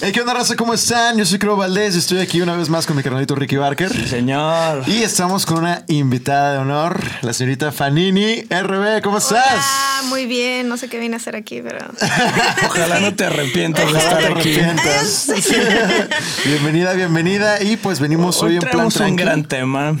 [0.00, 0.56] Hey, ¿qué onda, raza?
[0.56, 1.16] ¿Cómo están?
[1.16, 4.08] Yo soy Crow Valdés y estoy aquí una vez más con mi carnalito Ricky Barker.
[4.08, 4.82] Señor.
[4.88, 9.00] Y estamos con una invitada de honor, la señorita Fanini RB.
[9.02, 9.46] ¿Cómo estás?
[9.46, 10.68] Hola, muy bien.
[10.68, 11.78] No sé qué vine a hacer aquí, pero.
[12.66, 14.58] Ojalá no te arrepientas de estar te aquí.
[14.58, 15.30] arrepientas.
[16.44, 17.62] bienvenida, bienvenida.
[17.62, 19.96] Y pues venimos hoy, Hoy en plan un gran tema.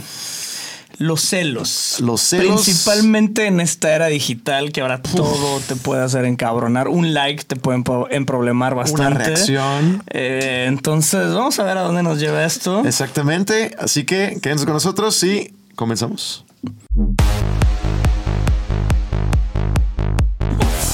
[0.98, 1.96] Los celos.
[2.00, 2.62] Los celos.
[2.64, 6.88] Principalmente en esta era digital que ahora todo te puede hacer encabronar.
[6.88, 9.24] Un like te puede empro- emproblemar bastante.
[9.24, 10.02] reacción.
[10.08, 12.82] Eh, entonces, vamos a ver a dónde nos lleva esto.
[12.86, 13.76] Exactamente.
[13.78, 16.46] Así que quédense con nosotros y comenzamos.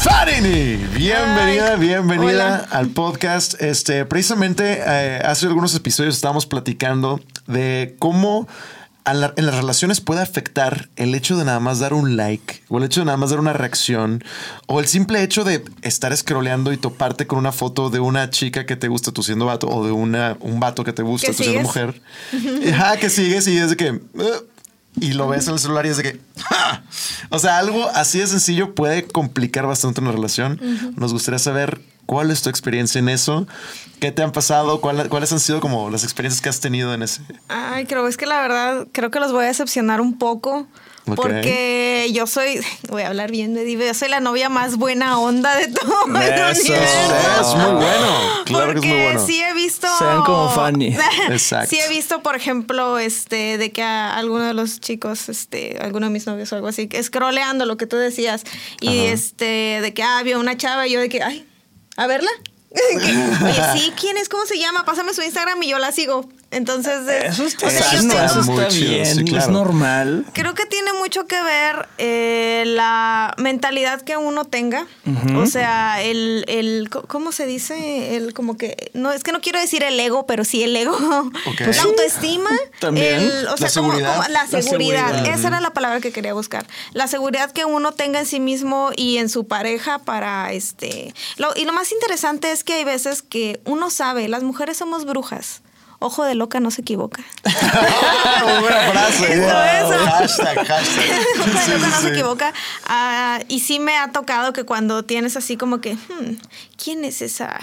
[0.03, 2.69] Farini, bienvenida, bienvenida hola.
[2.73, 3.61] al podcast.
[3.63, 8.49] Este, precisamente eh, hace algunos episodios estábamos platicando de cómo
[9.05, 12.79] la- en las relaciones puede afectar el hecho de nada más dar un like o
[12.79, 14.23] el hecho de nada más dar una reacción
[14.67, 18.65] o el simple hecho de estar scrolleando y toparte con una foto de una chica
[18.65, 21.35] que te gusta tú siendo vato o de una, un vato que te gusta ¿Que
[21.35, 22.01] tú siendo mujer.
[22.73, 23.91] Ajá, que sigues y es de que...
[23.93, 24.45] "Uh",
[25.01, 26.21] y lo ves en el celular y es de que...
[26.37, 26.83] "Ja".
[27.31, 30.61] O sea, algo así de sencillo puede complicar bastante una relación.
[30.97, 33.47] Nos gustaría saber cuál es tu experiencia en eso.
[34.01, 34.81] ¿Qué te han pasado?
[34.81, 37.23] ¿Cuál- ¿Cuáles han sido como las experiencias que has tenido en ese?
[37.49, 40.67] Ay, creo, es que la verdad, creo que los voy a decepcionar un poco.
[41.17, 45.19] Porque yo soy, voy a hablar bien de Diva, yo soy la novia más buena
[45.19, 46.73] onda de todo el Eso.
[46.73, 47.41] universo.
[47.41, 48.09] Es muy bueno.
[48.45, 49.27] Claro que es muy Porque bueno.
[49.27, 49.89] sí he visto.
[49.99, 50.97] Sean como Fanny.
[51.31, 51.71] Exacto.
[51.71, 56.07] Sí he visto, por ejemplo, este, de que a alguno de los chicos, este, alguno
[56.07, 58.45] de mis novios o algo así, scrolleando lo que tú decías.
[58.81, 59.13] Y Ajá.
[59.13, 61.47] este, de que ah, vio una chava y yo de que, ay,
[61.97, 62.31] a verla.
[62.71, 64.29] Oye, sí, ¿quién es?
[64.29, 64.85] ¿Cómo se llama?
[64.85, 66.29] Pásame su Instagram y yo la sigo.
[66.53, 69.25] Entonces, eh, Eso está, o sea, yo sano, tengo- eso Muy está chido, bien, sí,
[69.25, 69.45] claro.
[69.45, 70.27] es normal.
[70.35, 74.87] Creo que tiene mucho que ver eh, la mentalidad que uno tenga.
[75.37, 78.17] O sea, el, el, ¿cómo se dice?
[78.17, 80.97] El como que, no, es que no quiero decir el ego, pero sí el ego.
[81.57, 81.89] Pues La sí.
[81.89, 82.51] autoestima.
[82.81, 83.15] También.
[83.21, 84.17] el- o sea, La como- seguridad.
[84.17, 85.07] como la La seguridad.
[85.11, 85.35] seguridad.
[85.39, 86.67] Esa era la palabra que quería buscar.
[86.93, 91.15] La seguridad que uno tenga en sí mismo y en su pareja para este.
[91.39, 95.05] Lo- y lo más interesante es que hay veces que uno sabe, las mujeres somos
[95.07, 95.63] brujas.
[96.03, 97.23] Ojo de loca no se equivoca.
[97.45, 99.33] Buena frase.
[99.33, 99.93] Eso, Wow.
[99.93, 100.07] eso.
[100.07, 101.05] Hashtag, hashtag.
[101.37, 102.53] Bueno, Sí, no sí, se equivoca.
[102.87, 106.37] Ah, y sí me ha tocado que cuando tienes así como que, hmm,
[106.83, 107.59] ¿quién es esa?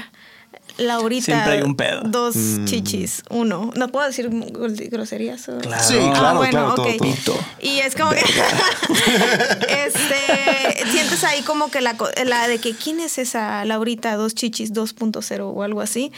[0.80, 1.26] Laurita.
[1.26, 2.02] Siempre hay un pedo.
[2.06, 2.66] Dos Mm.
[2.66, 3.72] chichis, uno.
[3.76, 5.48] ¿No puedo decir gr- groserías?
[5.50, 5.84] o- Claro.
[5.84, 6.98] Sí, Ah, claro, bueno, claro, todo, ok.
[6.98, 7.08] todo.
[7.14, 7.40] Pito.
[7.62, 8.20] Y es como que.
[9.68, 10.90] este.
[10.92, 14.74] Sientes ahí como que la, co- la de que, ¿quién es esa Laurita dos chichis
[14.74, 16.12] 2.0 o algo así?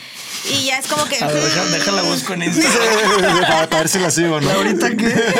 [0.51, 1.17] Y ya es como que.
[1.23, 3.41] A ver, deja, hmm, deja la busco en Instagram.
[3.41, 4.49] para, para ver si la sigo, ¿no?
[4.51, 5.13] ¿Ahorita qué?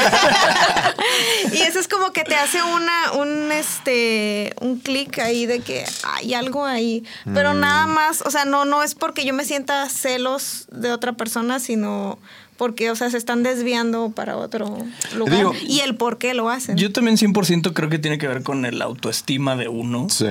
[1.54, 5.86] Y eso es como que te hace una, un este, un clic ahí de que
[6.04, 7.04] hay algo ahí.
[7.34, 7.60] Pero Mm.
[7.60, 11.60] nada más, o sea, no, no es porque yo me sienta celos de otra persona,
[11.60, 12.18] sino
[12.58, 14.78] porque, o sea, se están desviando para otro
[15.16, 15.36] lugar.
[15.38, 16.78] Digo- y el por qué lo hacen.
[16.78, 20.08] Yo también 100% creo que tiene que ver con el autoestima de uno.
[20.10, 20.26] Sí.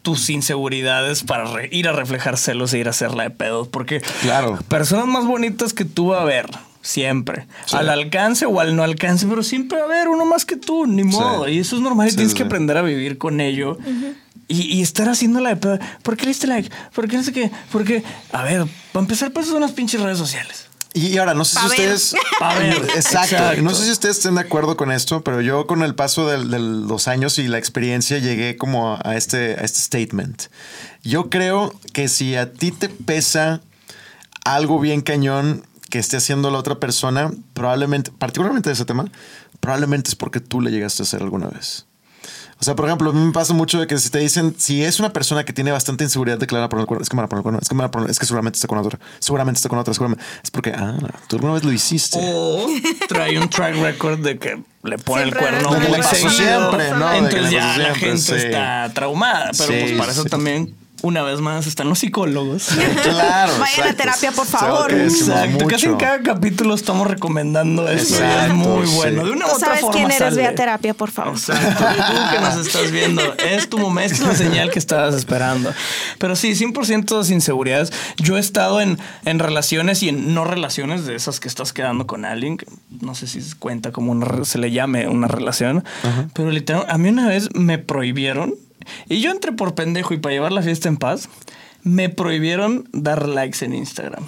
[0.00, 3.68] tus inseguridades para re- ir a reflejar celos e ir a hacerla de pedos.
[3.68, 4.58] Porque Claro.
[4.68, 6.46] personas más bonitas que tú va a haber.
[6.80, 7.46] Siempre.
[7.66, 7.76] Sí.
[7.76, 10.86] Al alcance o al no alcance, pero siempre va a haber uno más que tú,
[10.86, 11.48] ni modo.
[11.48, 13.78] Y eso es normal y Sí, tienes sí, que aprender a vivir con ello.
[14.46, 15.78] Y, y estar haciéndola de pedo.
[16.02, 16.70] ¿Por qué le diste like?
[16.94, 17.50] ¿Por qué no sé qué?
[17.70, 18.02] Porque,
[18.32, 20.68] a ver, para empezar, pues son unas pinches redes sociales.
[20.94, 21.94] Y ahora, no sé Pa' si ver.
[21.94, 22.14] ustedes.
[22.38, 22.74] Pa' ver.
[22.96, 23.36] Exacto.
[23.36, 23.62] Exacto.
[23.62, 26.38] No sé si ustedes estén de acuerdo con esto, pero yo con el paso de,
[26.38, 30.44] los años y la experiencia llegué como a este, a este statement.
[31.02, 33.60] Yo creo que si a ti te pesa
[34.44, 39.06] algo bien cañón que esté haciendo la otra persona, probablemente, particularmente de ese tema,
[39.60, 41.86] probablemente es porque tú le llegaste a hacer alguna vez.
[42.60, 44.82] O sea, por ejemplo, a mí me pasa mucho de que si te dicen, si
[44.82, 47.02] es una persona que tiene bastante inseguridad de que le van a poner el cuerno,
[47.04, 48.18] es que me van a poner el cuerno, es que me van a poner- es
[48.18, 50.24] que seguramente está con otra, seguramente está con otra, seguramente.
[50.42, 50.96] Es porque, ah,
[51.28, 52.18] tú alguna vez lo hiciste.
[52.20, 52.66] O
[53.08, 56.30] trae un track record de que le pone Siempre el cuerno muy seguido.
[56.30, 57.06] siempre, ¿no?
[57.10, 58.34] De que Entonces ya la gente sí.
[58.34, 59.50] está traumada.
[59.56, 60.28] Pero Sí, pues para eso sí.
[60.28, 62.68] también, una vez más, están los psicólogos.
[63.02, 63.52] Claro.
[63.58, 64.92] Vayan a terapia, por favor.
[64.92, 65.66] Exacto.
[65.66, 68.16] Casi en cada capítulo estamos recomendando eso.
[68.16, 68.94] Exacto, es muy sí.
[68.96, 69.24] bueno.
[69.24, 70.36] De una u Tú otra sabes forma quién eres, sale.
[70.36, 71.34] ve a terapia, por favor.
[71.34, 71.84] Exacto.
[71.84, 75.72] Tú que nos estás viendo, es tu momento, es la señal que estabas esperando.
[76.18, 77.92] Pero sí, 100% sin inseguridades.
[78.16, 82.06] Yo he estado en, en relaciones y en no relaciones de esas que estás quedando
[82.06, 82.56] con alguien.
[82.58, 82.66] que
[83.00, 85.84] No sé si se cuenta como una, se le llame una relación.
[86.34, 88.54] Pero literal, a mí una vez me prohibieron.
[89.08, 91.28] Y yo entré por pendejo y para llevar la fiesta en paz,
[91.82, 94.24] me prohibieron dar likes en Instagram.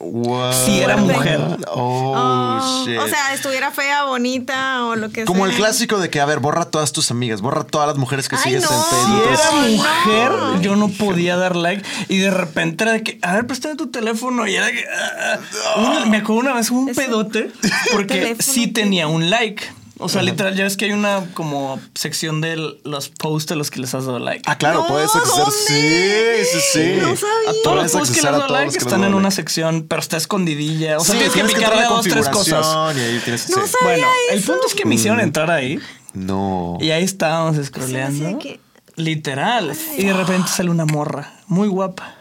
[0.00, 0.52] What?
[0.66, 1.40] Si era mujer.
[1.68, 2.98] Oh, Oh, shit.
[2.98, 5.52] o sea, estuviera fea, bonita o lo que Como sea.
[5.54, 8.36] el clásico de que, a ver, borra todas tus amigas, borra todas las mujeres que
[8.36, 8.70] Ay, sigues no.
[8.76, 9.22] en Si Facebook.
[9.32, 10.60] era Ay, mujer, no.
[10.60, 11.82] yo no podía dar like.
[12.08, 14.46] Y de repente era de que, a ver, préstame tu teléfono.
[14.46, 14.84] Y era que.
[14.84, 15.38] ah,
[15.76, 16.04] ah.
[16.06, 17.50] Me acuerdo una vez un pedote
[17.92, 19.64] porque sí tenía un like.
[19.98, 23.70] O sea, literal, ya ves que hay una como sección de los posts a los
[23.70, 24.42] que les has dado like.
[24.46, 25.36] Ah, claro, No, puedes acceder.
[25.36, 26.44] ¿dónde?
[26.44, 26.92] Sí, sí, sí.
[27.00, 27.50] No sabía.
[27.50, 30.16] A todos los posts que les has dado like están en una sección, pero está
[30.16, 30.98] escondidilla.
[30.98, 32.66] O sea, Sí, tienes que tienes que picarle a dos, tres cosas.
[32.66, 33.72] configuración y ahí tienes No sí.
[33.72, 34.52] sabía Bueno, el eso.
[34.52, 35.78] punto es que me hicieron entrar ahí
[36.12, 36.76] No.
[36.80, 38.26] y ahí estábamos Se scrolleando.
[38.26, 38.60] hace que-
[38.96, 39.76] Literal.
[39.96, 42.14] Y de repente sale una morra muy guapa.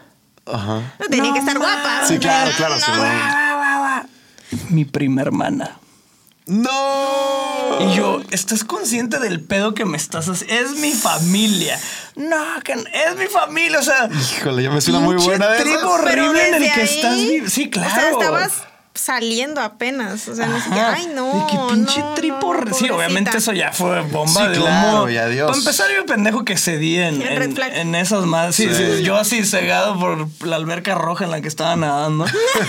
[0.45, 0.93] Ajá.
[0.99, 2.05] No tenía No que estar guapa.
[2.07, 2.75] Sí, claro, claro.
[2.77, 5.79] sí, Mi prima hermana.
[6.45, 7.77] No.
[7.81, 10.53] Y yo, ¿estás consciente del pedo que me estás haciendo?
[10.55, 11.79] Es mi familia.
[12.15, 13.79] No, que es mi familia.
[13.79, 15.83] O sea, Híjole, ya me suena muy buena de trip esas.
[15.85, 17.49] horrible en el que ahí, estás viviendo.
[17.49, 17.89] Sí, claro.
[17.91, 18.51] O sea, estabas
[18.93, 20.27] saliendo apenas.
[20.27, 20.79] O sea, no sé qué.
[20.79, 20.93] Ajá.
[20.97, 21.33] Ay, no.
[21.33, 22.53] De que pinche no, tripo.
[22.53, 25.09] no, sí, obviamente eso ya fue bomba Sí, de claro, humo.
[25.09, 25.47] y adiós.
[25.47, 28.55] Para empezar, yo pendejo que cedí en, en esas más.
[28.55, 28.97] Sí, Sí.
[28.97, 32.25] sí, yo así cegado por la alberca roja en la que estaba nadando.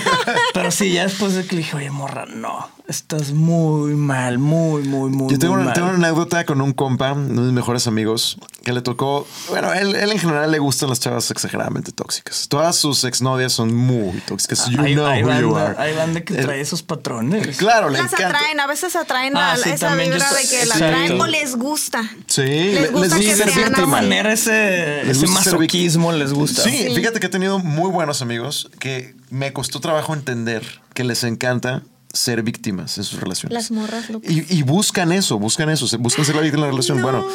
[0.53, 2.69] Pero sí, ya después de que le dije, oye, morra, no.
[2.87, 5.73] Estás muy mal, muy, muy, muy, Yo tengo muy una, mal.
[5.73, 9.25] tengo una anécdota con un compa, uno de mis mejores amigos, que le tocó.
[9.49, 12.47] Bueno, él, él en general le gustan las chavas exageradamente tóxicas.
[12.47, 14.69] Todas sus exnovias son muy tóxicas.
[14.69, 15.75] You know hay who you banda, are.
[15.79, 17.57] hay banda que El- trae esos patrones.
[17.57, 18.37] Claro, le Las encanta.
[18.37, 21.55] atraen, a veces atraen Ah, a sí, esa vibra de que la atraen o les
[21.55, 22.03] gusta.
[22.27, 26.61] Sí, le- gusta les que gusta ser de manera ese, Les ese masoquismo les gusta.
[26.61, 31.23] Sí, fíjate que he tenido muy buenos amigos que me costó trabajo entender que les
[31.23, 31.81] encanta
[32.15, 33.53] ser víctimas en sus relaciones.
[33.53, 34.31] Las morras locas.
[34.31, 36.97] Y, y buscan eso, buscan eso, buscan ser la víctima de la relación.
[36.97, 37.03] No.
[37.03, 37.25] Bueno,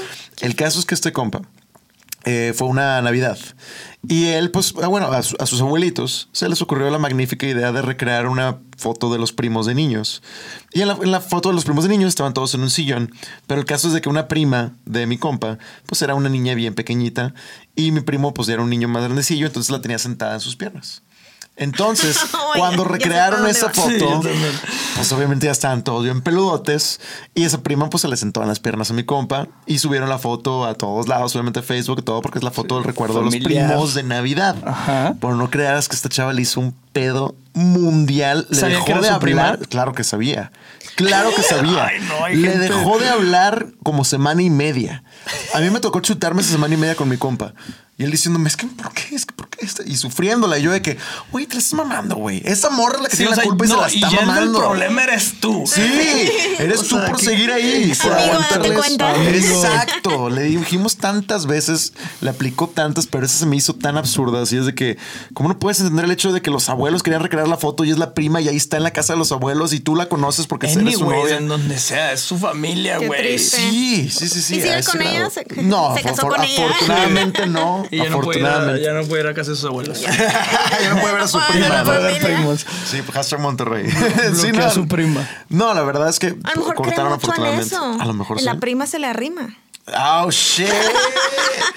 [0.40, 1.42] el caso es que este compa
[2.24, 3.38] eh, fue una Navidad
[4.06, 7.46] y él, pues, ah, bueno, a, su- a sus abuelitos se les ocurrió la magnífica
[7.46, 10.22] idea de recrear una foto de los primos de niños.
[10.72, 12.70] Y en la, en la foto de los primos de niños estaban todos en un
[12.70, 13.10] sillón,
[13.46, 16.54] pero el caso es de que una prima de mi compa, pues era una niña
[16.54, 17.34] bien pequeñita
[17.76, 20.56] y mi primo, pues era un niño más grandecillo, entonces la tenía sentada en sus
[20.56, 21.02] piernas.
[21.60, 23.72] Entonces, Oh, cuando ya- recrearon esa.
[23.72, 24.22] Sí, foto,
[24.96, 27.00] pues obviamente ya estaban todos bien peludotes.
[27.34, 29.46] Y esa prima, pues se le sentó en las piernas a mi compa.
[29.66, 32.74] Y subieron la foto a todos lados, obviamente Facebook y todo, porque es la foto
[32.76, 34.56] del recuerdo de los primos de Navidad.
[34.66, 35.14] Ajá.
[35.20, 38.46] Pero no creas que esta chava le hizo un pedo mundial.
[38.50, 39.20] Le ¿Sabía dejó que era de su hablar.
[39.58, 39.58] prima?
[39.68, 40.52] Claro que sabía.
[40.96, 41.86] Claro que sabía.
[41.86, 45.02] Ay, no, hay le gente- dejó de hablar como semana y media.
[45.54, 47.54] A mí me tocó chutarme esa semana y media con mi compa.
[47.98, 49.14] Y él diciéndome, es que, ¿por qué?
[49.14, 49.68] Es que, ¿por qué?
[49.84, 50.58] Y sufriéndola.
[50.58, 50.96] Y yo de que,
[51.32, 52.40] güey, te la estás mamando, güey.
[52.46, 53.86] Esa morra es la que Sí, tiene o sea, la culpa y se no, la
[53.88, 54.58] está ya el del mamando.
[54.58, 55.64] problema eres tú.
[55.66, 55.82] Sí,
[56.58, 57.92] eres O tú sea, por que- seguir ahí.
[58.02, 58.70] por Amigo, aguantarles.
[58.70, 59.14] date cuenta.
[59.26, 60.30] Exacto.
[60.30, 61.92] Le dijimos tantas veces,
[62.22, 64.40] le aplicó tantas, pero esa se me hizo tan absurda.
[64.40, 64.96] Así es de que,
[65.34, 67.90] ¿cómo no puedes entender el hecho de que los abuelos querían recrear la foto y
[67.90, 70.08] es la prima y ahí está en la casa de los abuelos y tú la
[70.08, 71.36] conoces porque eres su novia?
[71.36, 73.38] en donde sea, es su familia, güey.
[73.38, 74.56] Sí, sí, sí, sí.
[74.56, 75.12] ¿Y sigue con ella?
[75.12, 75.30] grado.
[75.30, 76.66] ¿Se- no, se casó afor- con ella?
[76.66, 77.86] Afortunadamente no.
[77.90, 78.82] Y ya no, ir afortunadamente.
[78.82, 80.00] ya no puede ir a casa de sus abuelos.
[80.00, 80.10] ya
[80.94, 81.68] no puede ver a su prima.
[81.68, 82.66] no no puede ver primos.
[82.90, 83.84] Sí, hashtag Monterrey.
[84.32, 85.28] bloquea a su prima.
[85.48, 87.66] No, la verdad es que A lo mejor cortaron afortunadamente.
[87.66, 87.96] eso.
[88.00, 88.58] A lo mejor la sí.
[88.58, 89.56] prima se le arrima.
[89.98, 90.68] Oh, shit.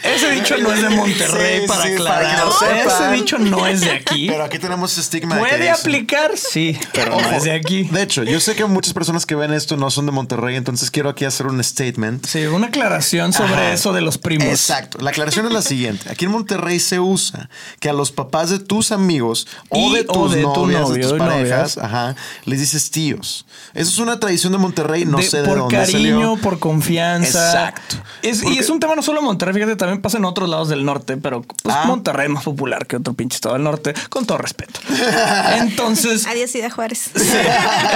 [0.03, 2.23] Ese dicho no es de Monterrey, Sí, para sí, aclarar.
[2.49, 4.27] para que lo Ese dicho no es de aquí.
[4.27, 6.31] Pero aquí tenemos estigma de que ¿Puede aplicar?
[6.37, 7.83] Sí, pero no es de aquí.
[7.83, 10.91] De hecho, yo sé que muchas personas que ven esto no son de Monterrey, entonces
[10.91, 12.25] quiero aquí hacer un statement.
[12.25, 13.71] Sí, una aclaración sobre Ajá.
[13.73, 14.47] eso de los primos.
[14.47, 14.97] Exacto.
[14.99, 16.09] La aclaración es la siguiente.
[16.11, 17.49] Aquí en Monterrey se usa
[17.79, 21.03] que a los papás de tus amigos o de tus o de tu novias, novio
[21.07, 22.15] de tus parejas, ajá,
[22.45, 23.45] les dices tíos.
[23.73, 26.35] Eso es una tradición de Monterrey, no De- sé de por dónde cariño, salió.
[26.37, 27.47] por confianza.
[27.69, 27.95] Exacto.
[28.21, 30.49] Es, Porque- Y es un tema no solo en Monterrey, fíjate, también pasa en otros
[30.49, 31.83] lados del norte, pero pues, Ah.
[31.85, 34.79] Monterrey es más popular que otro pinche estado del norte, con todo respeto.
[35.57, 37.11] Entonces, Adiós, Ciudad Juárez.
[37.15, 37.21] sí,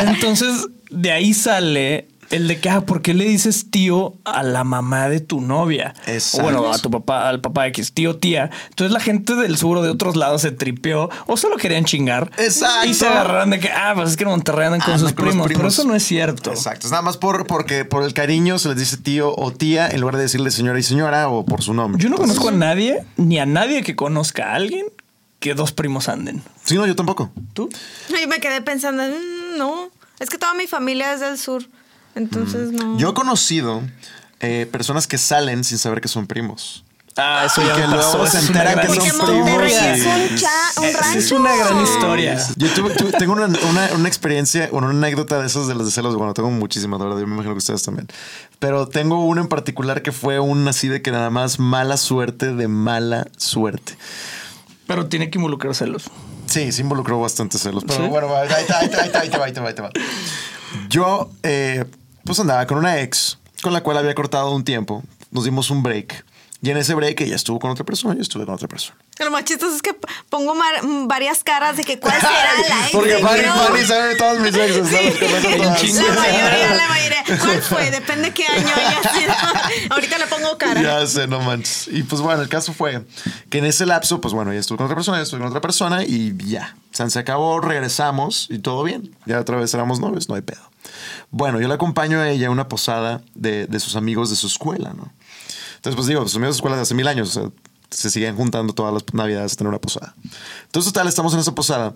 [0.01, 4.63] entonces de ahí sale el de que, ah, ¿por qué le dices tío a la
[4.63, 5.93] mamá de tu novia?
[6.05, 6.39] Exacto.
[6.39, 8.50] O bueno, a tu papá, al papá X, tío, tía.
[8.69, 12.31] Entonces la gente del sur o de otros lados se tripeó o solo querían chingar.
[12.38, 12.88] Exacto.
[12.88, 15.25] Y se agarraron de que, ah, pues es que en Monterrey andan con sus con
[15.27, 16.51] primos, Pero eso no es cierto.
[16.51, 16.88] Exacto.
[16.88, 20.01] Es nada más por, porque por el cariño se les dice tío o tía en
[20.01, 22.01] lugar de decirle señora y señora o por su nombre.
[22.01, 24.86] Yo no Entonces- conozco a nadie, ni a nadie que conozca a alguien
[25.39, 26.41] que dos primos anden.
[26.65, 27.31] Sí, no, yo tampoco.
[27.53, 27.69] ¿Tú?
[28.10, 31.63] Y me quedé pensando, "Mm, no, es que toda mi familia es del sur.
[32.17, 32.97] Entonces, no.
[32.97, 33.81] Yo he conocido
[34.39, 36.83] eh, personas que salen sin saber que son primos.
[37.19, 40.81] Ah, eso Y ya que luego se es enteran que son primos es un, cha-
[40.81, 41.17] un rancho.
[41.17, 42.38] es una gran historia.
[42.57, 45.86] Yo tuve- tu- tengo una, una- una experiencia, bueno, una anécdota de esas de los
[45.88, 46.15] de celos.
[46.15, 47.19] Bueno, tengo muchísimas, de verdad.
[47.21, 48.07] Yo me imagino que ustedes también.
[48.59, 52.53] Pero tengo una en particular que fue un así de que nada más mala suerte
[52.53, 53.97] de mala suerte.
[54.86, 56.12] Pero tiene que involucrar celos.
[56.45, 57.83] Sí, se involucró bastante celos.
[57.88, 58.09] Pero ¿Sí?
[58.09, 59.81] bueno, ahí te va, ahí te va, ahí te va, ahí te va, ahí te
[59.81, 60.07] va, ahí te va.
[60.89, 61.83] Yo, eh,
[62.27, 65.03] pues andaba con una ex con la cual había cortado un tiempo.
[65.31, 66.24] Nos dimos un break.
[66.60, 68.98] Y en ese break ella estuvo con otra persona y yo estuve con otra persona.
[69.19, 69.96] Lo más chistoso es que
[70.29, 72.31] pongo mar- varias caras de que cuál será
[72.67, 73.43] la ex Porque Fanny.
[73.43, 74.89] Fanny sabe todas mis exes.
[75.79, 76.01] chingo.
[76.01, 77.24] La mayoría, la mayoría.
[77.39, 77.91] ¿Cuál fue?
[77.91, 79.34] Depende qué año haya sido.
[79.91, 80.81] Ahorita le pongo cara.
[80.81, 81.89] Ya sé, no manches.
[81.89, 83.05] Y pues bueno, el caso fue
[83.51, 85.62] que en ese lapso, pues bueno, ya estuve con otra persona, ya estuve con otra
[85.62, 86.75] persona y ya.
[86.91, 89.15] O sea, se acabó, regresamos y todo bien.
[89.27, 90.62] Ya otra vez éramos novios, no hay pedo.
[91.32, 94.48] Bueno, yo le acompaño a ella a una posada de, de sus amigos de su
[94.48, 95.12] escuela, ¿no?
[95.75, 97.50] Entonces, pues digo, sus amigos de su escuela de hace mil años, o sea,
[97.91, 100.15] se siguen juntando todas las navidades a tener una posada.
[100.65, 101.96] Entonces, total, estamos en esa posada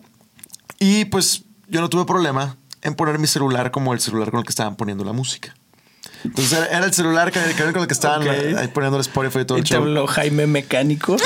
[0.80, 4.46] y pues yo no tuve problema en poner mi celular como el celular con el
[4.46, 5.54] que estaban poniendo la música.
[6.24, 8.28] Entonces era, el celular con el que estaban Ok.
[8.58, 9.82] ahí poniendo el Spotify y todo Y el te show.
[9.84, 11.16] habló Jaime Mecánico.
[11.16, 11.26] Eso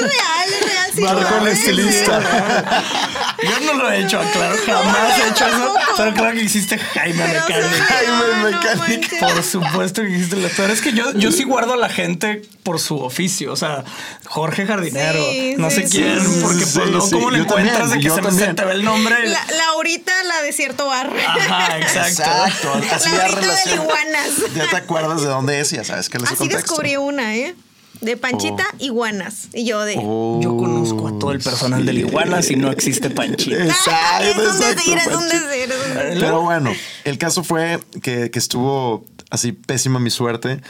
[0.00, 0.90] real, es real.
[0.94, 1.58] Sí, Marco el es.
[1.58, 2.20] estilista.
[3.44, 5.74] Yo no lo he hecho, claro, jamás he hecho eso.
[5.96, 7.52] Pero claro que hiciste Jaime sí,
[7.88, 9.20] Jaime manches.
[9.20, 10.70] Por supuesto que hiciste lo peor.
[10.70, 13.52] Es que yo, yo sí guardo a la gente por su oficio.
[13.52, 13.84] O sea,
[14.26, 17.10] Jorge Jardinero, Sí, no sí, sé sí, quién, sí, porque sí, pues no, sí.
[17.14, 18.56] ¿cómo le encuentras también, de que se me se también.
[18.56, 19.28] te ve el nombre?
[19.28, 21.20] La, Laurita, la de cierto barrio.
[21.28, 22.22] Ajá, exacto.
[22.22, 22.72] Exacto.
[22.94, 24.30] Así ya Laurita de iguanas.
[24.54, 26.66] Ya te acuerdas de dónde es y ya sabes que les Así contexto.
[26.70, 27.54] descubrí una, ¿eh?
[28.00, 29.48] De Panchita, iguanas.
[29.52, 29.96] Y yo de.
[29.98, 33.56] Oh, Yo conozco a todo el personal del Iguana si no existe Panchita.
[33.86, 35.46] Ah, Exacto, es un exacto, decir, Panchito.
[35.48, 36.20] decir, es un decir.
[36.20, 36.72] Pero bueno,
[37.04, 40.60] el caso fue que, que estuvo así pésima mi suerte.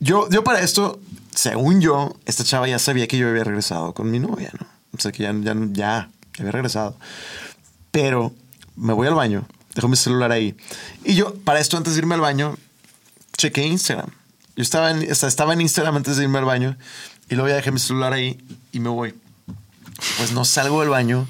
[0.00, 1.00] Yo, yo para esto,
[1.34, 4.66] según yo, esta chava ya sabía que yo había regresado con mi novia, ¿no?
[4.96, 6.96] O sea, que ya, ya, ya había regresado.
[7.90, 8.32] Pero
[8.76, 10.54] me voy al baño, dejo mi celular ahí.
[11.04, 12.56] Y yo, para esto, antes de irme al baño,
[13.36, 14.10] chequé Instagram.
[14.56, 16.76] Yo estaba en, estaba en Instagram antes de irme al baño
[17.28, 18.38] y luego ya dejé mi celular ahí
[18.72, 19.14] y me voy.
[20.16, 21.26] Pues no salgo del baño.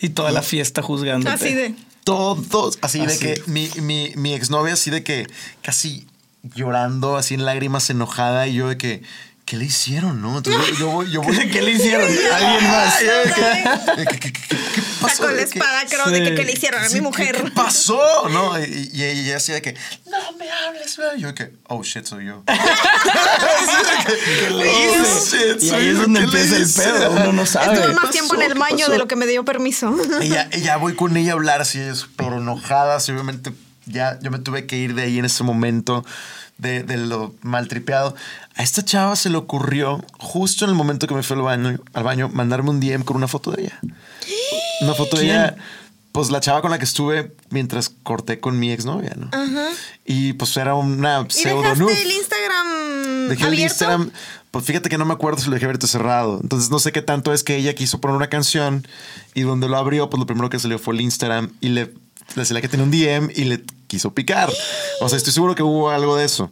[0.00, 1.34] Y toda la fiesta juzgándote.
[1.34, 1.74] Así de.
[2.04, 5.26] Todos, así, de que mi, mi, mi exnovia, así de que
[5.62, 6.06] casi
[6.54, 9.02] llorando, así en lágrimas, enojada, y yo de que,
[9.46, 10.36] ¿qué le hicieron, no?
[10.38, 11.36] Entonces yo, yo voy, yo voy.
[11.50, 12.06] ¿Qué le hicieron?
[12.34, 12.96] ¿Alguien más?
[12.98, 15.16] Que- que- ¿Qué pasó?
[15.16, 16.34] Sacó la De que- espada, creo, de que, Sí.
[16.34, 17.42] que le hicieron a sí, mi ¿qué- mujer.
[17.44, 18.28] ¿Qué pasó?
[18.28, 19.74] No, y, y ella así de que,
[20.10, 21.20] no me hables, güey.
[21.20, 22.42] Yo de que, oh shit, soy yo.
[22.46, 25.56] ¿Qué le hice?
[25.60, 27.74] Y ahí es donde empieza el pedo, uno no sabe.
[27.74, 29.94] Estuve ¿Qué más tiempo en el ¿Qué baño de lo que me dio permiso.
[30.20, 31.80] Y ya, y ya voy con ella a hablar así,
[32.16, 33.52] pero enojada, así, obviamente
[33.86, 36.04] ya yo me tuve que ir de ahí en ese momento
[36.58, 38.14] de, de lo maltripeado.
[38.54, 41.78] A esta chava se le ocurrió, justo en el momento que me fui al baño,
[41.92, 43.78] al baño mandarme un DM con una foto de ella.
[44.80, 45.56] Una foto de ella,
[46.12, 49.30] pues la chava con la que estuve mientras corté con mi exnovia, ¿no?
[50.04, 52.02] Y pues era una ¿Y pseudo dejaste nude.
[52.02, 53.58] el Instagram Dejé el?
[53.58, 54.10] Instagram.
[54.50, 56.38] Pues fíjate que no me acuerdo si lo dejé abierto o cerrado.
[56.42, 58.86] Entonces no sé qué tanto es que ella quiso poner una canción
[59.34, 61.92] y donde lo abrió, pues lo primero que salió fue el Instagram y le,
[62.42, 64.50] salía que tenía un DM y le quiso picar.
[65.00, 66.50] O sea, estoy seguro que hubo algo de eso.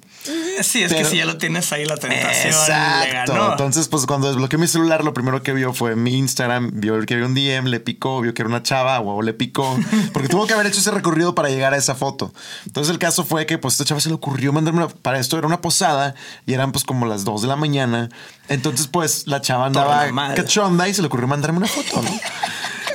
[0.62, 3.32] Sí, es que si ya lo tienes ahí, la tentación le Exacto.
[3.32, 3.50] ganó.
[3.52, 7.14] Entonces, pues cuando desbloqueé mi celular, lo primero que vio fue mi Instagram, vio que
[7.14, 9.78] había un DM, le picó, vio que era una chava, o le picó,
[10.12, 12.32] porque tuvo que haber hecho ese recorrido para llegar a esa foto.
[12.66, 15.36] Entonces el caso fue que pues esta chava se le ocurrió mandarme una, para esto
[15.38, 16.14] era una posada
[16.46, 18.08] y eran pues como las 2 de la mañana.
[18.48, 22.10] Entonces pues la chava andaba cachonda y se le ocurrió mandarme una foto, ¿no?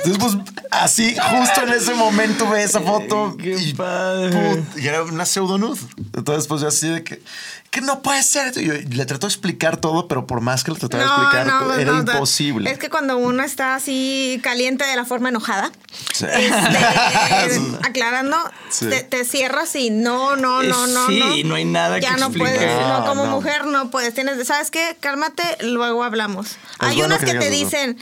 [0.04, 3.36] Entonces, pues, así, justo en ese momento ve esa foto.
[3.36, 4.30] Qué y, padre.
[4.30, 5.78] put, y era una pseudo nude.
[6.14, 7.22] Entonces, pues, yo así de que,
[7.70, 8.52] que no puede ser.
[8.56, 11.46] Y yo le trato de explicar todo, pero por más que le trataba de explicar,
[11.80, 12.12] era no, no.
[12.12, 12.70] imposible.
[12.70, 15.70] Es que cuando uno está así caliente de la forma enojada,
[16.12, 16.26] Sí.
[16.26, 18.36] este, aclarando,
[18.70, 18.88] Sí.
[18.88, 21.06] te, te cierras y no, no, no, Eh, no.
[21.08, 22.56] sí, no hay nada que Ya no explicar.
[22.56, 23.30] puedes, no, No, como no.
[23.32, 24.14] mujer no puedes.
[24.14, 24.96] Tienes, ¿sabes qué?
[25.00, 26.56] Cálmate, luego hablamos.
[26.80, 27.64] Hay bueno unas que que, te eso.
[27.64, 27.98] dicen,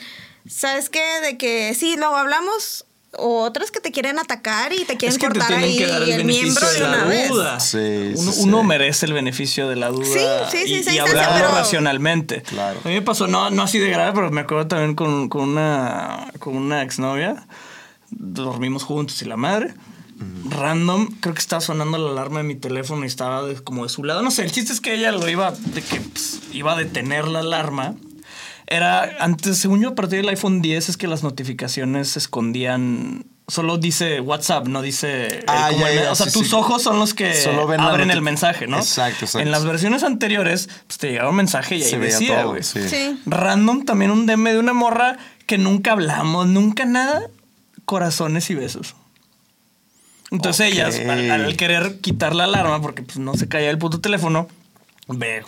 [0.48, 1.04] ¿sabes qué?
[1.22, 2.84] De que sí, luego hablamos.
[3.16, 5.78] O otras que te quieren atacar y te quieren Es que te cortar tienen ahí
[5.78, 7.62] que dar el, el miembro beneficio de de una la vez.
[7.62, 8.66] Sí, uno, sí, uno sí.
[8.66, 12.42] merece el beneficio de la duda Sí, sí, sí, y, sí, y hablarlo pero- racionalmente.
[12.42, 12.80] Claro.
[12.84, 15.48] A mí me pasó, no, no así de grave, pero me acuerdo también con, con
[15.48, 17.46] una, con una exnovia.
[18.10, 19.74] Dormimos juntos y la madre.
[20.50, 23.88] Random, creo que estaba sonando la alarma de mi teléfono y estaba de- como de
[23.88, 24.20] su lado.
[24.22, 27.26] No sé, el chiste es que ella lo iba, de que pues, iba a detener
[27.28, 27.94] la alarma.
[28.70, 33.24] Era antes, según yo, a partir del iPhone 10 es que las notificaciones se escondían.
[33.46, 35.26] Solo dice WhatsApp, no dice.
[35.38, 36.54] el- Ah, como ya, el- ya, o sea, sí, tus sí.
[36.54, 38.76] ojos son los que Solo ven abren el mensaje, ¿no?
[38.76, 39.38] Exacto, exacto.
[39.38, 42.50] En las versiones anteriores, pues te llegaba un mensaje y ahí Se veía decía, todo,
[42.50, 42.62] güey.
[42.62, 42.86] sí.
[42.90, 43.18] Sí.
[43.24, 47.22] Random, también un DM de una morra que nunca hablamos, nunca nada,
[47.86, 48.94] corazones y besos.
[50.30, 54.00] Entonces ellas, al, al querer quitar la alarma, porque pues no se caía el puto
[54.02, 54.46] teléfono,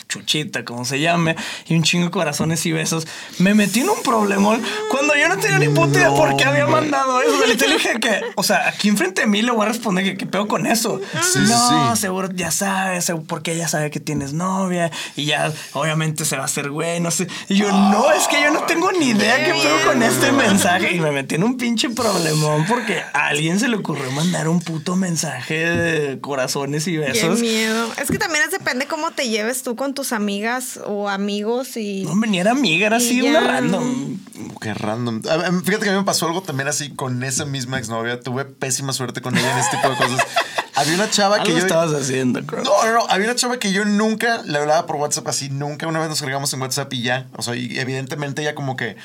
[0.08, 1.36] chuchita, como se llame,
[1.66, 3.06] y un chingo de corazones y besos.
[3.38, 6.66] Me metí en un problemón cuando yo no tenía ni puta idea por qué había
[6.66, 7.46] mandado eso.
[7.46, 10.26] Le dije que, o sea, aquí enfrente de mí le voy a responder que qué
[10.26, 11.00] pedo con eso.
[11.32, 12.00] Sí, no, sí.
[12.00, 16.46] seguro ya sabes, porque ella sabe que tienes novia y ya obviamente se va a
[16.46, 17.28] hacer güey, no sé.
[17.48, 20.94] Y yo, no, es que yo no tengo ni idea qué pedo con este mensaje.
[20.94, 24.60] Y me metí en un pinche problemón porque a alguien se le ocurrió mandar un
[24.60, 27.40] puto mensaje de corazones y Qué besos.
[27.40, 27.88] miedo.
[28.00, 32.04] Es que también depende cómo te lleves tú con tus amigas o amigos y.
[32.04, 33.46] No, ni era amiga, era así una ya.
[33.46, 34.18] random.
[34.60, 35.22] Qué random.
[35.64, 38.20] Fíjate que a mí me pasó algo también así con esa misma exnovia.
[38.20, 40.20] Tuve pésima suerte con ella en este tipo de cosas.
[40.76, 41.58] Había una chava que yo.
[41.58, 42.62] estabas haciendo, creo.
[42.64, 43.06] No, no, no.
[43.08, 45.50] Había una chava que yo nunca le hablaba por WhatsApp así.
[45.50, 45.86] Nunca.
[45.86, 47.26] Una vez nos cargamos en WhatsApp y ya.
[47.36, 48.96] O sea, y evidentemente ella como que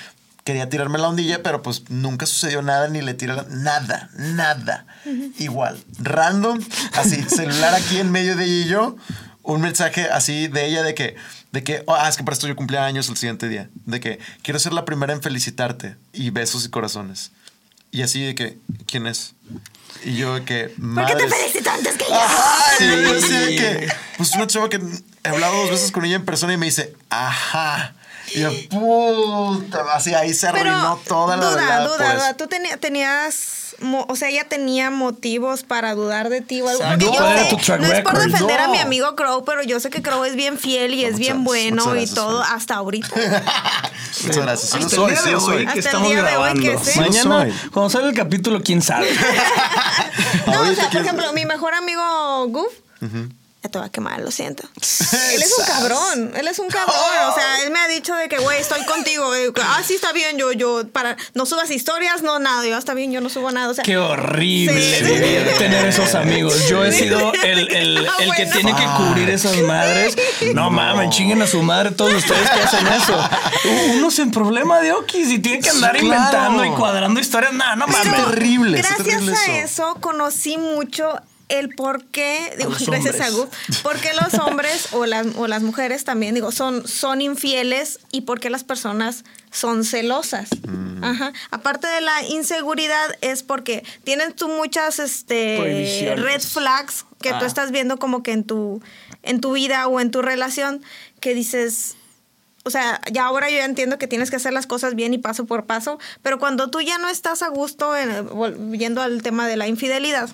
[0.46, 4.86] quería tirarme la ondilla, pero pues nunca sucedió nada ni le tiré la- nada, nada.
[5.40, 5.84] Igual.
[6.00, 6.60] Random.
[6.94, 8.96] Así, celular aquí en medio de ella y yo.
[9.48, 11.16] Un mensaje así de ella de que,
[11.52, 13.70] de que, oh, ah, es que para esto yo cumplía años el siguiente día.
[13.86, 17.32] De que quiero ser la primera en felicitarte y besos y corazones.
[17.92, 19.34] Y así de que, ¿quién es?
[20.04, 22.14] Y yo de que, ¿Por qué te felicito antes que yo?
[22.16, 23.04] Ajá, y Sí.
[23.04, 23.88] yo así de que,
[24.18, 24.82] pues una chava que
[25.24, 27.95] he hablado dos veces con ella en persona y me dice, ajá.
[28.34, 32.16] Y yo, puta, así ahí se arruinó toda la duda, duda, por eso.
[32.16, 32.34] duda.
[32.38, 32.48] Tú
[32.80, 36.82] tenías, mo- o sea, ella tenía motivos para dudar de ti o algo.
[36.82, 38.74] ¿Cuál yo era sé- tu track no es por defender a No.
[38.74, 41.44] mi amigo Crow, pero yo sé que Crow es bien fiel y es Muchas- bien
[41.44, 43.08] bueno y todo hasta ahorita.
[44.24, 44.70] Muchas gracias.
[44.72, 48.16] Sí lo Hasta soy, el día de hoy que estamos lo Mañana, cuando salga el
[48.16, 49.08] capítulo, quién sabe.
[50.48, 52.72] No, o sea, por ejemplo, mi mejor amigo Goof.
[53.70, 54.64] Te va a quemar, lo siento.
[55.34, 56.96] Él es un cabrón, él es un cabrón.
[57.30, 59.32] O sea, él me ha dicho de que, güey, estoy contigo.
[59.62, 62.66] Ah, sí, está bien, yo, yo, para, no subas historias, no nada.
[62.66, 63.70] Yo, está bien, yo no subo nada.
[63.70, 65.04] O sea, Qué horrible Sí.
[65.04, 66.68] vivir, tener esos amigos.
[66.70, 68.52] Yo he sido el, el- Ah, el que bueno.
[68.54, 70.16] tiene que cubrir esas madres.
[70.54, 73.30] No mames, chinguen a su madre todos ustedes que hacen eso.
[73.96, 76.16] Uno sin problema de okis y tiene que andar Sí, claro.
[76.24, 77.54] inventando y cuadrando historias.
[77.54, 78.26] No, no Pero- mames.
[78.26, 79.82] terrible, está Gracias terrible a eso.
[79.92, 79.98] eso.
[80.02, 81.20] conocí mucho
[81.50, 83.30] el por qué, digo, gracias a.
[83.30, 83.48] Gu,
[83.84, 88.22] por qué los hombres o las, o las mujeres también, digo, son, son infieles y
[88.22, 90.50] por qué las personas son celosas.
[90.68, 91.04] Mm.
[91.04, 91.34] Ajá.
[91.52, 97.46] Aparte de la inseguridad es porque tienen tú muchas este, red flags que tú Ah.
[97.48, 98.82] estás viendo como que en tu,
[99.24, 100.82] en tu vida o en tu relación
[101.20, 101.96] que dices,
[102.64, 105.18] o sea, ya ahora yo ya entiendo que tienes que hacer las cosas bien y
[105.20, 109.48] paso por paso, pero cuando tú ya no estás a gusto, en- volviendo al tema
[109.48, 110.30] de la infidelidad,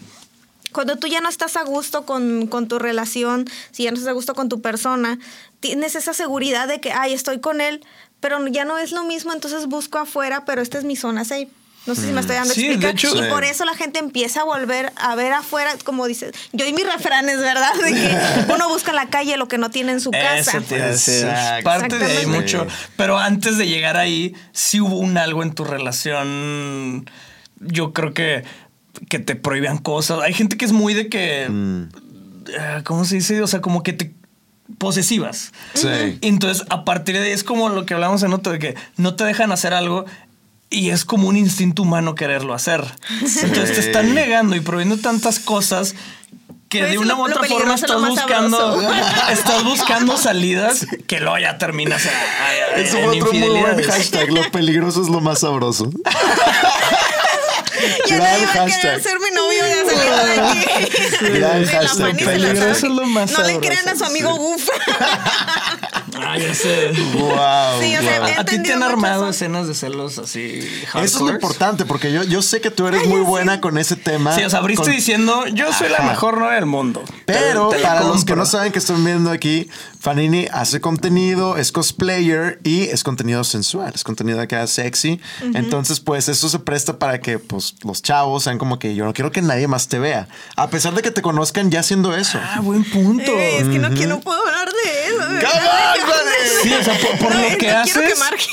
[0.71, 4.09] cuando tú ya no estás a gusto con, con tu relación, si ya no estás
[4.09, 5.19] a gusto con tu persona,
[5.59, 7.85] tienes esa seguridad de que, ay, estoy con él,
[8.19, 11.49] pero ya no es lo mismo, entonces busco afuera, pero esta es mi zona safe.
[11.87, 13.25] No sé si me estoy dando a Sí, de hecho- y Sí.
[13.31, 16.85] por eso la gente empieza a volver a ver afuera, como dices, yo y mis
[16.85, 17.73] refranes, ¿verdad?
[17.73, 20.59] De que uno busca en la calle lo que no tiene en su casa.
[20.59, 21.25] Eso decir.
[21.25, 21.63] Exacto.
[21.63, 22.39] Parte de ahí Exactamente.
[22.57, 22.67] mucho.
[22.97, 27.09] Pero antes de llegar ahí, sí hubo un algo en tu relación.
[27.59, 28.43] Yo creo que,
[29.09, 30.19] que te prohíban cosas.
[30.21, 31.45] Hay gente que es muy de que.
[31.45, 33.41] eh, ¿Cómo se dice?
[33.41, 34.13] O sea, como que te.
[34.77, 35.51] posesivas.
[35.73, 35.87] Sí.
[36.21, 39.15] Entonces, a partir de ahí es como lo que hablamos en otro, de que no
[39.15, 40.05] te dejan hacer algo
[40.71, 42.83] y es como un instinto humano quererlo hacer.
[43.21, 45.95] Entonces te están negando y prohibiendo tantas cosas
[46.69, 48.81] que Pues de una u otra forma estás buscando,
[49.29, 52.07] estás buscando salidas que luego ya terminas
[52.75, 54.31] en otro muy buen hashtag.
[54.31, 55.91] Lo peligroso es lo más sabroso.
[58.07, 61.05] Ya Gran nadie va a querer ser mi novio ya salió de aquí.
[61.39, 62.25] Gran De la hashtag.
[62.25, 64.67] Peligroso lo más No le crean a su amigo Goof.
[66.23, 66.91] Ah, ya sé.
[67.15, 67.81] Wow.
[67.81, 68.29] Sí, o sea, wow.
[68.37, 70.59] ¿A ti te han armado escenas de celos así
[70.93, 73.95] Eso es lo importante, porque yo, yo sé que tú eres muy buena con ese
[73.95, 74.35] tema.
[74.35, 77.03] Sí, o sea, abriste con- diciendo, yo soy la mejor novia del mundo.
[77.25, 79.69] Pero Te- te la para los que no saben que están viendo aquí,
[80.01, 85.21] Fanini hace contenido, es cosplayer y es contenido sensual, es contenido acá sexy.
[85.53, 89.13] Entonces, pues eso se presta para que pues los chavos sean como que yo no
[89.13, 90.27] quiero que nadie más te vea.
[90.55, 92.39] A pesar de que te conozcan ya haciendo eso.
[92.41, 93.31] Ah, buen punto.
[93.31, 95.17] Eh, es que no, que no puedo hablar de eso.
[95.19, 95.37] ¡Come
[95.67, 96.31] on, Fanny!
[96.63, 97.93] Sí, o sea, por, por No, lo que no haces,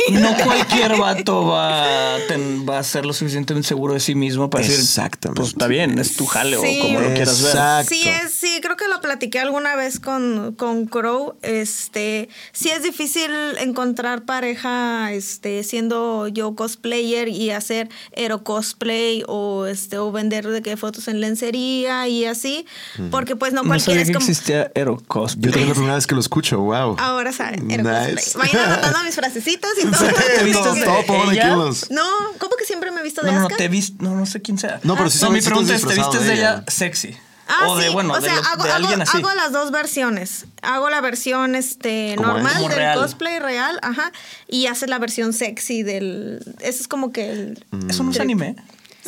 [0.06, 0.20] gente.
[0.20, 4.50] no cualquier vato va a, ten- va a ser lo suficientemente seguro de sí mismo
[4.50, 5.40] para decir, Exactamente.
[5.40, 6.78] pues está bien, es tu jale Sí.
[6.78, 7.50] o como lo quieras ver.
[7.52, 7.88] Exacto.
[7.94, 11.36] Sí, es, sí, creo que lo platiqué alguna vez con, con Crow.
[11.42, 19.66] Este, sí es difícil encontrar pareja, este, siendo yo cosplayer y hacer ero cosplay o
[19.66, 22.66] este, o vender de que fotos en lencería y así,
[23.10, 24.26] porque pues no No cualquiera sabía es que como.
[24.26, 25.44] existía Ero Cosplay.
[25.46, 26.96] Yo también es la primera vez que lo escucho, wow.
[26.98, 28.14] Ahora saben, ero Nice.
[28.32, 28.50] cosplay.
[28.52, 30.06] Vayan anotando mis frasecitas y todo.
[30.36, 31.52] ¿Te vistes todo, de todo pongan aquí ella?
[31.52, 32.04] en los- No,
[32.38, 34.42] ¿cómo que siempre me he visto de No, no, no, te viste, no, no sé
[34.42, 34.80] quién sea.
[34.82, 36.50] No, pero sí no, saben mi si estás pregunta es, ¿te vistes de de ella
[36.56, 36.64] ella?
[36.68, 37.16] sexy?
[37.48, 39.16] Ah, o de, sí, bueno, o de, sea, hago, de alguien hago- así.
[39.18, 40.44] hago las dos versiones.
[40.62, 42.98] Hago la versión este normal del real.
[42.98, 44.12] cosplay real, ajá,
[44.46, 46.40] y haces la versión sexy del.
[46.60, 47.64] Eso es como que el.
[47.88, 48.56] Eso no es anime.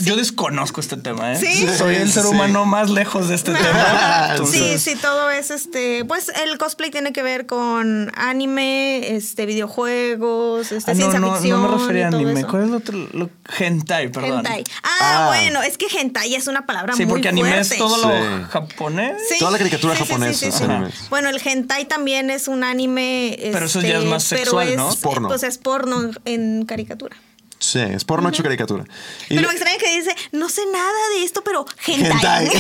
[0.05, 1.37] Yo desconozco este tema, ¿eh?
[1.37, 1.67] Sí.
[1.77, 2.29] Soy el ser Sí.
[2.31, 4.27] humano más lejos de este tema.
[4.27, 6.05] Sí, Entonces, sí, todo es este.
[6.05, 11.33] Pues el cosplay tiene que ver con anime, este, videojuegos, este, ah, no, ciencia no,
[11.35, 11.63] ficción.
[11.63, 12.41] no me refería a anime.
[12.41, 12.49] eso.
[12.49, 12.99] ¿Cuál es lo otro?
[13.13, 14.39] Lo, hentai, perdón.
[14.47, 14.65] Hentai.
[14.83, 15.27] Ah, Ah.
[15.29, 17.77] bueno, es que hentai es una palabra Sí, muy porque anime es fuerte.
[17.79, 18.45] todo lo Sí.
[18.51, 19.17] japonés.
[19.29, 19.39] Sí.
[19.39, 21.07] Toda la caricatura Sí, sí, sí, japonesa sí, sí.
[21.11, 23.39] Bueno, el hentai también es un anime.
[23.53, 24.91] Pero eso ya es este, más pero sexual, es- ¿no?
[24.91, 25.29] Es porno.
[25.29, 27.17] Pues es porno en caricatura.
[27.61, 28.85] Sí, es por noche caricatura.
[29.29, 32.47] Y Pero me extraña que dice, no sé nada de esto, pero hentai.
[32.47, 32.51] Hentai.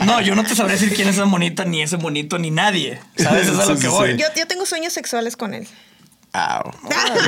[0.06, 2.98] No, yo no te sabré decir quién es esa monita, ni ese monito, ni nadie.
[3.16, 3.48] ¿Sabes?
[3.48, 4.12] Eso es a lo que sí, voy.
[4.12, 4.18] sí.
[4.18, 5.68] yo, yo tengo sueños sexuales con él.
[6.32, 6.70] Au.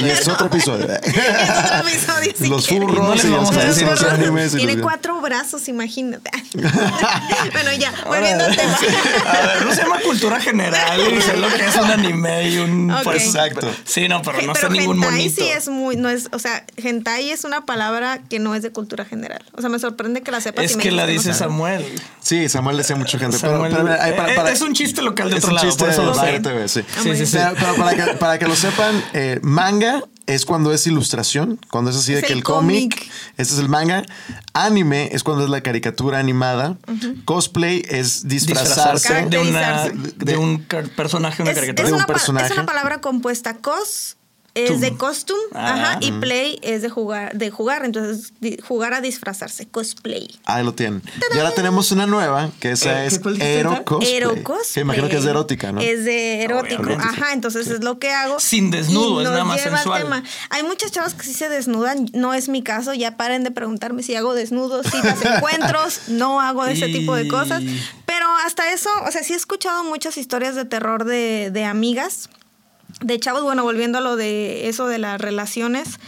[0.03, 0.87] Y es otro episodio.
[1.03, 4.53] Es otro episodio, si los furros No vamos a decir los animes.
[4.53, 6.31] Tiene los- cuatro brazos, imagínate.
[6.55, 8.79] bueno, ya, volviendo al tema.
[9.27, 12.59] A ver, no se llama cultura general y sé lo que es un anime y
[12.59, 12.91] un.
[12.91, 13.03] Ok.
[13.05, 13.71] pues, Exacto.
[13.85, 15.43] Sí, no, pero no sé Pero ningún hentai monito.
[15.43, 18.71] sí es muy, no es, o sea, hentai es una palabra que no es de
[18.71, 19.43] cultura general.
[19.57, 20.65] O sea, me sorprende que la sepas.
[20.67, 21.35] Es y me que la dice no.
[21.35, 21.85] Samuel.
[22.21, 23.39] Sí, Samuel decía mucha gente.
[23.41, 25.55] Pero, Samuel- pero, ahí para- Eh, para- es un chiste local de es otro un
[25.57, 26.21] lado, chiste por eso de lo sé.
[26.21, 26.83] Bayer TV, sí.
[27.03, 27.37] Sí, sí, sí.
[27.39, 31.91] Pero, pero para, que, para que lo sepan, eh, manga es cuando es ilustración, cuando
[31.91, 32.95] es así de Es que el el cómic,
[33.37, 34.05] este es el manga.
[34.53, 36.77] Anime es cuando es la caricatura animada.
[37.25, 39.13] Cosplay es disfrazarse.
[39.13, 40.25] Disfrazarse de, una, Caracterizarse.
[40.25, 40.65] de un
[40.97, 41.89] personaje, una Es, caricatura.
[41.89, 42.47] de un personaje.
[42.47, 43.57] es una palabra compuesta.
[43.57, 44.17] Cos
[44.55, 44.81] es Tum.
[44.81, 45.75] de costume, Ah.
[45.75, 50.29] ajá, y play es de jugar, de jugar, entonces di- jugar a disfrazarse, cosplay.
[50.45, 51.03] Ahí lo tienen.
[51.35, 53.85] Y ahora tenemos una nueva, que esa Eh, es ¿qué cuál dijiste Ero?
[53.85, 54.21] Cosplay.
[54.75, 55.81] Que imagino que es de erótica, ¿no?
[55.81, 57.05] Es de erótico, Obviamente.
[57.09, 58.41] ajá, entonces es lo que hago.
[58.41, 60.03] Sin desnudo, Y es nos nada más lleva al sensual.
[60.03, 60.23] tema.
[60.51, 64.03] Hay muchas chavas que sí se desnudan, no es mi caso, ya paren de preguntarme
[64.03, 67.63] si hago desnudos, citas, encuentros, no hago ese tipo de cosas.
[68.07, 72.29] Pero hasta eso, o sea, sí he escuchado muchas historias de terror de, de amigas.
[73.01, 75.99] De chavos, bueno, volviendo a lo de eso de las relaciones,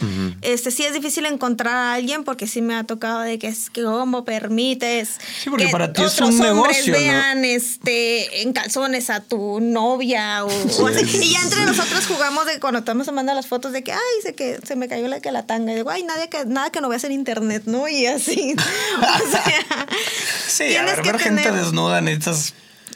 [0.41, 3.69] este sí es difícil encontrar a alguien porque sí me ha tocado de que es
[3.69, 6.99] que cómo permites Sí, porque que para ti es otros un hombres negocio, ¿no?
[6.99, 11.17] vean este en calzones a tu novia o, o así.
[11.17, 14.35] Y ya entre nosotros jugamos de cuando estamos mandando las fotos de que ay, se
[14.35, 16.81] que se me cayó la que la tanga y digo, ay, nadie que nada que
[16.81, 17.87] no veas en internet, ¿no?
[17.87, 18.55] Y así.
[19.03, 19.87] O sea,
[20.47, 22.53] Sí, a ver, que ver gente desnuda necesitas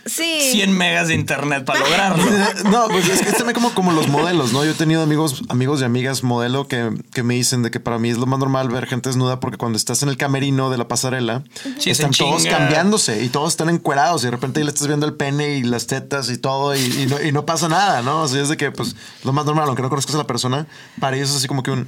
[0.07, 0.39] sí.
[0.51, 2.23] 100 megas de internet para lograrlo.
[2.71, 4.63] No, pues es que es también como, como los modelos, ¿no?
[4.65, 7.97] Yo he tenido amigos, amigos y amigas modelo que, que me dicen de que para
[7.99, 10.77] mí es lo más normal ver gente desnuda porque cuando estás en el camerino de
[10.77, 11.43] la pasarela,
[11.79, 12.57] Sí, están todos chinga.
[12.57, 15.87] cambiándose y todos están encuerados y de repente le estás viendo el pene y las
[15.87, 18.21] tetas y todo y, y no, y no pasa nada, ¿no?
[18.23, 20.67] O sea, es de que pues lo más normal, aunque no conozcas a la persona,
[20.99, 21.87] para ellos es así como que un...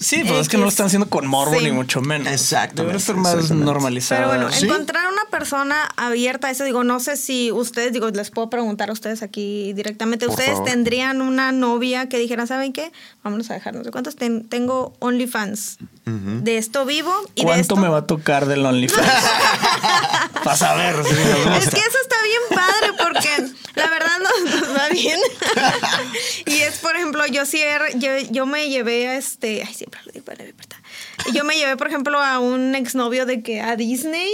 [0.00, 1.64] Sí, pues es que no lo están haciendo con morbo Sí.
[1.66, 2.26] ni mucho menos.
[2.32, 4.30] Exactamente, Debe ser más normalizado.
[4.30, 4.64] Pero bueno, ¿Sí?
[4.64, 8.88] encontrar una persona abierta a eso, digo, no sé si ustedes, digo, les puedo preguntar
[8.88, 10.64] a ustedes aquí directamente, Por ¿ustedes favor.
[10.68, 12.92] tendrían una novia que dijera, ¿saben qué?
[13.22, 15.76] Vámonos a dejar no sé cuántos, ten- tengo OnlyFans.
[16.06, 17.76] De esto vivo y de ¿Cuánto esto...
[17.76, 19.06] me va a tocar del OnlyFans?
[20.44, 24.88] Para saber si Es que eso está bien padre porque la verdad nos, nos va
[24.88, 25.18] bien.
[26.46, 27.62] y es, por ejemplo, yo sí,
[27.96, 30.80] yo, yo me llevé a este, ay, siempre lo digo, para importa.
[31.32, 34.32] Yo me llevé, por ejemplo, a un exnovio de que a Disney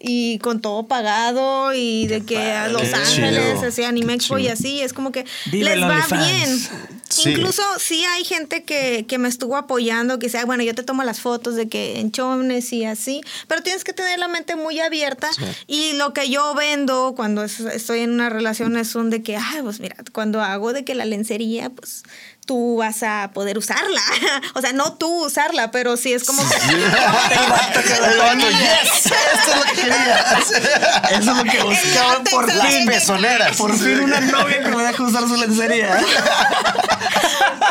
[0.00, 4.48] y con todo pagado y de que a Los Qué Ángeles, así Anime Expo y
[4.48, 6.68] así, es como que les va bien.
[7.08, 7.30] Sí.
[7.30, 11.02] Incluso sí hay gente que, que me estuvo apoyando, que sea, bueno, yo te tomo
[11.04, 14.78] las fotos de que en chones y así, pero tienes que tener la mente muy
[14.80, 15.44] abierta Sí.
[15.66, 19.36] y lo que yo vendo cuando es- estoy en una relación es un de que,
[19.36, 22.02] ay, pues mira, cuando hago de que la lencería, pues
[22.48, 24.00] tú vas a poder usarla.
[24.54, 26.56] o sea, no tú usarla, pero sí es como que...
[26.56, 27.80] Esto
[29.50, 30.38] es lo que quería.
[31.10, 33.56] Eso es lo que buscaba látex por de- Pezoneras.
[33.56, 36.00] Por fin una novia que me deja usar su lencería.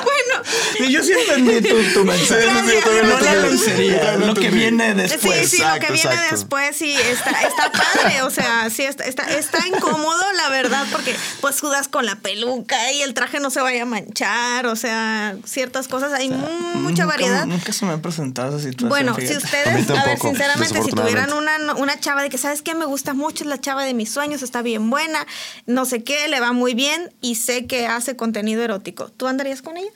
[0.03, 2.43] bueno, Y yo sí entendí tu, tu mensaje.
[2.43, 2.49] Sí,
[2.83, 5.49] sí, no la lencería, lo que viene Sí, después.
[5.49, 6.35] sí, lo que viene exacto.
[6.35, 11.15] después sí está, está padre, o sea, sí está, está, está incómodo, la verdad, porque
[11.41, 15.35] pues sudas con la peluca y el traje no se vaya a manchar, o sea,
[15.45, 17.45] ciertas cosas, hay mu- mucha Nunca- variedad.
[17.45, 18.89] Nunca se me ha presentado esa situación.
[18.89, 19.37] Bueno, si fíjate.
[19.45, 22.75] Ustedes, a ver, sinceramente, si tuvieran una, una chava de que, ¿sabes qué?
[22.75, 25.25] Me gusta mucho, es la chava de mis sueños, está bien buena,
[25.65, 29.09] no sé qué, le va muy bien y sé que hace contenido erótico.
[29.09, 29.91] ¿Tú andarías con ella?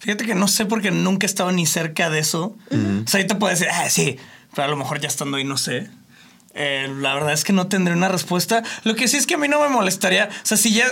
[0.00, 2.56] Fíjate que no sé porque nunca he estado ni cerca de eso.
[2.70, 4.16] O sea, ahorita puedo decir, ah, sí,
[4.54, 5.90] pero a lo mejor ya estando ahí no sé.
[6.54, 8.62] Eh, la verdad es que no tendré una respuesta.
[8.84, 10.30] Lo que sí es que a mí no me molestaría.
[10.30, 10.86] O sea, si ya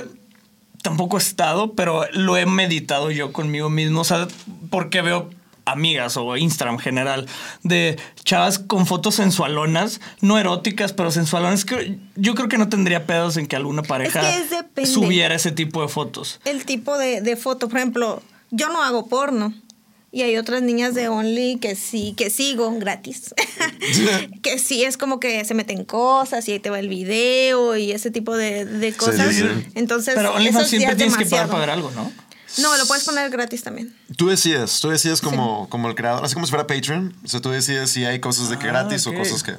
[0.84, 4.02] tampoco he estado, pero lo he meditado yo conmigo mismo.
[4.02, 4.28] O sea,
[4.70, 5.30] porque veo
[5.64, 7.26] amigas o Instagram general
[7.62, 11.64] de chavas con fotos sensualonas, no eróticas, pero sensualonas.
[11.64, 14.90] Que yo creo que no tendría pedos en que alguna pareja Es que depende.
[14.90, 16.38] subiera ese tipo de fotos.
[16.44, 19.54] El tipo de, de foto, por ejemplo, yo no hago porno.
[20.14, 23.34] Y hay otras niñas de Only que sí, que sigo gratis.
[24.42, 27.90] que sí es como que se meten cosas y ahí te va el video y
[27.90, 29.34] ese tipo de, de cosas.
[29.34, 29.66] sí, sí.
[29.74, 32.12] Entonces, Pero OnlyFans siempre es tienes que pagar ver algo, ¿no?
[32.58, 33.92] No, lo puedes poner gratis también.
[34.16, 37.12] Tú decides, tú decides como, como el creador, así como si fuera Patreon.
[37.24, 39.56] O sea, tú decides si hay cosas de que Ah, gratis o cosas que,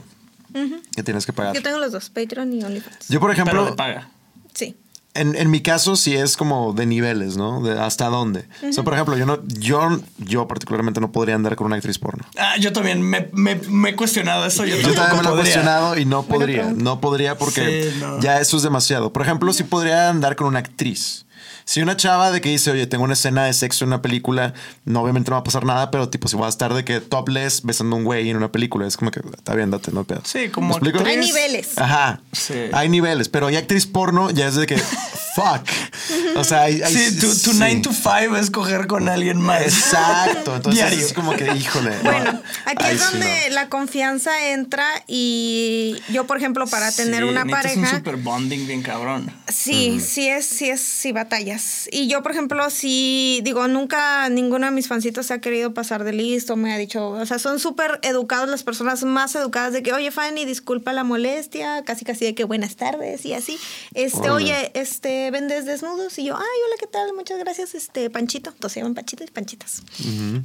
[0.95, 1.53] que tienes que pagar.
[1.53, 3.09] Yo tengo los dos, Patreon y OnlyFans.
[3.09, 4.09] Yo, por Pero ejemplo, de paga.
[4.53, 4.77] Sí.
[5.15, 7.61] En, en mi caso sí es como de niveles, ¿no?
[7.63, 8.45] De hasta dónde.
[8.69, 11.97] O sea, por ejemplo, yo no, yo, yo particularmente no podría andar con una actriz
[11.97, 12.25] porno.
[12.37, 14.65] Ah, yo también me, me- me he cuestionado eso.
[14.65, 16.71] Yo, Yo también me lo he cuestionado y no podría.
[16.75, 18.19] No podría porque Sí, no.
[18.19, 19.11] ya eso es demasiado.
[19.13, 21.24] Por ejemplo, sí podría andar con una actriz.
[21.65, 24.53] Si una chava de que dice, oye, tengo una escena de sexo en una película,
[24.85, 27.01] no, obviamente no va a pasar nada, pero tipo, si voy a estar de que
[27.01, 30.01] topless besando a un güey en una película, es como que está bien, date, no
[30.01, 30.21] hay pedo.
[30.23, 30.77] Sí, como.
[31.05, 31.75] Hay niveles.
[31.77, 32.21] Ajá.
[32.31, 32.53] Sí.
[32.71, 34.75] Hay niveles, pero hay actriz porno, ya es de que,
[35.35, 36.37] fuck.
[36.37, 37.57] O sea, hay, hay- Sí, tu, tu sí.
[37.57, 39.61] 9 to 5 es coger con alguien más.
[39.63, 40.55] Exacto.
[40.55, 41.05] Entonces Diario.
[41.05, 41.91] es como que, híjole.
[41.97, 42.03] no.
[42.03, 47.23] Bueno, aquí Ay, es sí, donde la confianza entra y yo, por ejemplo, para tener
[47.25, 49.31] una necesitas un pareja, super bonding bien cabrón.
[49.47, 51.89] sí, sí es, sí es, sí batallas.
[51.91, 56.03] Y yo, por ejemplo, sí, digo, nunca ninguno de mis fancitos se ha querido pasar
[56.03, 59.83] de listo, me ha dicho, o sea, son súper educados las personas más educadas de
[59.83, 63.57] que, oye, Fanny, disculpa la molestia, casi casi de que buenas tardes y así.
[63.93, 66.17] Este, oye, este, ¿vendes desnudos?
[66.19, 67.13] Y yo, ay, hola, ¿qué tal?
[67.13, 68.49] Muchas gracias, este, Panchito.
[68.51, 69.83] Entonces se llaman Panchito y Panchitas.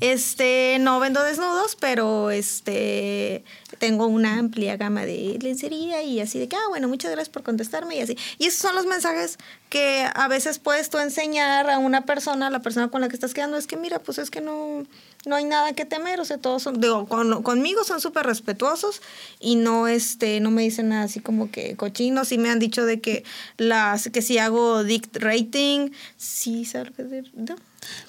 [0.01, 3.45] Este, no vendo desnudos, pero este,
[3.79, 7.43] tengo una amplia gama de lencería y así de que, ah, bueno, muchas gracias por
[7.43, 8.17] contestarme y así.
[8.39, 9.39] Y esos son los mensajes
[9.69, 13.15] que a veces puedes tú enseñar a una persona, a la persona con la que
[13.15, 14.85] estás quedando, es que mira, pues es que no,
[15.27, 19.03] no hay nada que temer, o sea, todos son, digo, con- conmigo son súper respetuosos
[19.39, 22.85] y no, este, no me dicen nada así como que cochinos y me han dicho
[22.87, 23.25] de que
[23.59, 27.35] las, que si hago dick rating, sí, ¿sabes que es?
[27.35, 27.57] No.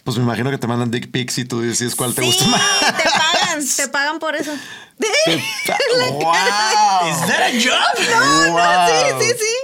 [0.03, 2.45] Pues me imagino que te mandan dick pics y tú decides cuál te sí, gusta
[2.47, 2.61] más.
[2.79, 4.51] te pagan, te pagan por eso.
[5.01, 7.07] ¡Wow!
[7.07, 8.09] ¿Es that a job?
[8.09, 8.57] No, Wow.
[8.57, 9.55] no, sí, sí, sí.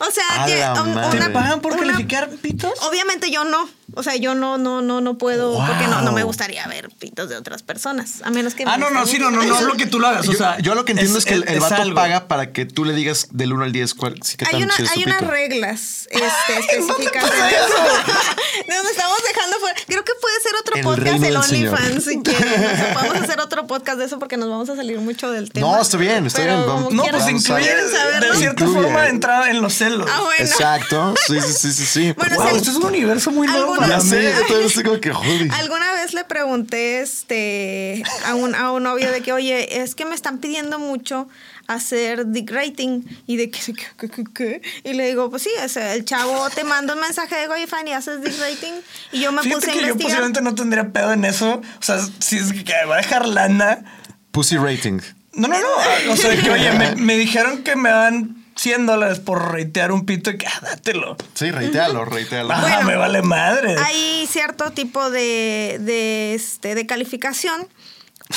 [0.00, 1.10] O sea, que um, madre.
[1.10, 2.72] ¿Te una- pagan por una- calificar pitos?
[2.82, 3.68] Obviamente yo no.
[3.94, 6.28] O sea, yo no, no, no, no puedo, porque no, no me Wow.
[6.28, 8.20] gustaría ver pitos de otras personas.
[8.22, 10.06] A menos que Ah, me no, no, sí, no, no, no hablo que tú lo
[10.08, 10.28] hagas.
[10.28, 11.94] O sea, yo lo que entiendo es, que el, el es vato algo.
[11.94, 14.74] paga para que tú le digas del 1 al 10 cuál, sí, Hay, tan una,
[14.78, 18.74] es hay unas reglas este, específicas pasa de eso?
[18.76, 19.80] Donde estamos dejando fuera.
[19.86, 21.36] Creo que puede ser otro El podcast del.
[21.36, 22.64] OnlyFans si quieren.
[22.64, 25.50] O sea, podemos hacer otro podcast de eso porque nos vamos a salir mucho del
[25.50, 25.66] tema.
[25.66, 28.82] No, está bien, está bien, vamos- No, pues Vamos a incluye de cierta Incluye.
[28.82, 30.08] forma entrar en los celos.
[30.12, 30.44] Ah, bueno.
[30.44, 31.14] Exacto.
[31.26, 31.86] Sí, sí, sí, sí.
[31.86, 32.12] sí.
[32.16, 34.10] Bueno, Wow, es esto es un universo muy nuevo ¿Alguna- para ya mí.
[34.10, 35.50] sé, yo todavía estoy como que joder.
[35.52, 40.04] Alguna vez le pregunté este, a, un, a un novio de que, oye, es que
[40.04, 41.28] me están pidiendo mucho
[41.66, 43.02] hacer dick rating.
[43.26, 44.62] Y de que.
[44.84, 47.66] Y le digo, pues sí, o sea, el chavo te manda un mensaje de, oye,
[47.66, 48.72] Fanny, ¿haces dick rating?
[49.12, 50.10] Y yo me Fíjate puse a que yo investigar.
[50.22, 51.60] posiblemente no tendría pedo en eso.
[51.80, 53.84] O sea, si es que me va a dejar lana.
[54.30, 55.00] Pussy rating.
[55.34, 56.12] No, no, no.
[56.12, 59.92] O sea, de que, oye, me, me dijeron que me dan 100 dólares por reitear
[59.92, 61.16] un pito y que, ah, dátelo.
[61.34, 62.52] Sí, reitealo, reitealo.
[62.52, 63.76] Ah, Bueno, me vale madre.
[63.78, 67.68] Hay cierto tipo de, de, este, de calificación.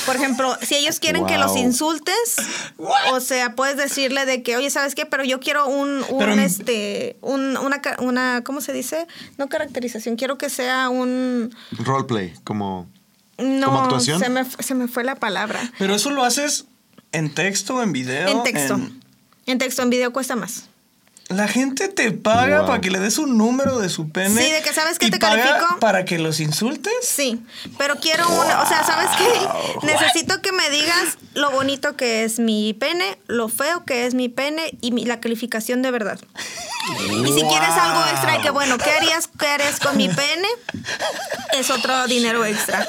[0.06, 2.16] Por ejemplo, si ellos quieren que los insultes,
[2.78, 3.14] What?
[3.14, 5.06] o sea, puedes decirle de que, oye, ¿sabes qué?
[5.06, 9.06] Pero yo quiero un, un Pero este, un, una, una, ¿cómo se dice?
[9.38, 12.88] No caracterización, quiero que sea un, Roleplay, como.
[13.38, 14.20] no, ¿Como actuación?
[14.22, 15.60] Se me, se me fue la palabra.
[15.78, 16.68] Pero eso lo haces
[17.12, 18.30] en texto, en video.
[18.30, 18.76] En texto.
[18.76, 19.02] en-
[19.46, 20.64] En texto, en video cuesta más.
[21.30, 22.68] La gente te paga Wow.
[22.68, 24.30] para que le des un número de su pene.
[24.44, 25.80] Sí, de que, ¿sabes qué y te paga califico?
[25.80, 26.92] Para que los insultes.
[27.02, 27.42] Sí,
[27.78, 29.86] pero quiero una, o sea, ¿sabes qué?
[29.88, 34.28] Necesito que me digas lo bonito que es mi pene, lo feo que es mi
[34.28, 36.20] pene y mi- la calificación de verdad.
[37.00, 40.48] Y si quieres algo extra que bueno, ¿qué harías, qué harías con mi pene?
[41.54, 42.86] Es otro dinero extra.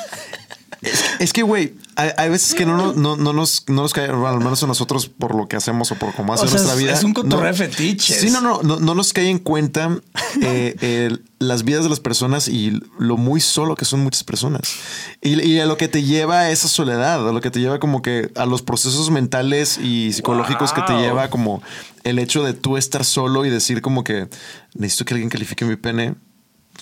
[1.21, 4.09] Es que, güey, hay, hay veces que no, no, no, no nos, no nos cae,
[4.09, 6.57] bueno, al menos a nosotros por lo que hacemos o por cómo hace O sea,
[6.57, 6.93] nuestra es- vida.
[6.95, 8.19] es un cotorreo no- fetiches.
[8.21, 9.97] Sí, no, no, no, no nos cae en cuenta
[10.41, 14.63] eh, las vidas de las personas y lo muy solo que son muchas personas.
[15.21, 17.79] Y, y a lo que te lleva a esa soledad, a lo que te lleva
[17.79, 21.63] como que a los procesos mentales y psicológicos que te lleva como
[22.05, 24.29] el hecho de tú estar solo y decir como que
[24.75, 26.15] necesito que alguien califique mi pene.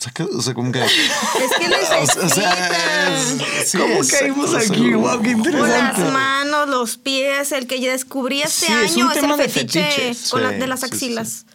[0.00, 0.82] O sea, que- o sea, como que...
[0.82, 0.90] Es
[1.58, 4.94] que necesitas O sea, es- sí, ¿Cómo exacto, caímos o aquí?
[4.94, 6.10] Wow, qué o las interesante.
[6.10, 9.40] manos, los pies, el que ya descubrí este Sí, es año un es, tema el
[9.40, 11.46] de fetiche con la- Sí, de las sí, sí, axilas.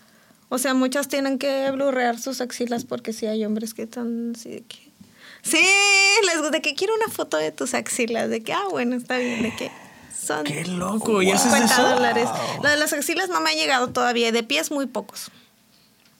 [0.50, 4.50] O sea, muchas tienen que blurrear sus axilas porque sí hay hombres que están así
[4.52, 4.92] de que
[5.42, 5.62] Sí,
[6.28, 9.42] les gusta que quiero una foto de tus axilas, de que, ah, bueno, está bien,
[9.44, 9.72] de que
[10.24, 11.84] son Qué loco, ¿y haces 50 eso?
[11.90, 12.28] dólares.
[12.64, 15.30] Lo de las axilas no me ha llegado todavía, de pies muy pocos.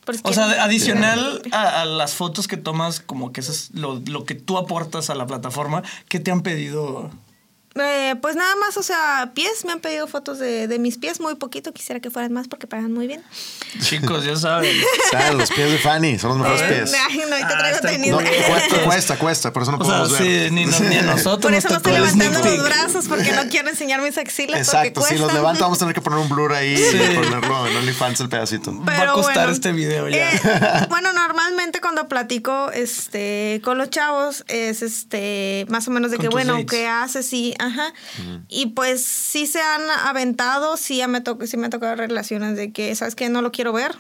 [0.06, 4.02] Porque O sea, adicional a, a las fotos que tomas, como que eso es lo,
[4.06, 7.12] lo que tú aportas a la plataforma, ¿qué te han pedido?
[7.78, 11.20] Eh, pues nada más, o sea, pies, me han pedido fotos de, de mis pies,
[11.20, 13.22] muy poquito, quisiera que fueran más porque pagan muy bien.
[13.82, 14.74] Chicos, ya saben.
[15.12, 15.34] ¿Sabes?
[15.34, 16.94] Los pies de Fanny son los mejores Eh, pies.
[17.10, 18.12] Ay, no, y te Ah, traigo está tenis.
[18.12, 20.48] No, cuesta, cuesta, cuesta, por eso no O sea, podemos ver.
[20.48, 23.42] sí, ni, no- ni a nosotros Por eso no estoy levantando los brazos porque no
[23.50, 26.30] quiero enseñar mis axilas Exacto, porque si los levanto vamos a tener que poner un
[26.30, 28.74] blur ahí y ponerlo en OnlyFans el pedacito.
[28.86, 30.32] Va a costar este video ya.
[30.32, 30.40] eh,
[30.90, 36.30] bueno, normalmente cuando platico este, con los chavos es este más o menos de que,
[36.30, 36.68] bueno, dates.
[36.72, 37.26] ¿qué haces?
[37.28, 37.94] Sí, ajá.
[38.50, 42.56] Y pues sí se han aventado, sí, ya me, to sí me ha tocado relaciones
[42.58, 43.30] de que, ¿sabes qué?
[43.30, 43.94] No lo quiero ver.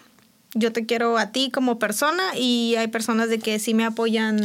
[0.57, 4.37] Yo te quiero a ti como persona y hay personas de que sí me apoyan.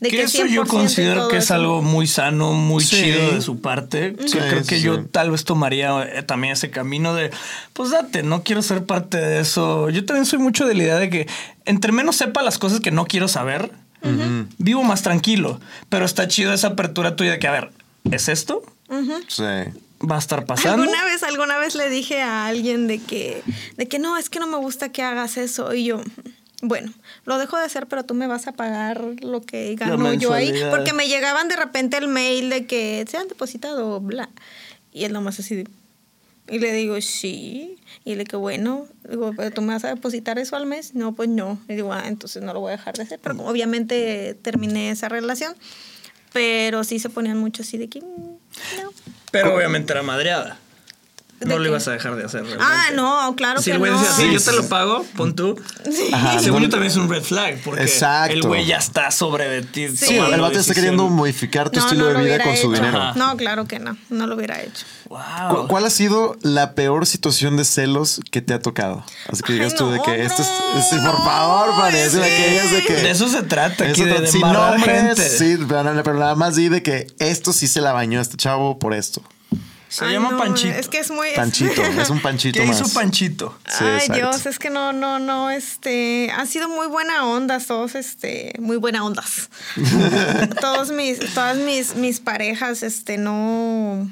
[0.00, 1.54] De que que eso yo 100% y considero que es eso.
[1.54, 2.96] algo muy sano, muy Sí.
[2.96, 4.16] chido de su parte.
[4.26, 7.30] Sí, Yo creo sí, que yo tal vez tomaría eh, también ese camino de,
[7.72, 9.90] pues date, no quiero ser parte de eso.
[9.90, 11.28] Yo también soy mucho de la idea de que
[11.66, 13.70] entre menos sepa las cosas que no quiero saber,
[14.58, 15.60] vivo más tranquilo.
[15.88, 17.70] Pero está chido esa apertura tuya de que, a ver,
[18.10, 18.62] ¿es esto?
[19.28, 19.42] Sí.
[19.42, 20.82] ¿Va a estar pasando?
[20.82, 23.42] Alguna vez, alguna vez le dije a alguien de que,
[23.76, 25.72] de que no, es que no me gusta que hagas eso.
[25.74, 26.02] Y yo,
[26.62, 26.92] bueno,
[27.24, 30.48] lo dejo de hacer, pero tú me vas a pagar lo que gano yo ahí.
[30.70, 34.28] Porque me llegaban de repente el mail de que se han depositado, bla.
[34.92, 35.68] Y él nomás así de-
[36.48, 37.78] Y le digo, sí.
[38.04, 40.94] Y le digo, bueno, digo, ¿pero tú me vas a depositar eso al mes?
[40.94, 41.58] No, pues no.
[41.68, 43.18] Y digo, ah, entonces no lo voy a dejar de hacer.
[43.22, 45.54] Pero obviamente terminé esa relación.
[46.34, 48.92] Pero sí se ponían mucho así de que, mm, no.
[49.30, 50.58] Pero obviamente era madreada.
[51.40, 52.42] ¿De No lo ibas a dejar de hacer.
[52.44, 52.64] Realmente.
[52.66, 53.98] Ah, no, claro Si que el güey no.
[53.98, 54.68] decía, sí, Sí, yo sí, te lo sí.
[54.68, 55.60] pago, pon tú.
[56.12, 58.32] Ajá, Según yo también es un red flag, porque Exacto.
[58.32, 59.88] el güey ya está sobre de ti.
[59.88, 60.06] Sí.
[60.06, 62.98] Sí, el vato está queriendo modificar tu No, estilo no de vida con su dinero.
[63.02, 63.12] Ajá.
[63.16, 64.84] No, claro que no, no lo hubiera hecho.
[65.08, 65.68] ¿Cu- Wow.
[65.68, 69.04] ¿Cuál ha sido la peor situación de celos que te ha tocado?
[69.28, 70.48] Así que Ay, digas tú de no, que esto es,
[70.92, 74.02] es- por favor, Fanny, es de que digas de que De eso se trata aquí,
[74.02, 75.28] Eso de, de sin nombres, gente.
[75.28, 78.78] sí, pero, pero nada más di de que esto sí se la bañó este chavo
[78.78, 79.22] por esto.
[79.94, 80.74] Se Ay, llama no, Panchito.
[80.74, 81.28] Es que es muy...
[81.36, 82.80] Panchito, es un panchito ¿Qué más.
[82.80, 83.56] hizo Panchito?
[83.68, 84.14] Sí, Ay, exacto.
[84.14, 88.76] Dios, es que no, no, no, este, ha sido muy buena onda, todos, este, muy
[88.76, 89.50] buena ondas.
[90.60, 94.10] todos mis, todas mis, mis parejas, este, no,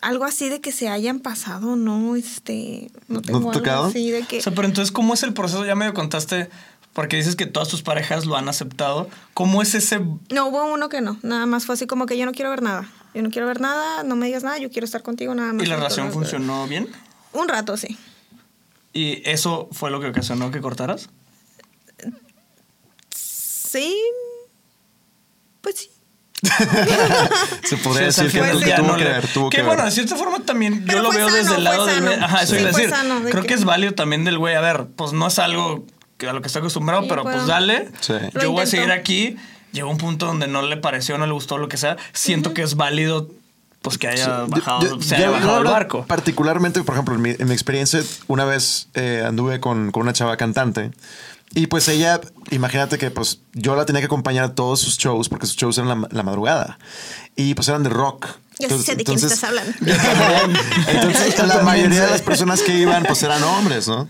[0.00, 3.86] algo así de que se hayan pasado, no, este, no tengo te ha algo tocado?
[3.86, 4.38] así de que...
[4.38, 5.64] O sea, pero entonces, ¿cómo es el proceso?
[5.64, 6.50] Ya medio contaste,
[6.92, 9.08] porque dices que todas tus parejas lo han aceptado.
[9.34, 12.26] ¿Cómo es ese No, hubo uno que no, nada más fue así como que yo
[12.26, 14.84] no quiero ver nada, yo no quiero ver nada, no me digas nada, yo quiero
[14.84, 15.64] estar contigo nada más.
[15.64, 16.88] y la relación funcionó bien?
[17.32, 17.98] Un rato, sí.
[18.92, 21.08] ¿Y eso fue lo que ocasionó que cortaras?
[23.10, 23.94] Sí,
[25.60, 25.90] pues sí.
[27.64, 29.84] Se podría Sí, o sea, decir que, tuvo no que ver, tuvo que que bueno,
[29.84, 32.04] de cierta forma también Pero yo lo veo sano, desde el lado fue del...
[32.10, 32.24] sano.
[32.24, 32.96] Ajá, eso Sí, iba a fue decir.
[32.96, 34.54] sano, de Creo que- que es válido también del güey.
[34.54, 35.84] A ver, pues no es algo
[36.18, 37.38] que a lo que está acostumbrado, Sí, pero bueno.
[37.38, 37.90] pues dale.
[38.00, 38.14] Sí.
[38.40, 39.36] Yo voy a seguir aquí.
[39.76, 41.98] Llegó un punto donde no le pareció, no le gustó, lo que sea.
[42.14, 43.28] Siento que es válido
[43.82, 46.06] pues que haya bajado, Yo- se haya bajado el barco.
[46.08, 50.14] Particularmente, por ejemplo, en mi, en mi experiencia, una vez eh, anduve con, con una
[50.14, 50.92] chava cantante.
[51.54, 55.28] Y pues ella, imagínate que pues yo la tenía que acompañar a todos sus shows,
[55.28, 56.78] porque sus shows eran la, la madrugada.
[57.34, 58.26] Y pues eran de rock.
[58.58, 59.72] Ya sé de quién estás hablando.
[60.88, 64.08] Entonces, la mayoría de las personas que iban, pues eran hombres, ¿no?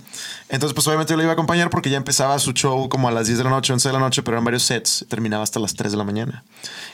[0.48, 3.10] Entonces, pues obviamente yo la iba a acompañar porque ya empezaba su show como a
[3.10, 5.58] las 10 de la noche, 11 de la noche, pero eran varios sets, terminaba hasta
[5.58, 6.44] las 3 de la mañana.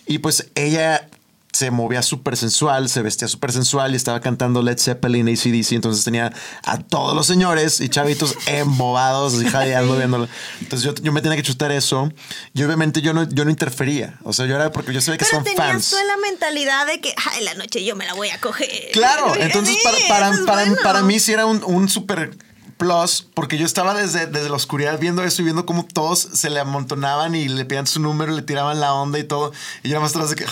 [0.07, 1.07] Y pues ella
[1.53, 6.03] se movía súper sensual, se vestía súper sensual y estaba cantando Led Zeppelin, ACDC, entonces
[6.05, 6.33] tenía
[6.65, 10.29] a todos los señores y chavitos embobados y jadeando viéndolo.
[10.61, 12.11] Entonces yo, yo me tenía que chutar eso
[12.55, 15.25] y obviamente yo no, yo no interfería, o sea, yo era porque yo sabía que
[15.27, 15.91] Pero son tenías fans.
[15.91, 18.69] tú la mentalidad de que, ay, la noche yo me la voy a coger.
[18.93, 20.77] Claro, entonces Sí, para, para, para, bueno.
[20.83, 22.31] para mí sí era un, un super
[22.83, 26.51] plus porque yo estaba desde, desde la oscuridad viendo eso y viendo cómo todos se
[26.51, 29.53] le amontonaban y le pedían su número, le tiraban la onda y todo.
[29.83, 30.47] Y yo nada más atrás de que...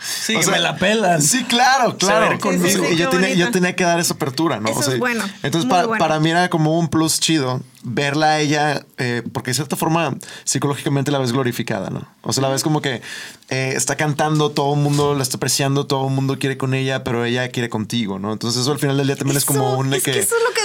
[0.00, 1.22] Sí, me la pelan.
[1.22, 2.38] Sí, claro, claro.
[2.40, 4.68] Sí, sí, Sí, y yo, tenía, yo tenía que dar esa apertura, ¿no?
[4.68, 5.98] Eso es bueno, Entonces, para, bueno.
[5.98, 10.16] para mí era como un plus chido verla a ella, eh, porque de cierta forma
[10.44, 12.08] psicológicamente la ves glorificada, ¿no?
[12.22, 13.02] O sea, la ves como que
[13.50, 17.04] eh, está cantando, todo el mundo la está apreciando, todo el mundo quiere con ella,
[17.04, 18.32] pero ella quiere contigo, ¿no?
[18.32, 20.12] Entonces, eso al final del día también es como un de es que.
[20.12, 20.63] que eso es lo que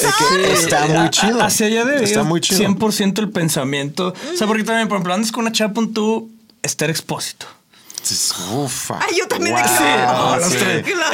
[0.00, 1.42] que está muy A- chido.
[1.42, 2.60] Hacia allá debe Está muy chido.
[2.60, 4.14] 100% el pensamiento.
[4.32, 6.30] O sea, porque también, por ejemplo, andas con una chava, pon tú
[6.62, 7.46] Esther Expósito.
[8.52, 9.00] Ufa.
[9.06, 10.56] Ay, yo también Wow, Sí.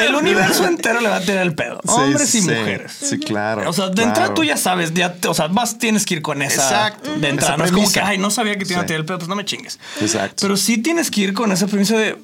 [0.06, 1.80] El universo entero le va a tirar el pedo.
[1.82, 2.92] Sí, Hombres y mujeres.
[3.00, 3.68] Sí, claro.
[3.68, 4.08] O sea, de claro.
[4.10, 7.16] entrada tú ya sabes, ya, te- o sea, vas, tienes que ir con esa Exacto.
[7.16, 7.54] de entrada.
[7.54, 9.18] Esa No es como que, ay, no sabía que te iban a tirar el pedo,
[9.18, 9.78] pues no me chingues.
[10.00, 10.36] Exacto.
[10.42, 12.16] Pero sí tienes que ir con esa premisa de,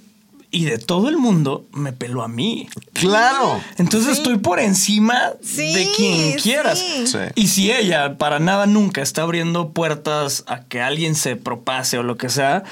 [0.52, 2.68] y de todo el mundo me peló a mí.
[2.92, 3.60] Claro.
[3.78, 4.20] Entonces Sí.
[4.22, 6.78] estoy por encima Sí, de quien quieras.
[6.78, 7.06] sí.
[7.06, 7.18] Sí.
[7.36, 12.02] Y si ella para nada nunca está abriendo puertas a que alguien se propase o
[12.02, 12.64] lo que sea,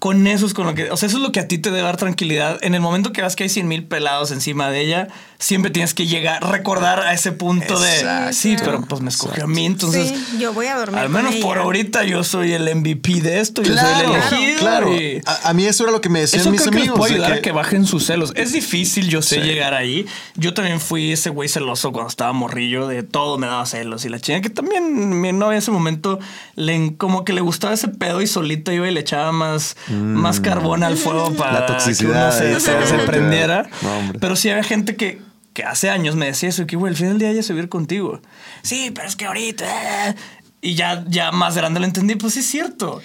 [0.00, 0.90] con eso es con lo que.
[0.90, 2.58] O sea, eso es lo que a ti te debe dar tranquilidad.
[2.62, 5.08] En el momento que vas que hay 100 mil pelados encima de ella,
[5.44, 8.32] siempre tienes que llegar, recordar a ese punto de.
[8.32, 9.66] Sí, pero pues me escogió a mí.
[9.66, 11.64] Entonces, Sí, yo voy a dormir al con menos por ella.
[11.64, 13.62] ahorita yo soy el MVP de esto.
[13.62, 14.58] yo soy Claro, el elegido.
[14.60, 14.94] claro.
[14.94, 16.82] y- A, a mí eso era lo que me decían eso mis creo que les
[16.88, 16.98] amigos.
[16.98, 18.32] puede de ayudar que- a que bajen sus celos.
[18.36, 19.40] Es difícil, yo sé, Sí.
[19.42, 20.06] llegar ahí.
[20.36, 24.04] Yo también fui ese güey celoso cuando estaba morrillo, de todo me daba celos.
[24.04, 26.18] Y la chica que también mi novia en ese momento
[26.56, 30.40] le, como que le gustaba ese pedo y solita iba y le echaba más, más
[30.40, 31.54] carbón al fuego para Mm.
[31.54, 33.68] La toxicidad que uno se, prendiera.
[33.82, 34.18] No, hombre.
[34.18, 35.20] Pero sí había gente que,
[35.54, 37.60] que hace años me decía eso, que güey, al final del día ella se va
[37.60, 38.20] a ir contigo.
[38.62, 40.10] Sí, pero es que ahorita...
[40.10, 40.14] eh".
[40.60, 43.02] Y ya, ya más grande lo entendí, pues sí es cierto.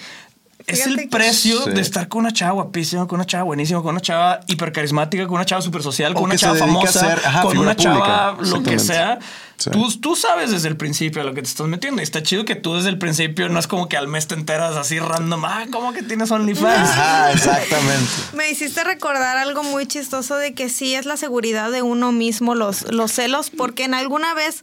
[0.70, 1.70] Es el precio Sí.
[1.70, 5.34] de estar con una chava guapísima, con una chava buenísima, con una chava hipercarismática, con
[5.36, 8.56] una chava súper social, O con una chava famosa, ser, ajá, con una chava, pública.
[8.56, 8.84] lo que Exactamente.
[8.84, 9.18] sea.
[9.56, 9.70] Sí.
[9.70, 12.00] Tú, tú sabes desde el principio a lo que te estás metiendo.
[12.00, 14.34] Y está chido que tú desde el principio no es como que al mes te
[14.34, 15.44] enteras así random.
[15.44, 16.88] Ah, ¿cómo que tienes OnlyFans?
[16.88, 18.08] Ajá, exactamente.
[18.34, 22.54] Me hiciste recordar algo muy chistoso de que sí es la seguridad de uno mismo,
[22.54, 24.62] los, los celos, porque en alguna vez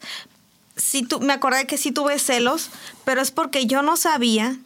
[0.75, 2.69] sí tu, me acordé que sí tuve celos,
[3.05, 4.57] pero es porque yo no sabía,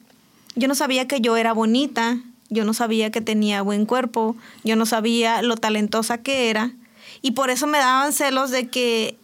[0.56, 2.18] yo no sabía que yo era bonita,
[2.50, 6.72] yo no sabía que tenía buen cuerpo, yo no sabía lo talentosa que era,
[7.22, 9.16] y por eso me daban celos de que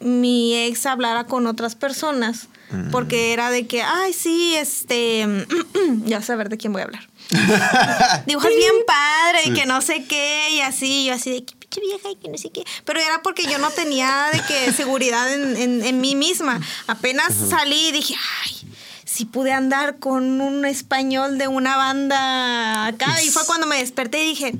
[0.00, 2.48] mi ex hablara con otras personas,
[2.90, 5.26] porque era de que, ay, sí, este,
[6.06, 7.08] ya vas a ver de quién voy a hablar
[8.26, 11.80] dibujas bien padre y que no sé qué y así, yo así de que pinche
[11.80, 12.64] vieja y que no sé qué.
[12.84, 16.60] Pero era porque yo no tenía de que seguridad en, en- en mí misma.
[16.86, 18.63] Apenas salí y dije, ay,
[19.04, 23.22] si pude andar con un español de una banda acá.
[23.22, 24.54] Y fue cuando me desperté y dije,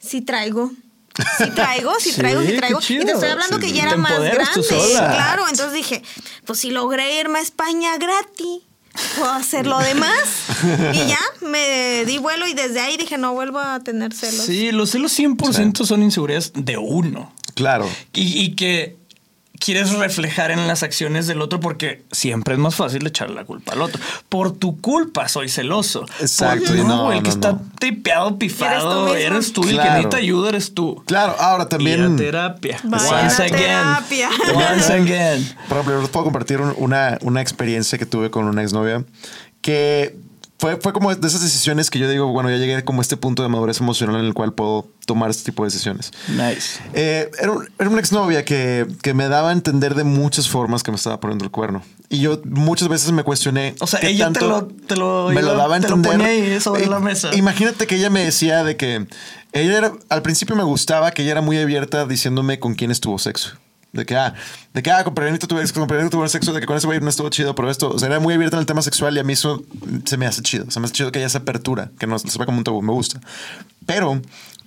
[0.00, 0.72] sí traigo.
[1.38, 2.80] Sí traigo, sí Sí, traigo, sí qué traigo.
[2.80, 3.62] Y te estoy hablando Sí.
[3.66, 4.62] que ya era más grande.
[4.62, 5.12] sola.
[5.12, 6.02] Claro, entonces dije,
[6.44, 8.62] pues si logré irme a España gratis,
[9.16, 10.18] puedo hacer lo demás.
[10.92, 14.44] Y ya me di vuelo y desde ahí dije, no vuelvo a tener celos.
[14.44, 17.32] Sí, los celos 100% son inseguridades de uno.
[17.54, 17.88] Claro.
[18.12, 18.96] Y, y que
[19.64, 23.72] quieres reflejar en las acciones del otro porque siempre es más fácil echarle la culpa
[23.72, 24.00] al otro.
[24.28, 26.04] Por tu culpa soy celoso.
[26.20, 27.62] Exacto, Por- y no, no, el que no, está no.
[27.78, 29.66] tipeado, pifado, Eres eres tú tú.
[29.68, 29.70] mismo.
[29.70, 29.96] El que Claro.
[30.02, 31.02] necesita ayuda eres tú.
[31.06, 32.16] Claro, ahora Ir a también.
[32.16, 32.78] terapia.
[32.84, 33.58] Vaya Once a again.
[33.58, 34.30] terapia.
[34.72, 35.56] Once again.
[35.68, 39.04] Por ejemplo, les puedo compartir un- una, una experiencia que tuve con una exnovia
[39.60, 40.14] que
[40.64, 43.18] fue, fue como de esas decisiones que yo digo, bueno, ya llegué como a este
[43.18, 46.10] punto de madurez emocional en el cual puedo tomar este tipo de decisiones.
[46.28, 46.80] Nice.
[46.94, 50.82] Eh, era, un- era una exnovia que, que me daba a entender de muchas formas
[50.82, 51.82] que me estaba poniendo el cuerno.
[52.08, 53.74] Y yo muchas veces me cuestioné.
[53.80, 56.18] O sea, ella te lo- te lo me lo daba a te lo entender.
[56.18, 57.28] ponía ahí sobre Eh, la mesa.
[57.36, 59.06] Imagínate que ella me decía de que
[59.52, 63.18] ella era, al principio me gustaba que ella era muy abierta diciéndome con quién estuvo
[63.18, 63.58] sexo.
[63.94, 64.34] De que, ah,
[64.74, 67.00] de que, ah, con Perenito tuve, con Perenito tuve sexo, de que con ese güey
[67.00, 69.20] no estuvo chido, pero esto, o sea, era muy abierta en el tema sexual y
[69.20, 69.62] a mí eso
[70.04, 70.70] se me hace chido.
[70.70, 72.82] Se me hace chido que haya esa apertura, que no se ve como un tabú,
[72.82, 73.20] me gusta.
[73.86, 74.20] Pero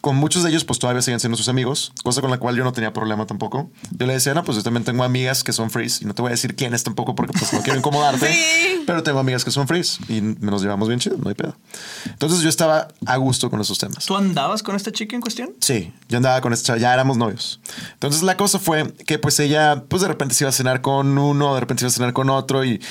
[0.08, 2.64] con muchos de ellos, pues todavía siguen siendo sus amigos, cosa con la cual yo
[2.64, 3.70] no tenía problema tampoco.
[3.92, 6.22] Yo le decía, no, pues yo también tengo amigas que son frees y no te
[6.22, 8.84] voy a decir quiénes tampoco porque pues no quiero incomodarte, Sí.
[8.88, 11.58] pero tengo amigas que son frees y nos llevamos bien chido, no hay pedo.
[12.06, 14.06] Entonces yo estaba a gusto con esos temas.
[14.06, 15.50] ¿Tú andabas con esta chica en cuestión?
[15.60, 17.60] Sí, yo andaba con esta chava, ya éramos novios.
[17.94, 21.18] Entonces la cosa fue que pues ella, pues de repente se iba a cenar con
[21.18, 22.82] uno, de repente se iba a cenar con otro y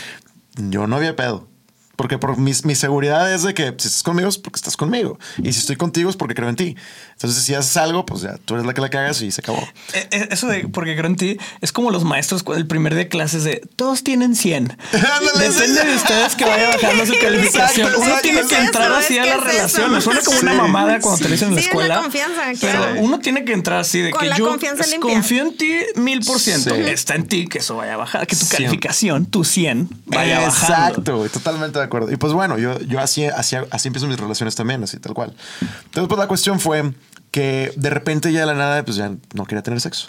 [0.57, 1.49] yo no había pedo.
[1.97, 5.19] Porque por mi, mi seguridad es de que si estás conmigo es porque estás conmigo.
[5.43, 6.77] Y si estoy contigo es porque creo en ti.
[7.13, 9.67] Entonces si haces algo, pues ya tú eres la que la cagas y se acabó.
[9.95, 13.05] Eh, eh, Eso de porque creo en ti es como los maestros el primer día
[13.05, 14.77] de clases de todos tienen 100.
[14.93, 15.87] Ándale, Depende sí.
[15.87, 17.87] de ustedes que vaya bajando su calificación.
[17.89, 18.23] Exacto, Uno exacto.
[18.23, 20.05] tiene que entrar eso, así a las es relaciones.
[20.05, 20.57] Suena como una Sí.
[20.59, 22.53] mamada cuando te lo dicen en la Sí, es la escuela.
[22.61, 25.15] pero uno tiene que entrar así de Con que la yo confianza es- limpia.
[25.15, 26.75] confío en ti mil por ciento.
[26.75, 26.81] Sí.
[26.83, 30.77] Está en ti que eso vaya a bajar, que tu calificación, tu 100, vaya bajando.
[30.89, 32.13] Exacto, güey, totalmente acuerdo.
[32.13, 35.35] Y pues bueno, yo, yo así, así, así empiezo mis relaciones también, así tal cual.
[35.61, 36.93] Entonces, pues la cuestión fue
[37.31, 40.09] que de repente ya de la nada, pues ya no quería tener sexo.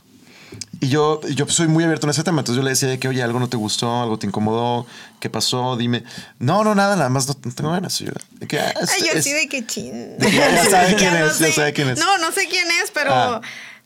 [0.79, 2.39] Y yo, yo soy muy abierto en ese tema.
[2.39, 4.85] Entonces yo le decía de que, oye, algo no te gustó, algo te incomodó,
[5.19, 5.75] ¿qué pasó?
[5.75, 6.03] Dime.
[6.39, 7.99] No, no, nada, nada más no, no tengo ganas.
[7.99, 10.17] Y yo, de que, ah, es- Ay, yo es- así de que chin.
[10.17, 11.51] de que ya sabe quién Ya no es, ya sé.
[11.53, 11.99] sabe quién es.
[11.99, 13.41] No, no sé quién es, pero, Ah.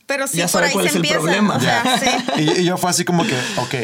[0.05, 1.19] pero sí Ya por sabe ahí cuál se es el empieza.
[1.19, 1.55] problema.
[1.55, 2.41] O sea, sí.
[2.57, 3.75] Y, y yo fue así como que, ok,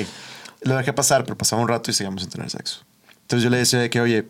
[0.62, 2.82] lo dejé pasar, pero pasaba un rato y seguíamos sin tener sexo.
[3.28, 4.26] Entonces yo le decía de que, oye,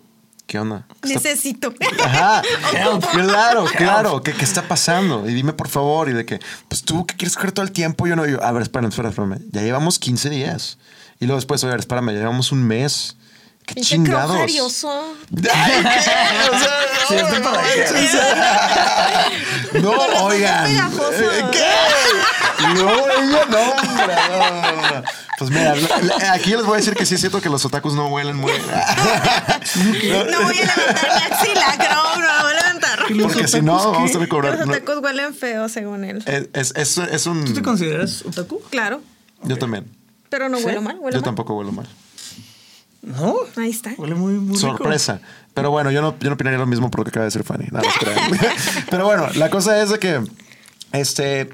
[0.48, 0.88] ¿qué onda?
[1.04, 1.72] ¿Qué está- Necesito.
[2.04, 2.42] Ajá,
[2.74, 3.06] Help.
[3.12, 5.30] claro, claro, ¿qué, qué está pasando?
[5.30, 8.08] Y dime por favor, y de que, pues tú que quieres coger todo el tiempo,
[8.08, 10.80] yo no, yo, a ver, espérame, espérame, espérame, ya llevamos 15 días.
[11.20, 13.18] Y luego después, a ver, espérame, ya llevamos un mes.
[13.74, 14.32] ¿Qué chingados?
[14.32, 15.14] crojarioso.
[15.54, 16.50] Ay, ¿qué?
[16.50, 16.70] O sea,
[17.08, 17.84] Sí, ¿esto para qué?
[17.84, 19.30] o sea,
[19.82, 19.92] No,
[20.26, 20.66] oigan.
[20.68, 20.78] eh.
[20.78, 25.04] No, ella no, hombre, no, no, no, no.
[25.38, 25.76] Pues mira,
[26.34, 28.52] aquí les voy a decir que sí es cierto que los otakus no huelen muy.
[28.52, 28.58] No
[30.42, 33.00] voy a levantar mi axila, no, no voy a levantar.
[33.22, 34.58] Porque si no, vamos a tener que cobrar.
[34.58, 34.74] Los no.
[34.74, 36.24] tacos huelen feo, según él.
[36.26, 37.46] Es, es, es, es un.
[37.46, 38.62] ¿Tú te consideras otaku?
[38.72, 39.02] Claro,
[39.44, 39.86] Yo también.
[40.30, 40.64] pero no ¿Sí?
[40.66, 41.26] huelo mal, huele Yo mal.
[41.26, 41.88] tampoco huelo mal.
[43.08, 43.36] No.
[43.56, 43.94] Ahí está.
[43.98, 44.78] Huele muy, muy rico.
[44.78, 45.22] Sorpresa.
[45.54, 47.44] Pero bueno, yo no, yo no opinaría lo mismo por lo que acaba de decir
[47.44, 47.68] Fanny.
[47.72, 47.88] Nada.
[48.90, 50.22] Pero bueno, la cosa es de que,
[50.92, 51.50] este,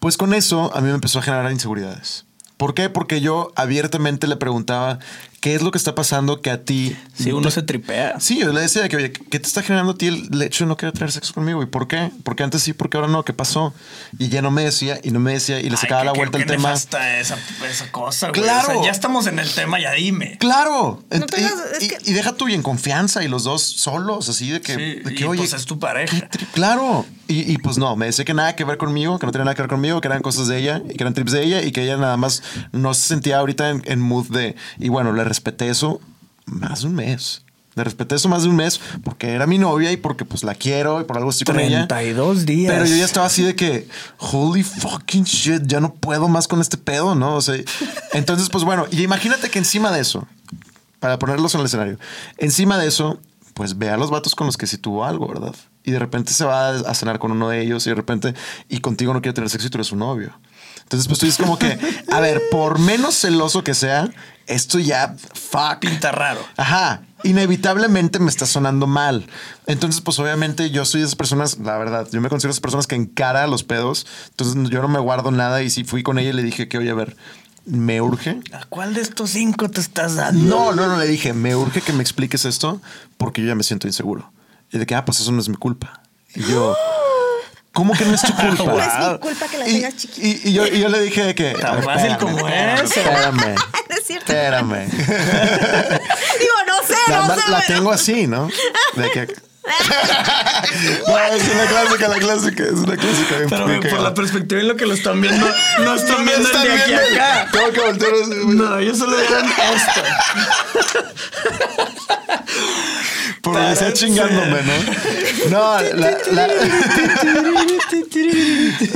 [0.00, 2.26] pues con eso a mí me empezó a generar inseguridades.
[2.56, 2.90] ¿Por qué?
[2.90, 4.98] Porque yo abiertamente le preguntaba
[5.46, 6.96] qué es lo que está pasando que a ti.
[7.16, 8.18] Si uno se tripea.
[8.18, 10.68] Sí, yo le decía que, oye, ¿qué te está generando a ti el hecho de
[10.68, 11.62] no querer tener sexo conmigo?
[11.62, 12.10] ¿Y por qué?
[12.24, 13.72] Porque antes sí, porque ahora no, ¿qué pasó?
[14.18, 16.18] Y ya no me decía, y no me decía, y le sacaba Ay, la qué-
[16.18, 16.72] vuelta qué al tema.
[16.72, 18.42] esa, esa cosa, güey.
[18.42, 18.70] Claro.
[18.70, 20.36] O sea, ya estamos en el tema, ya dime.
[20.40, 21.04] Claro.
[21.12, 24.28] No y, es que- y- y deja tú y en confianza y los dos solos,
[24.28, 25.38] así de que, Sí, de que y oye.
[25.38, 26.22] pues es tu pareja.
[26.28, 27.06] qué tri- Claro.
[27.28, 29.54] Y, y pues no, me decía que nada que ver conmigo, que no tenía nada
[29.56, 31.72] que ver conmigo, que eran cosas de ella y que eran trips de ella y
[31.72, 32.42] que ella nada más
[32.72, 34.54] no se sentía ahorita en, en mood de.
[34.78, 36.00] Y bueno, le respeté eso
[36.46, 37.42] más de un mes.
[37.74, 40.54] Le respeté eso más de un mes porque era mi novia y porque pues la
[40.54, 41.86] quiero y por algo estoy con ella.
[41.86, 42.72] 32 días.
[42.72, 46.62] Pero yo ya estaba así de que, holy fucking shit, ya no puedo más con
[46.62, 47.34] este pedo, ¿no?
[47.34, 47.56] O sea,
[48.14, 50.26] entonces, pues bueno, y imagínate que encima de eso,
[51.00, 51.98] para ponerlos en el escenario,
[52.38, 53.20] encima de eso,
[53.52, 55.54] pues ve a los vatos con los que sí tuvo algo, ¿verdad?
[55.84, 58.34] Y de repente se va a cenar con uno de ellos y de repente,
[58.70, 60.32] y contigo no quiere tener sexo y tú eres su novio.
[60.82, 61.78] Entonces, pues tú dices como que,
[62.10, 64.08] a ver, por menos celoso que sea,
[64.46, 65.80] esto ya, fuck.
[65.80, 66.40] Pinta raro.
[66.56, 67.02] Ajá.
[67.22, 69.26] Inevitablemente me está sonando mal.
[69.66, 72.86] Entonces, pues obviamente yo soy de esas personas, la verdad, yo me considero esas personas
[72.86, 74.06] que encara los pedos.
[74.30, 76.78] Entonces yo no me guardo nada y si fui con ella y le dije que,
[76.78, 77.16] oye, a ver,
[77.64, 78.40] me urge.
[78.52, 80.44] ¿A cuál de estos cinco te estás dando?
[80.48, 82.80] No, no, no, le dije, me urge que me expliques esto
[83.16, 84.30] porque yo ya me siento inseguro.
[84.70, 86.02] Y de que, ah, pues eso no es mi culpa.
[86.34, 86.76] Y yo,
[87.76, 88.64] ¿cómo que no es tu culpa?
[88.64, 90.26] No es mi culpa que la tengas chiquita.
[90.26, 91.52] y- y yo, y yo le dije de que.
[91.52, 92.84] Tan fácil espérame, como eso.
[92.84, 93.54] Espérame.
[93.88, 94.32] No es cierto.
[94.32, 94.88] Espérame.
[94.90, 97.50] Digo, no sé, La, no sé.
[97.50, 98.48] la pero- tengo así, ¿no?
[98.94, 99.28] De que.
[101.08, 103.34] no, es una clásica, la clásica, es una clásica.
[103.48, 105.46] Pero bien por la perspectiva en lo que lo están viendo,
[105.80, 107.14] no están No viendo el de aquí viendo.
[107.22, 107.48] acá.
[107.52, 108.12] Tengo que voltear.
[108.46, 110.02] No, yo solo vieron esto.
[113.42, 115.50] Por estar chingándome, ¿no?
[115.50, 116.46] No, la, la,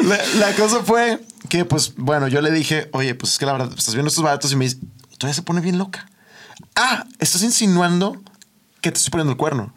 [0.06, 3.52] la- la cosa fue que, pues, bueno, yo le dije, oye, pues es que la
[3.52, 4.78] verdad, estás viendo estos baratos y me dice,
[5.18, 6.08] todavía se pone bien loca.
[6.74, 8.20] Ah, estás insinuando
[8.80, 9.72] que te estoy poniendo el cuerno.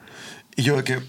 [0.56, 1.00] Y yo de que,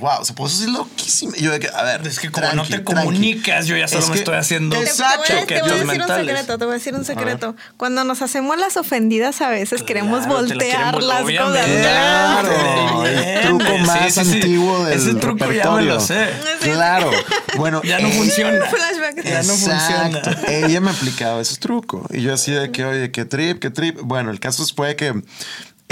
[0.00, 1.32] wow, se puso así loquísima.
[1.36, 2.94] Y yo de que, a ver, Es que como tranqui, no te tranqui.
[2.94, 5.32] comunicas, yo ya solo Es me que- estoy haciendo Te, te Exacto.
[5.34, 7.56] voy, a- te voy a decir un secreto, te voy a decir un secreto.
[7.76, 11.66] Cuando nos hacemos las ofendidas a veces queremos Claro, te voltear vol- las cosas.
[11.66, 14.32] Claro, el truco Sí, más sí, sí.
[14.36, 15.94] antiguo del Ese truco ya me repertorio.
[15.94, 16.26] lo sé.
[16.62, 17.10] Claro.
[17.56, 18.66] Bueno, Ya no eh, funciona.
[18.66, 19.24] Flashback.
[19.24, 20.20] Ya no Exacto.
[20.22, 20.48] funciona.
[20.48, 22.06] Ella me aplicaba ese truco.
[22.10, 23.98] Y yo así de que, oye, qué trip, qué trip.
[24.02, 25.12] Bueno, el caso fue que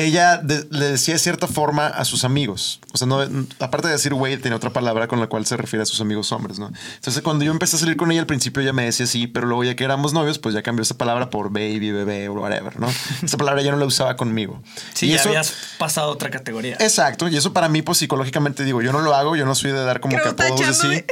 [0.01, 2.81] ella de- le decía de cierta forma a sus amigos.
[2.93, 3.21] O sea, no,
[3.61, 6.33] aparte de decir güey, tenía otra palabra con la cual se refiere a sus amigos
[6.33, 6.71] hombres, ¿no?
[6.97, 9.47] Entonces, cuando yo empecé a salir con ella, al principio ella me decía sí, pero
[9.47, 12.79] luego ya que éramos novios, pues ya cambió esa palabra por baby, bebé o whatever,
[12.81, 12.89] ¿no?
[13.23, 14.63] Esa palabra ya no la usaba conmigo.
[14.95, 16.77] Sí, Y ya eso- habías pasado a otra categoría.
[16.81, 19.73] Exacto, y eso para mí, pues psicológicamente digo, yo no lo hago, yo no soy
[19.73, 21.05] de dar como Creo que apodos así.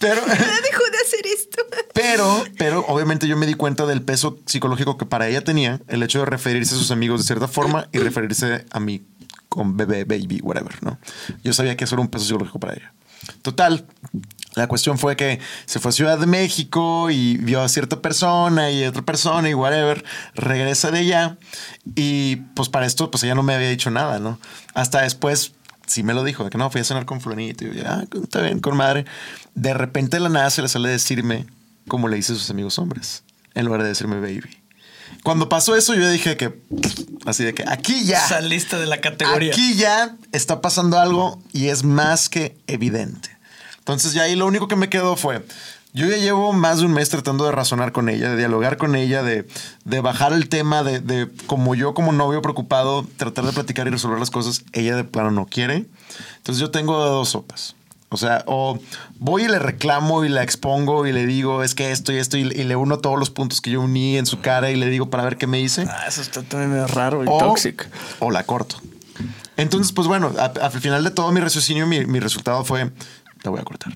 [0.00, 0.82] Pero, dejó.
[1.96, 6.02] Pero, pero obviamente yo me di cuenta del peso psicológico que para ella tenía el
[6.02, 9.02] hecho de referirse a sus amigos de cierta forma y referirse a mí
[9.48, 10.98] con bebé, baby, whatever, ¿no?
[11.42, 12.92] Yo sabía que eso era un peso psicológico para ella.
[13.40, 13.86] Total,
[14.54, 18.70] la cuestión fue que se fue a Ciudad de México y vio a cierta persona
[18.70, 21.38] y otra persona y whatever, regresa de allá
[21.94, 24.38] y pues para esto pues ella no me había dicho nada, ¿no?
[24.74, 25.54] Hasta después
[25.86, 28.04] sí me lo dijo, de que no, fui a cenar con fulanito y yo, ah,
[28.22, 29.06] está bien, con madre.
[29.54, 31.46] De repente de la nada se le sale decirme
[31.88, 33.22] como le dice a sus amigos hombres,
[33.54, 34.58] en lugar de decirme baby.
[35.22, 36.60] Cuando pasó eso yo dije que,
[37.24, 38.20] así de que aquí ya...
[38.20, 39.52] Saliste de la categoría.
[39.52, 43.36] Aquí ya está pasando algo y es más que evidente.
[43.78, 45.44] Entonces ya ahí lo único que me quedó fue,
[45.92, 48.96] yo ya llevo más de un mes tratando de razonar con ella, de dialogar con
[48.96, 49.48] ella, de,
[49.84, 53.90] de bajar el tema, de, de como yo como novio preocupado, tratar de platicar y
[53.90, 55.86] resolver las cosas, ella de plano no quiere.
[56.36, 57.76] Entonces yo tengo dos sopas.
[58.08, 58.78] O sea, o
[59.18, 62.36] voy y le reclamo y la expongo y le digo, es que esto y esto,
[62.36, 64.86] y, y le uno todos los puntos que yo uní en su cara y le
[64.86, 65.86] digo para ver qué me dice.
[65.88, 67.84] Ah, eso está también medio raro y O, tóxico.
[68.20, 68.76] o la corto.
[69.56, 72.90] Entonces, pues bueno, al final de todo mi raciocinio, mi, mi resultado fue,
[73.42, 73.92] la voy a cortar.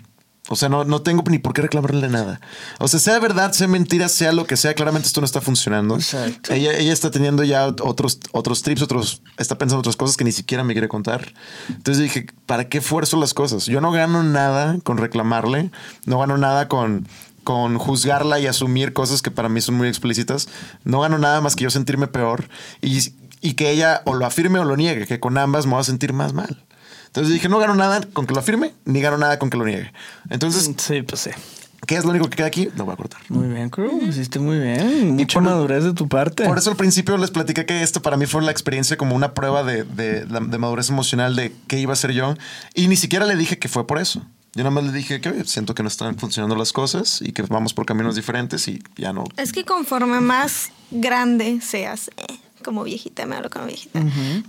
[0.53, 2.41] O sea, no, no tengo ni por qué reclamarle nada.
[2.81, 5.95] O sea, sea verdad, sea mentira, sea lo que sea, claramente esto no está funcionando.
[5.95, 6.53] Exacto.
[6.53, 10.33] Ella, ella está teniendo ya otros, otros trips, otros, está pensando otras cosas que ni
[10.33, 11.35] siquiera me quiere contar.
[11.69, 13.67] Entonces dije, ¿para qué fuerzo las cosas?
[13.67, 15.71] Yo no gano nada con reclamarle,
[16.05, 17.07] no gano nada con,
[17.45, 20.49] con juzgarla y asumir cosas que para mí son muy explícitas.
[20.83, 22.49] No gano nada más que yo sentirme peor
[22.83, 22.99] y,
[23.41, 25.85] y que ella o lo afirme o lo niegue, que con ambas me voy a
[25.85, 26.65] sentir más mal.
[27.11, 29.65] Entonces dije, no gano nada con que lo afirme, ni gano nada con que lo
[29.65, 29.93] niegue.
[30.29, 31.31] Entonces, Sí, pues sí.
[31.87, 32.69] ¿qué es lo único que queda aquí?
[32.77, 33.21] Lo voy a cortar.
[33.29, 34.01] Muy bien, Crew.
[34.09, 35.17] Hiciste muy bien.
[35.17, 36.45] Mucha madurez de tu parte.
[36.45, 39.35] Por eso al principio les platiqué que esto para mí fue la experiencia como una
[39.35, 42.35] prueba de, de, de madurez emocional de qué iba a ser yo.
[42.75, 44.23] Y ni siquiera le dije que fue por eso.
[44.55, 47.33] Yo nada más le dije que oye, siento que no están funcionando las cosas y
[47.33, 49.25] que vamos por caminos diferentes y ya no.
[49.37, 54.01] Es que conforme más grande seas, eh, como viejita, me hablo como viejita,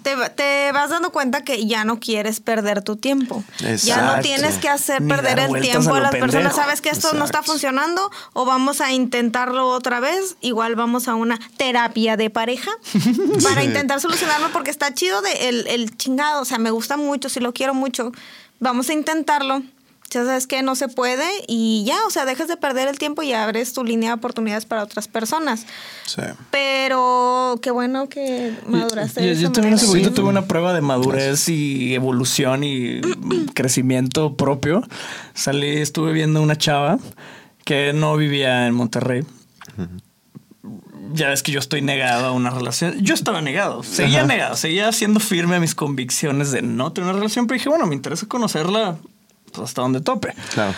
[0.04, 3.44] te, va- te vas dando cuenta que ya no quieres perder tu tiempo.
[3.60, 4.22] Ya no Exacto.
[4.22, 6.56] tienes que hacer Ni perder el tiempo a las personas.
[6.56, 7.52] Sabes que esto no está Exacto.
[7.54, 10.36] funcionando o vamos a intentarlo otra vez.
[10.42, 12.72] Igual vamos a una terapia de pareja
[13.44, 16.42] para intentar solucionarlo porque está chido de el, el chingado.
[16.42, 18.12] O sea, me gusta mucho, si lo quiero mucho.
[18.60, 19.64] Vamos a intentarlo.
[20.12, 23.24] Ya sabes que no se puede y ya, o sea, dejas de perder el tiempo
[23.24, 25.66] y abres tu línea de oportunidades para otras personas.
[26.06, 26.22] Sí.
[26.52, 29.22] Pero qué bueno que maduraste.
[29.22, 33.00] Yo, de yo esa también tuve una prueba de madurez y evolución y
[33.54, 34.84] crecimiento propio.
[35.34, 37.00] Salí, estuve viendo una chava
[37.64, 39.24] que no vivía en Monterrey.
[41.14, 43.00] Ya ves que yo estoy negado a una relación.
[43.00, 44.28] Yo estaba negado, seguía Ajá.
[44.28, 47.86] negado, seguía siendo firme a mis convicciones de no tener una relación, pero dije, bueno,
[47.86, 48.98] me interesa conocerla
[49.52, 50.34] pues, hasta donde tope.
[50.54, 50.74] Claro.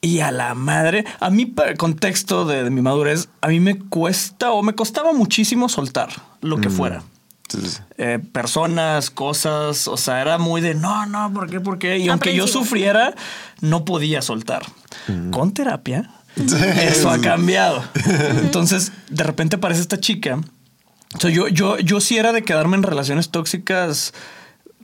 [0.00, 3.60] Y a la madre, a mí, para el contexto de, de mi madurez, a mí
[3.60, 6.10] me cuesta o me costaba muchísimo soltar
[6.40, 7.04] lo que fuera.
[7.48, 7.78] Sí, sí.
[7.98, 11.60] Eh, personas, cosas, o sea, era muy de no, no, ¿por qué?
[11.60, 11.98] ¿Por qué?
[11.98, 13.14] Y aunque yo sufriera,
[13.60, 14.62] no podía soltar.
[15.30, 16.10] Con terapia,
[16.80, 17.84] eso ha cambiado.
[18.42, 20.40] Entonces, de repente aparece esta chica.
[21.14, 24.14] O sea, yo, yo, yo sí era de quedarme en relaciones tóxicas,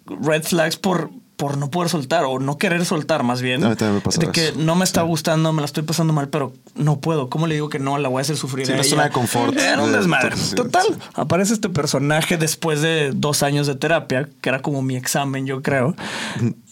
[0.06, 3.62] red flags por, por no poder soltar o no querer soltar, más bien.
[3.62, 6.12] A mí también me pasaba de que no me está gustando, me la estoy pasando
[6.12, 7.30] mal, pero no puedo.
[7.30, 7.96] ¿Cómo le digo que no?
[7.96, 8.66] La voy a hacer sufrir.
[8.66, 9.04] Sí, a una ella?
[9.04, 10.34] de confort Era un de desmadre.
[10.56, 10.84] Total.
[11.14, 15.62] Aparece este personaje después de dos años de terapia, que era como mi examen, yo
[15.62, 15.94] creo.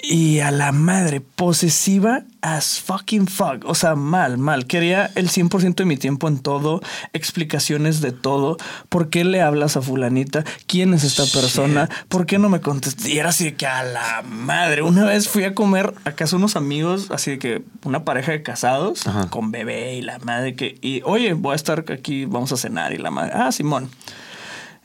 [0.08, 3.64] Y a la madre, posesiva as fucking fuck.
[3.64, 4.66] O sea, mal, mal.
[4.66, 6.80] Quería el 100% de mi tiempo en todo,
[7.12, 8.56] explicaciones de todo.
[8.88, 10.44] ¿Por qué le hablas a fulanita?
[10.68, 11.88] ¿Quién es esta persona?
[12.08, 13.04] ¿Por qué no me contestas?
[13.08, 14.82] Y era así de que a la madre.
[14.82, 18.44] Una vez fui a comer a casa unos amigos, así de que una pareja de
[18.44, 19.28] casados Ajá.
[19.28, 20.78] con bebé y la madre que...
[20.82, 22.92] Y oye, voy a estar aquí, vamos a cenar.
[22.92, 23.90] Y la madre, ah, Simón.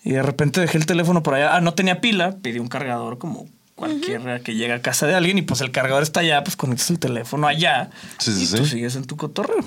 [0.03, 1.55] Y de repente dejé el teléfono por allá.
[1.55, 2.37] Ah, no tenía pila.
[2.41, 3.45] Pedí un cargador como
[3.81, 6.91] cualquiera que llega a casa de alguien y pues el cargador está allá, pues conectas
[6.91, 8.55] el teléfono allá Sí, sí, y sí.
[8.57, 9.63] tú sigues en tu cotorreo.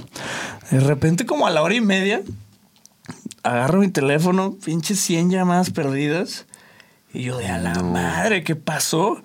[0.71, 2.23] De repente como a la hora y media
[3.43, 6.47] agarro mi teléfono, pinches 100 llamadas perdidas
[7.13, 9.23] y yo de a la madre, ¿qué pasó?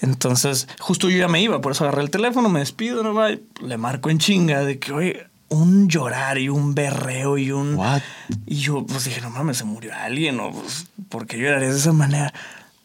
[0.00, 3.30] Entonces, justo yo ya me iba, por eso agarré el teléfono, me despido, no va,
[3.30, 7.74] le marco en chinga de que, oye, un llorar y un berreo y un...
[7.74, 8.02] What?
[8.46, 11.80] Y yo pues dije, no mames, se murió alguien o pues, ¿por qué llorarías de
[11.80, 12.32] esa manera?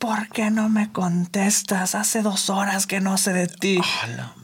[0.04, 1.96] ¿Por qué no me contestas?
[1.96, 3.80] Hace dos horas que no sé de ti.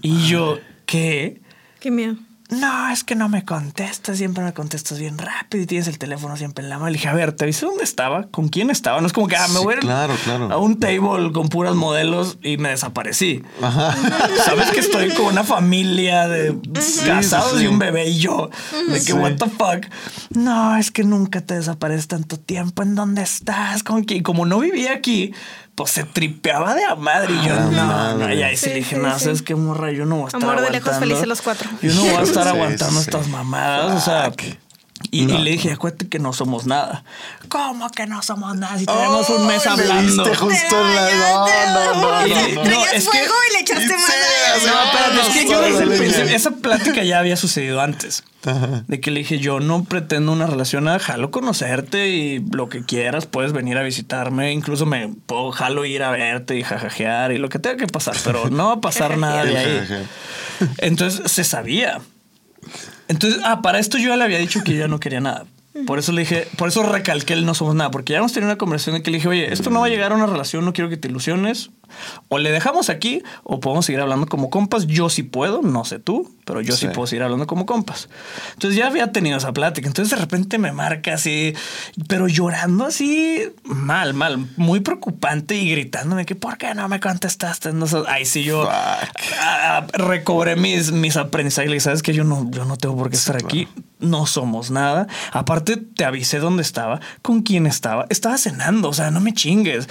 [0.02, 1.42] y yo, ¿qué?
[1.82, 2.16] Qué miedo.
[2.50, 6.36] No, es que no me contestas, siempre me contestas bien rápido y tienes el teléfono
[6.36, 6.88] siempre en la mano.
[6.90, 8.24] Le dije, a ver, ¿te avisé dónde estaba?
[8.30, 9.00] ¿Con quién estaba?
[9.02, 10.52] No es como que, ah, me Sí, voy claro, claro.
[10.52, 13.44] a un table con puras modelos y me desaparecí.
[13.62, 13.96] Ajá.
[14.46, 16.58] Sabes que estoy con una familia de
[17.06, 17.64] casados sí, sí.
[17.66, 18.50] y un bebé y yo.
[18.90, 19.86] De que, what the fuck.
[20.32, 22.82] No, es que nunca te desapareces tanto tiempo.
[22.82, 23.84] ¿En dónde estás?
[23.84, 24.22] ¿Con quién?
[24.22, 25.34] Y como no vivía aquí,
[25.80, 27.34] pues se tripeaba de a madre.
[27.34, 28.28] Y yo, A la no, madre.
[28.28, 28.34] no.
[28.34, 29.24] Y ahí sí, Sí, le dije, sí, no, sí.
[29.24, 29.92] ¿sabes qué, morra?
[29.94, 31.00] Yo no voy a estar Amor de lejos, aguantando.
[31.00, 31.70] felices los cuatro.
[31.82, 33.10] Yo no voy a estar Sí, aguantando sí.
[33.10, 33.96] estas mamadas.
[33.96, 34.32] O sea,
[35.12, 35.40] y, y No.
[35.40, 37.04] le dije, acuérdate que no somos nada.
[37.48, 38.78] ¿Cómo que no somos nada?
[38.78, 40.24] Si tenemos un mes hablando.
[40.24, 43.60] diste justo en la- no, no, no, Y- no, no, es que- fuego y le
[43.62, 44.66] echaste más.
[44.66, 48.24] No, espérate, es que yo desde el principio, esa plática ya había sucedido antes.
[48.88, 52.86] De que le dije, yo no pretendo una relación, nada, jalo conocerte y lo que
[52.86, 57.38] quieras, puedes venir a visitarme, incluso me puedo jalo ir a verte y jajajear y
[57.38, 60.08] lo que tenga que pasar, pero no va a pasar nada de ahí.
[60.78, 62.00] Entonces se sabía.
[63.10, 65.46] Entonces, ah, para esto yo ya le había dicho que yo ya no quería nada.
[65.86, 68.50] Por eso le dije, por eso recalqué el no somos nada, porque ya hemos tenido
[68.50, 70.66] una conversación en que le dije, oye, esto no va a llegar a una relación,
[70.66, 71.72] no quiero que te ilusiones,
[72.30, 74.88] O le dejamos aquí o podemos seguir hablando como compas.
[74.88, 76.94] Yo sí puedo, no sé tú, pero yo sí, Sí.
[76.94, 78.10] puedo seguir hablando como compas.
[78.54, 79.88] Entonces ya había tenido esa plática.
[79.88, 81.54] Entonces de repente me marca así,
[82.08, 87.74] pero llorando así mal, mal, muy preocupante y gritándome que ¿por qué no me contestaste?
[87.74, 91.70] No sé, Ay, sí, yo ah, recobré mis, mis aprendizajes.
[91.70, 93.68] Le dije, sabes que yo no, yo no tengo por qué estar aquí.
[94.00, 95.08] No somos nada.
[95.32, 98.06] Aparte, te avisé dónde estaba, con quién estaba.
[98.10, 98.90] Estaba cenando.
[98.90, 99.88] O sea, no me chingues.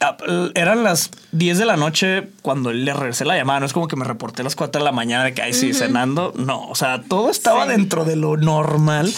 [0.00, 0.16] Ah,
[0.54, 3.58] Eran las 10 de la noche cuando le regresé la llamada.
[3.60, 5.52] No es como que me reporté a las 4 de la mañana de que ahí
[5.52, 6.32] sí cenando.
[6.36, 7.70] No, o sea, todo estaba Sí.
[7.72, 9.12] dentro de lo normal.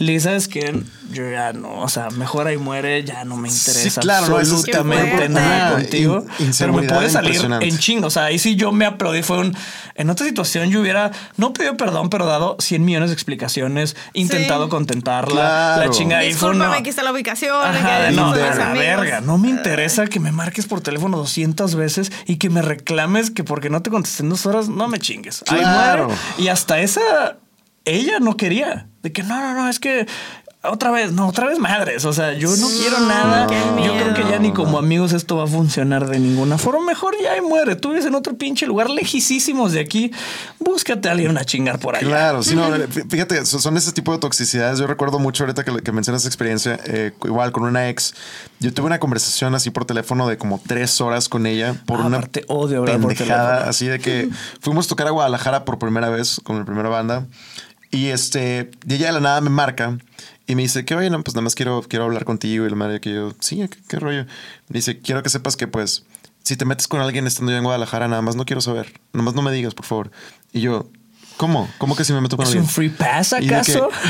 [0.00, 0.82] Y le dije, ¿sabes qué?
[1.12, 4.50] Yo ya no, o sea, mejor ahí muere, ya no me interesa Sí, claro, es-
[4.52, 6.24] absolutamente nada contigo.
[6.40, 8.08] In- pero me puede salir en chingo.
[8.08, 9.22] O sea, ahí sí yo me aplaudí.
[9.22, 9.56] Fue un.
[9.94, 14.64] En otra situación yo hubiera no pedido perdón, pero dado 100 millones de explicaciones, intentado
[14.64, 14.70] Sí.
[14.70, 15.34] contentarla.
[15.34, 15.82] Claro.
[15.84, 16.76] La chinga ahí fue Discúlpame, una.
[16.78, 17.54] aquí está la ubicación.
[17.64, 19.20] Ajá, que de no, la verga.
[19.20, 23.44] No me interesa que me marques por teléfono 200 veces y que me reclames que
[23.44, 25.42] porque no te contesté en dos horas, no me chingues.
[25.46, 26.06] Claro.
[26.06, 26.20] muere.
[26.38, 27.38] Y hasta esa,
[27.84, 28.88] ella no quería.
[29.02, 30.06] De que no, no, no, es que
[30.70, 32.04] otra vez, no, otra vez madres.
[32.04, 33.46] O sea, yo no quiero nada.
[33.84, 36.84] Yo creo que ya ni como amigos esto va a funcionar de ninguna forma.
[36.84, 37.76] Mejor ya ahí muere.
[37.76, 40.10] Tú vives en otro pinche lugar lejísimos de aquí.
[40.58, 42.06] Búscate a alguien a chingar por allá.
[42.06, 44.78] Claro, sí, no, fí- fíjate, so- son ese tipo de toxicidades.
[44.78, 48.14] Yo recuerdo mucho ahorita que, que mencionas esa experiencia, eh, igual con una ex.
[48.60, 52.06] Yo tuve una conversación así por teléfono de como tres horas con ella por Ah,
[52.06, 53.70] una aparte, odio hablar por pendejada, teléfono.
[53.70, 54.28] así de que
[54.60, 57.26] fuimos a tocar a Guadalajara por primera vez con la primera banda
[57.90, 59.96] y este, y ella de la nada me marca
[60.46, 62.76] y me dice que oye, no, pues nada más quiero, quiero hablar contigo y la
[62.76, 64.24] madre que yo, sí, ¿qué, qué rollo?
[64.68, 66.04] Me dice, quiero que sepas que pues
[66.42, 69.24] si te metes con alguien estando yo en Guadalajara, nada más no quiero saber, nada
[69.24, 70.12] más no me digas, por favor.
[70.52, 70.88] Y yo,
[71.36, 71.68] ¿cómo?
[71.78, 72.64] ¿Cómo que si me meto con ¿Es alguien?
[72.64, 73.88] un free pass acaso?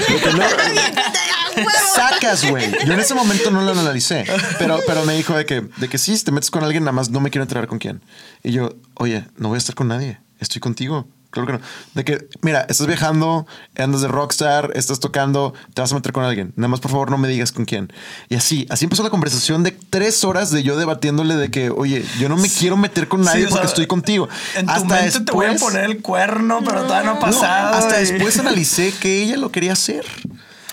[1.95, 2.71] sacas, güey.
[2.87, 4.25] Yo en ese momento no lo analicé,
[4.59, 6.93] pero, pero me dijo de que, de que sí, si te metes con alguien, nada
[6.93, 8.03] más no me quiero enterar con quién.
[8.43, 11.07] Y yo, oye, no voy a estar con nadie, estoy contigo.
[11.31, 11.61] Claro que no.
[11.93, 16.25] De que, mira, estás viajando, andas de rockstar, estás tocando, te vas a meter con
[16.25, 16.55] alguien.
[16.57, 17.93] Nada más, por favor, no me digas con quién.
[18.31, 22.03] Y así, así empezó la conversación de tres horas de yo debatiéndole de que, oye,
[22.19, 24.29] yo no me quiero meter con nadie Sí, o sea, porque estoy contigo.
[24.55, 28.01] En tu mente te voy a poner el cuerno, pero todavía no ha No, hasta
[28.01, 30.07] y- después analicé que ella lo quería hacer.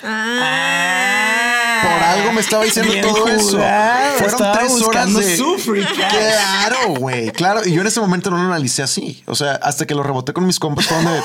[0.01, 1.32] Ah.
[1.83, 3.59] Por algo me estaba diciendo Bien todo eso.
[4.17, 5.37] Fueron estaba tres horas de.
[6.09, 7.31] Claro, güey.
[7.31, 7.61] Claro.
[7.65, 9.23] Y yo en ese momento no lo analicé así.
[9.27, 11.21] O sea, hasta que lo reboté con mis compas, fueron de.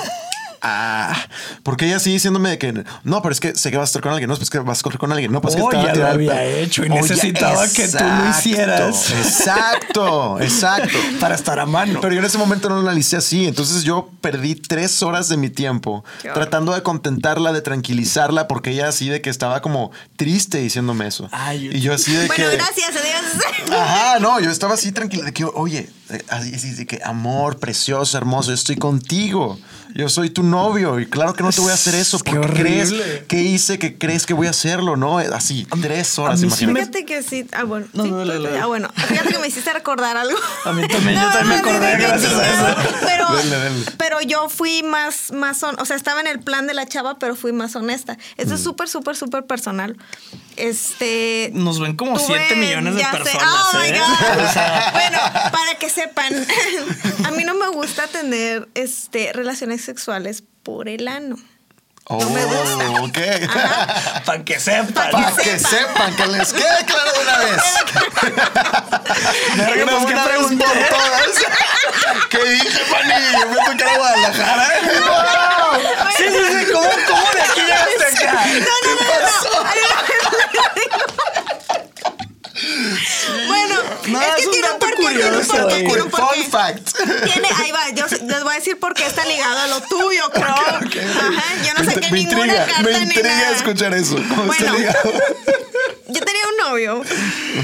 [0.61, 1.17] Ah,
[1.63, 4.03] porque ella sigue diciéndome de que no, pero es que sé que vas a estar
[4.03, 4.29] con alguien.
[4.29, 5.33] No, pues que vas a correr con alguien.
[5.33, 8.05] No, pues que Oh, a ya lo había hecho y Oh, ya, necesitaba que tú
[8.05, 9.11] lo hicieras.
[9.11, 10.99] Exacto, exacto.
[11.21, 12.01] para estar a mano.
[12.01, 13.47] Pero yo en ese momento no lo analicé así.
[13.47, 16.43] Entonces yo perdí tres horas de mi tiempo Qué horror.
[16.45, 21.29] tratando de contentarla, de tranquilizarla, porque ella así de que estaba como triste diciéndome eso.
[21.33, 22.57] Ay, y yo así de Bueno, que.
[22.57, 23.71] gracias, adiós.
[23.79, 27.59] Ajá, no, yo estaba así tranquila de que, oye, eh, así, así de que amor,
[27.59, 29.59] precioso, hermoso, yo estoy contigo.
[29.95, 32.19] Yo soy tu novio y claro que no te voy a hacer eso.
[32.21, 33.25] Qué porque crees horrible.
[33.29, 35.19] que hice que crees que voy a hacerlo, ¿no?
[35.19, 36.73] Así, tres horas, imagínate.
[36.73, 37.47] me- Fíjate que sí.
[37.53, 37.87] Ah, bueno.
[37.93, 38.23] No, sí, no.
[38.63, 38.89] Ah, bueno.
[38.95, 40.39] Fíjate que me hiciste recordar algo.
[40.65, 42.77] A mí también, yo también me acordé gracias sí, a eso.
[43.07, 43.85] Pero, Dale, dale.
[43.97, 47.19] pero yo fui más, más, hon- o sea, estaba en el plan de la chava,
[47.19, 48.17] pero fui más honesta.
[48.37, 48.57] Esto Mm.
[48.57, 49.97] es súper, súper, súper personal.
[50.57, 51.51] Este.
[51.55, 53.49] Nos ven como tuve- 7 millones de personas.
[53.75, 53.99] Oh my ¿eh?
[53.99, 54.45] God.
[54.45, 55.19] O sea, Bueno,
[55.53, 56.33] para que sepan,
[57.25, 61.37] a mí no me gusta tener este, relaciones sexuales por el ano.
[62.11, 63.01] Oh, No me gusta.
[63.03, 63.19] ok.
[64.27, 65.11] para que sepan.
[65.11, 67.63] Para que sepan, que les quede claro de una vez.
[69.55, 70.65] Una pues, ¿qué buena vez pregunté?
[70.65, 71.29] por todas.
[72.31, 73.15] ¿Qué dije, Fanny?
[73.41, 74.69] Yo me toqué a Guadalajara.
[76.17, 76.73] Sí, sí, sí.
[76.73, 78.45] ¿Cómo, cómo de aquí llegaste acá?
[83.47, 83.75] Bueno,
[84.09, 86.21] No, es es que un tiene un porqué, tiene un curioso, porqué, tiene un Fun
[86.21, 86.45] porqué.
[86.45, 86.97] fact.
[87.25, 90.31] Tiene, ahí va, yo les voy a decir por qué está ligado a lo tuyo,
[90.33, 90.47] creo.
[90.47, 93.57] Ajá, yo no Me saqué me ninguna intriga, carta me ni intriga nada.
[93.57, 94.17] escuchar eso.
[94.29, 94.79] ¿Cómo está Bueno.
[94.79, 95.13] ligado?
[96.11, 97.03] Yo tenía un novio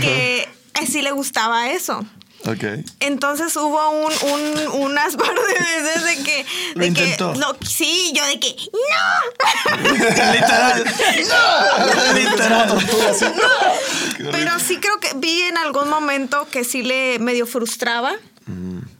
[0.03, 2.05] que eh, sí le gustaba eso.
[2.47, 2.85] Ok.
[3.01, 6.47] Entonces hubo un, un- unas par de veces de que.
[6.75, 7.33] Lo De intentó.
[7.33, 8.55] que no, sí, yo de que.
[8.73, 9.77] ¡No!
[10.33, 10.85] Literal.
[12.15, 12.79] Literal.
[14.33, 18.15] Pero sí creo que vi en algún momento que sí le medio frustraba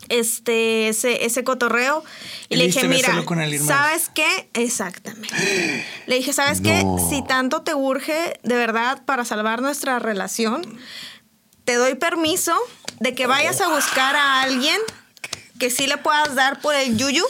[0.09, 2.05] este ese, ese cotorreo.
[2.49, 3.11] Y Y le dije, mira.
[3.67, 4.49] ¿sabes qué?
[4.55, 5.29] Exactamente.
[6.07, 6.83] le dije, ¿sabes qué?
[6.85, 7.09] No.
[7.11, 10.79] Si tanto te urge de verdad para salvar nuestra relación,
[11.65, 12.55] te doy permiso
[13.01, 14.79] de que vayas a buscar a alguien
[15.59, 17.25] que sí le puedas dar por el yuyu.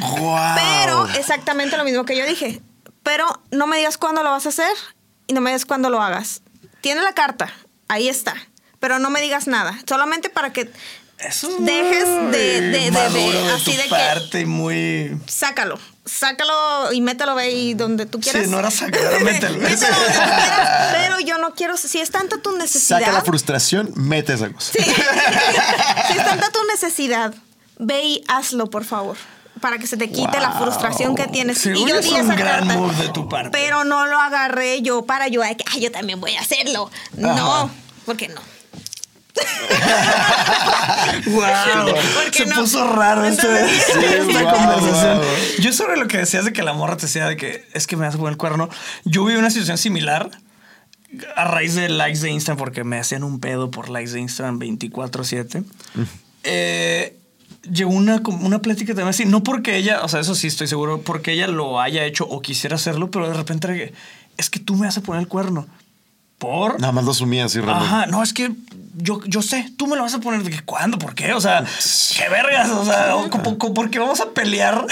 [0.00, 0.38] Wow.
[0.56, 2.60] Pero exactamente lo mismo que yo dije.
[3.02, 4.72] Pero no me digas cuándo lo vas a hacer
[5.26, 6.42] y no me digas cuándo lo hagas.
[6.80, 7.52] Tiene la carta,
[7.88, 8.34] ahí está.
[8.80, 9.78] Pero no me digas nada.
[9.88, 10.70] Solamente para que
[11.18, 15.18] Eso Dejes de- de- de- de- así de que- parte muy...
[15.26, 15.78] sácalo.
[16.06, 18.44] Sácalo y mételo ahí donde tú quieras.
[18.44, 19.58] Sí, no era sácalo, mételo.
[19.58, 21.76] Mételo donde quieras, pero yo no quiero.
[21.76, 23.00] Si es tanta tu necesidad.
[23.00, 24.72] Saca la frustración, mete esa cosa.
[24.72, 24.84] Sí.
[24.84, 27.34] si es tanta tu necesidad,
[27.78, 29.16] ve y hazlo, por favor.
[29.60, 31.64] Para que se te quite la frustración que tienes.
[31.66, 33.50] Y yo es un esa gran move de tu parte.
[33.50, 36.90] Pero no lo agarré yo para yo, ay, yo también voy a hacerlo.
[37.16, 37.70] No,
[38.04, 38.40] porque no.
[41.26, 42.56] Wow, ¿Por qué se no?
[42.56, 45.18] puso raro este, Entonces- esta wow, conversación.
[45.18, 45.26] wow.
[45.60, 47.96] Yo sobre lo que decías de que la morra te decía de que es que
[47.96, 48.68] me hace poner el cuerno,
[49.04, 50.30] yo vi una situación similar
[51.36, 54.58] a raíz de likes de Instagram porque me hacían un pedo por likes de Instagram
[54.60, 55.64] 24/7.
[56.44, 57.16] Eh,
[57.70, 61.00] llegó una, una plática también así, no porque ella, o sea, eso sí estoy seguro,
[61.00, 63.92] porque ella lo haya hecho o quisiera hacerlo, pero de repente
[64.36, 65.66] es que tú me a poner el cuerno.
[66.38, 66.78] ¿Por?
[66.80, 67.60] Nada más lo asumía así.
[67.66, 68.52] Ajá, no, es que
[68.98, 71.32] yo, yo sé, tú me lo vas a poner de que cuándo, ¿por qué?
[71.34, 71.64] O sea,
[72.16, 74.86] qué vergas, o sea, como porque vamos a pelear.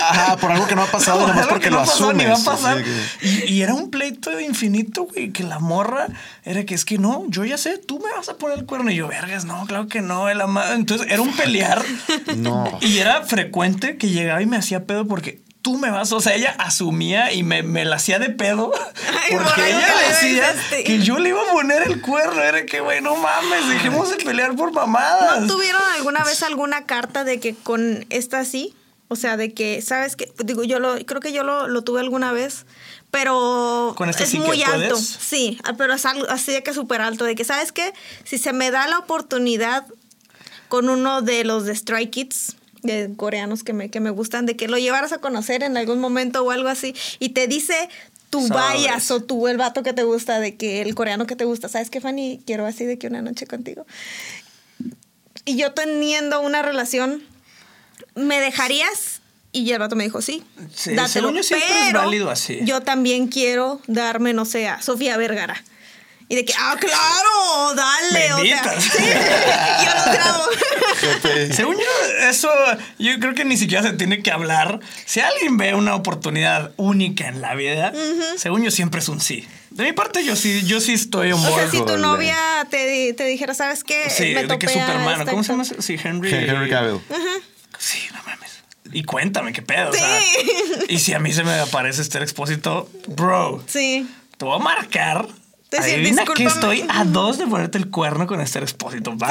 [0.00, 2.24] Ajá, por algo que no ha pasado, Por porque que lo no ha pasado ni
[2.24, 2.82] va a pasar.
[2.82, 6.06] que- Y, y era un pleito infinito, güey, que la morra
[6.44, 8.90] era que es que no, yo ya sé, tú me vas a poner el cuerno.
[8.90, 10.72] Y yo, vergas, no, claro que no, el ama-".
[10.72, 11.82] Entonces era un pelear.
[12.36, 12.78] No.
[12.80, 16.34] Y era frecuente que llegaba y me hacía pedo porque tú me vas, o sea,
[16.34, 18.72] ella asumía y me, me la hacía de pedo
[19.08, 20.84] Ay, porque por ella decía besaste.
[20.84, 22.42] que yo le iba a poner el cuerno.
[22.42, 25.42] Era que, güey, no mames, dejemos de pelear por mamadas.
[25.42, 28.74] ¿No tuvieron alguna vez alguna carta de que con esta sí?
[29.08, 30.32] O sea, de que, ¿sabes qué?
[30.44, 32.64] Digo, yo lo, creo que yo lo, lo tuve alguna vez,
[33.10, 34.94] pero ¿Con esta es sí que muy alto.
[34.94, 35.06] puedes?
[35.06, 37.92] Sí, pero es algo así de que súper alto, de que, ¿sabes qué?
[38.24, 39.84] Si se me da la oportunidad
[40.68, 44.56] con uno de los de Stray Kids, de coreanos que me, que me gustan, de
[44.56, 47.88] que lo llevaras a conocer en algún momento o algo así, y te dice
[48.30, 51.44] tú vayas o tú el vato que te gusta, de que el coreano que te
[51.44, 52.40] gusta, ¿sabes qué, Fanny?
[52.46, 53.84] Quiero así de que una noche contigo.
[55.44, 57.22] Y yo teniendo una relación,
[58.14, 59.20] ¿me dejarías?
[59.52, 60.42] Y el vato me dijo, sí,
[60.74, 61.28] Sí, dátelo.
[61.38, 62.60] es válido así.
[62.64, 65.62] Yo también quiero darme, no sé, a Sofía Vergara.
[66.28, 68.32] Y de que, ah, claro, dale.
[68.34, 68.98] O sea, sí,
[69.84, 70.44] yo lo grabo.
[71.52, 72.48] Según yo, eso
[72.98, 74.80] yo creo que ni siquiera se tiene que hablar.
[75.04, 77.92] Si alguien ve una oportunidad única en la vida,
[78.36, 79.46] según yo siempre es un sí.
[79.70, 82.36] De mi parte, yo sí, yo sí estoy on O sea, si tu novia
[82.70, 84.08] te, te dijera, ¿sabes qué?
[84.10, 85.64] sí, me de que Superman, ¿cómo se llama?
[85.64, 85.76] chava".
[85.80, 85.82] ese?
[85.82, 86.32] Sí, Henry.
[86.32, 87.00] Henry Cavill.
[87.78, 88.62] Sí, no mames.
[88.92, 89.90] Y cuéntame qué pedo.
[89.90, 89.98] o Sí.
[89.98, 90.20] sea,
[90.88, 94.06] y si a mí se me aparece este expósito, bro, Sí.
[94.36, 95.26] te voy a marcar.
[95.72, 99.12] Decir, Adivina que estoy a dos de ponerte el cuerno con este expósito.
[99.12, 99.28] Bye.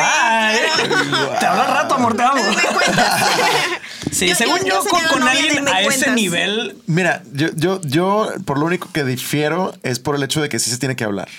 [1.39, 2.41] Te hablo al rato, amor, te amo.
[4.11, 8.57] Sí, Yo- según yo- con, con alguien a ese nivel, Mira, yo, yo, yo, por
[8.59, 11.29] lo único que difiero es por el hecho de que sí se tiene que hablar.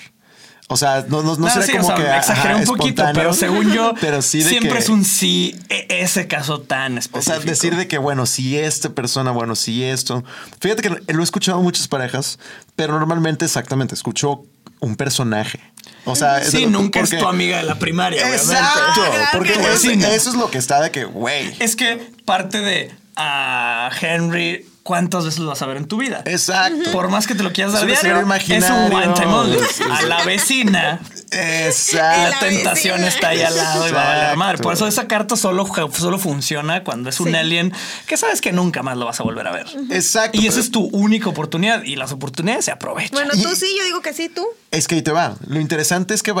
[0.69, 2.17] O sea, no, no, no, No, sería sí, o como sea, que.
[2.17, 5.55] exageré ajá, un poquito, pero según yo, pero sí de siempre que- es un sí,
[5.69, 7.21] e- ese caso tan O específico.
[7.41, 10.23] sea, decir de que, bueno, si esta persona, bueno, si esto.
[10.59, 12.39] Fíjate que lo he escuchado en muchas parejas,
[12.75, 14.45] pero normalmente exactamente escucho
[14.83, 15.59] un personaje.
[16.05, 18.51] O sea, es Sí, nunca es tu amiga de la primaria, obviamente.
[18.53, 19.67] Exacto, Ah, porque que no.
[19.69, 20.07] es- Sí, no.
[20.07, 21.55] eso es lo que está de que, güey.
[21.59, 26.21] Es que parte de a Henry, ¿cuántas veces lo vas a ver en tu vida?
[26.25, 26.91] Exacto.
[26.91, 29.57] Por más que te lo quieras dar Es diario, es un one time only.
[29.91, 30.99] A la vecina,
[31.33, 32.29] Exacto.
[32.31, 33.07] la tentación vecina.
[33.07, 34.39] está ahí al lado y va a valer Exacto.
[34.39, 34.57] madre.
[34.59, 37.35] Por eso esa carta solo, solo funciona cuando es un Sí.
[37.35, 37.73] alien
[38.07, 39.67] que sabes que nunca más lo vas a volver a ver.
[39.91, 40.39] Exacto.
[40.39, 43.11] Y esa es tu única oportunidad y las oportunidades se aprovechan.
[43.13, 44.45] Bueno, Y- tú sí, yo digo que sí, tú.
[44.71, 45.35] Es que ahí te va.
[45.47, 46.33] Lo interesante es que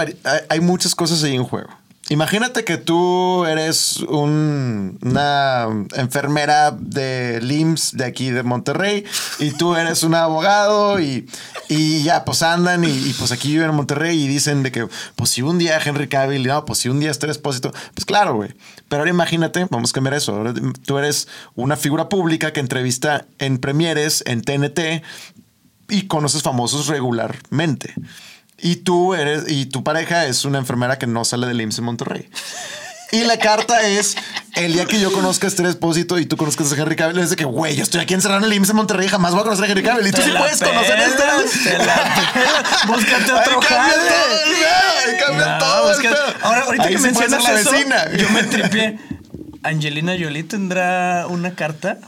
[0.49, 1.69] hay muchas cosas ahí en juego.
[2.09, 9.05] Imagínate que tú eres un- una enfermera de LIMS de aquí de Monterrey
[9.39, 11.29] y tú eres un abogado y,
[11.69, 14.85] y ya pues andan y, pues aquí viven en Monterrey y dicen de que
[15.15, 18.35] pues si un día Henry Cavill, no, pues si un día este expósito, pues claro,
[18.35, 18.53] güey.
[18.89, 20.43] Pero ahora imagínate, vamos a cambiar eso.
[20.85, 25.03] Tú eres una figura pública que entrevista en premieres, en TNT
[25.89, 27.93] y conoces famosos regularmente.
[28.63, 31.83] Y tú eres, y tu pareja es una enfermera que no sale del IMSS en
[31.85, 32.29] Monterrey.
[33.11, 34.15] Y la carta es
[34.55, 37.29] el día que yo conozca a este expósito y tú conozcas a Henry Cavill, es
[37.29, 39.43] de que, güey, yo estoy aquí encerrado en el IMSS en Monterrey, jamás voy a
[39.43, 40.07] conocer a Henry Cavill.
[40.07, 41.77] Y tú sí puedes conocer a este.
[42.87, 45.59] Búscate otro cambia jale.
[45.59, 48.11] todo cambia No, ahora, ahorita Ahí que mencionas la eso, vecina.
[48.17, 48.97] yo me tripié.
[49.61, 51.99] Angelina Jolie tendrá una carta.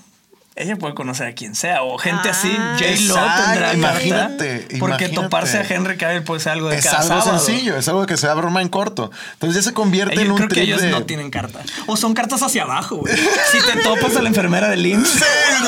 [0.57, 1.83] Ella puede conocer a quien sea.
[1.83, 2.77] O gente así, Ah.
[2.79, 5.15] J-Lo Exacto, tendrá imagínate, carta, Porque imagínate.
[5.15, 7.39] toparse a Henry Cavill puede ser algo de Es cada algo sábado.
[7.39, 9.11] sencillo, es algo que se da broma en corto.
[9.33, 11.59] Entonces ya se convierte en un creo que ellos de- no tienen carta.
[11.87, 13.13] O son cartas hacia abajo, güey.
[13.51, 15.09] Si te topas a la enfermera del IMSS.
[15.13, 15.19] Sí,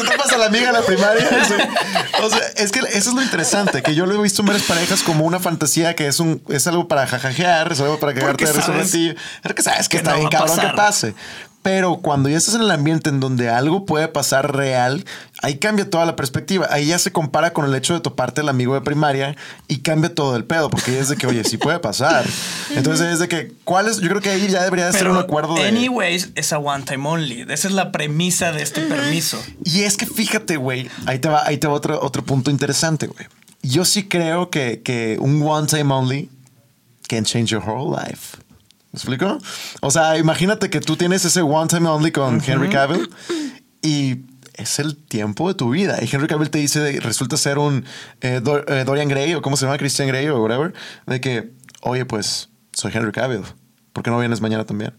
[0.06, 1.28] te topas a la amiga en la primaria.
[1.48, 1.54] sí.
[2.24, 4.66] O sea, es que eso es lo interesante, que yo lo he visto en varias
[4.66, 8.46] parejas como una fantasía que es un es algo para jajajear, es algo para cagarte
[8.46, 9.16] de ratillo.
[9.44, 11.14] Pero que sabes que, que está no bien cabrón que pase.
[11.68, 15.04] Pero cuando ya estás en el ambiente en donde algo puede pasar real,
[15.42, 16.66] ahí cambia toda la perspectiva.
[16.72, 19.36] Ahí ya se compara con el hecho de toparte al amigo de primaria
[19.68, 22.26] y cambia todo el pedo, porque ya es de que, oye, sí puede pasar.
[22.74, 24.00] Entonces es de que, ¿cuál es?
[24.00, 25.68] Yo creo que ahí ya debería de ser un acuerdo de.
[25.68, 27.42] anyways, es a one time only.
[27.42, 29.38] Esa es la premisa de este permiso.
[29.66, 33.08] Y es que fíjate, güey, ahí te va, ahí te va otro, otro punto interesante,
[33.08, 33.28] güey.
[33.62, 36.30] Yo sí creo que, que un one time only
[37.10, 38.38] can change your whole life.
[39.06, 39.38] ¿Me explico?
[39.82, 43.10] O sea, imagínate que tú tienes ese one time only con Henry Cavill
[43.82, 44.22] y
[44.56, 46.00] es el tiempo de tu vida.
[46.02, 47.86] Y Henry Cavill te dice, resulta ser un
[48.22, 50.74] eh, Dor- eh, Dorian Gray o cómo se llama, Christian Grey o whatever,
[51.06, 53.44] de que, oye, pues soy Henry Cavill.
[53.94, 54.94] ¿Por qué no vienes mañana también?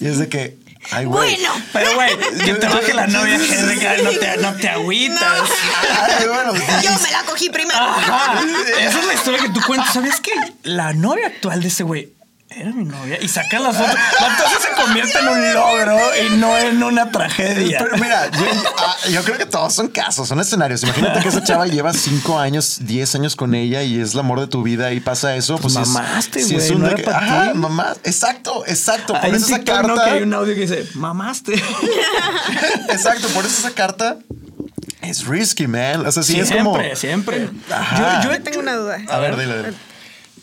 [0.00, 0.58] Y es de que,
[0.90, 1.36] ay, güey.
[1.36, 1.54] Bueno.
[1.72, 2.10] Pero, güey,
[2.44, 5.50] que te baje la novia Henry Cavill, no te, no te agüitas.
[6.18, 6.52] Ay, bueno,
[6.82, 7.78] Yo me la cogí primero.
[7.78, 8.40] Ajá.
[8.80, 9.92] Esa es la historia que tú cuentas.
[9.94, 10.32] ¿Sabes qué?
[10.64, 12.12] La novia actual de ese güey
[12.56, 13.18] era mi novia.
[13.20, 13.94] Y sacan las fotos.
[14.30, 17.78] Entonces se convierte en un logro y no en una tragedia.
[17.78, 18.44] Pero mira, yo,
[18.78, 20.82] ah, yo creo que todos son casos, son escenarios.
[20.82, 24.40] Imagínate que esa chava lleva 5 años, 10 años con ella y es el amor
[24.40, 25.58] de tu vida y pasa eso.
[25.58, 27.58] Pues, Pues es- mamaste, es güey, un no de era que, pa' ajá, ti.
[27.58, 27.94] mamá.
[28.04, 29.14] Exacto, exacto.
[29.20, 29.94] Por eso esa TikTok, ¿no?
[29.94, 30.04] carta.
[30.04, 31.54] que hay un audio que dice, mamaste.
[32.88, 34.18] Exacto, por eso esa carta
[35.00, 36.06] es risky, man.
[36.06, 36.74] O sea, sí es como.
[36.74, 37.48] siempre, siempre.
[38.22, 38.98] Yo, yo Tengo una duda.
[39.08, 39.56] A ver, dile.
[39.58, 39.72] dile.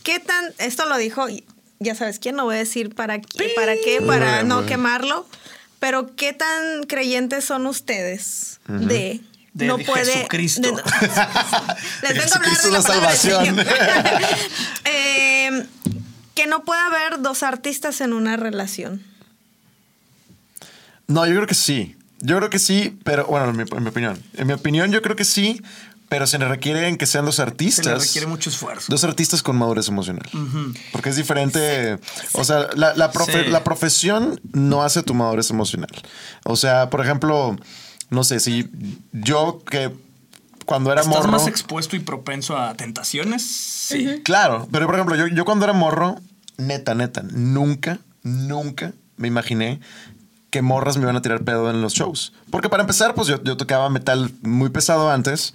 [0.03, 1.27] ¿Qué tan, esto lo dijo,
[1.79, 5.25] ya sabes quién, no voy a decir para qué, para qué, para no quemarlo,
[5.79, 9.21] pero qué tan creyentes son ustedes de
[9.53, 10.61] De no puede Jesucristo.
[10.61, 10.71] de-
[12.03, 13.59] les vengo a hablar de la salvación.
[14.85, 15.65] Eh,
[16.35, 19.03] que no puede haber dos artistas en una relación.
[21.07, 21.95] No, yo creo que sí.
[22.21, 24.21] Yo creo que sí, pero bueno, en mi, en mi opinión.
[24.35, 25.61] En mi opinión, yo creo que sí,
[26.09, 27.85] pero se le requieren que sean dos se artistas.
[27.85, 28.87] le requiere mucho esfuerzo.
[28.89, 30.27] Dos artistas con madurez emocional.
[30.91, 31.99] Porque es diferente.
[32.33, 33.49] O sea, la, la profe- Sí.
[33.51, 35.89] la profesión no hace tu madurez emocional.
[36.45, 37.55] O sea, por ejemplo,
[38.09, 38.69] no sé, si
[39.13, 39.91] yo que
[40.65, 41.31] cuando era ¿Estás morro.
[41.31, 43.43] más expuesto y propenso a tentaciones?
[43.43, 44.21] Sí.
[44.23, 46.19] Claro, pero por ejemplo, yo, yo cuando era morro,
[46.57, 49.79] neta, neta, nunca, nunca me imaginé
[50.51, 52.33] que morras me iban a tirar pedo en los shows.
[52.49, 55.53] Porque para empezar, pues yo, yo tocaba metal muy pesado antes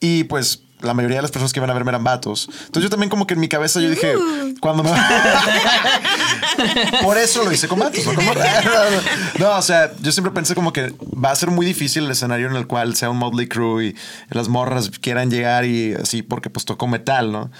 [0.00, 2.48] y pues la mayoría de las personas que iban a verme eran vatos.
[2.66, 4.14] Entonces yo también como que en mi cabeza yo dije,
[4.60, 4.90] cuando me...
[7.02, 8.04] Por eso lo hice con vatos.
[8.06, 8.64] no morras.
[9.38, 12.48] No, o sea, yo siempre pensé como que va a ser muy difícil el escenario
[12.48, 13.96] en el cual sea un Motley Crue y
[14.30, 17.50] las morras quieran llegar y así porque pues tocó metal, ¿no?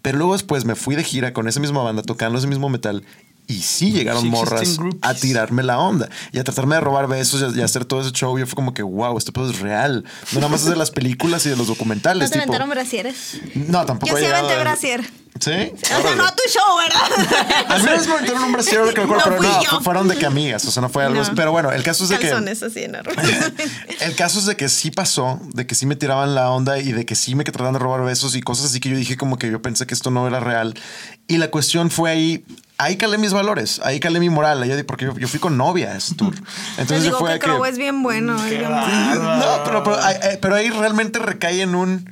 [0.00, 3.04] Pero luego después me fui de gira con esa misma banda tocando ese mismo metal
[3.52, 7.40] y sí llegaron Sí morras a tirarme la onda y a tratarme de robar besos
[7.40, 8.38] y a, y a hacer todo ese show.
[8.38, 10.04] Yo fue como que, wow, esto pues es real.
[10.32, 12.30] No nada más es de las películas y de los ¿No documentales.
[12.30, 13.40] te tipo, aventaron brasieres?
[13.54, 15.04] no, tampoco Yo sí aventé brasier.
[15.40, 15.50] ¿Sí?
[15.50, 17.66] O sea, no a tu show, ¿verdad?
[17.68, 19.62] A mí una vez me aventaron un brasier, ahora que me acuerdo, No pero no,
[19.64, 19.80] yo.
[19.80, 21.20] fueron de que amigas, o sea, no fue algo.
[21.22, 21.34] No.
[21.34, 22.28] Pero bueno, el caso es de que.
[22.28, 23.16] Calzones así enormes.
[24.00, 26.92] El caso es de que sí pasó, de que sí me tiraban la onda y
[26.92, 29.38] de que sí me trataban de robar besos y cosas así que yo dije como
[29.38, 30.74] que yo pensé que esto no era real.
[31.28, 32.44] Y la cuestión fue ahí,
[32.84, 35.96] ahí calé mis valores, ahí calé mi moral, porque yo, yo fui con novia a
[35.98, 36.34] ese tour.
[36.78, 38.36] Entonces digo yo fue que Crow es bien bueno.
[38.36, 38.86] es Qué bien bueno.
[38.86, 39.36] bárbaro.
[39.58, 42.10] No, pero, pero, ahí- eh, pero ahí realmente recae en un...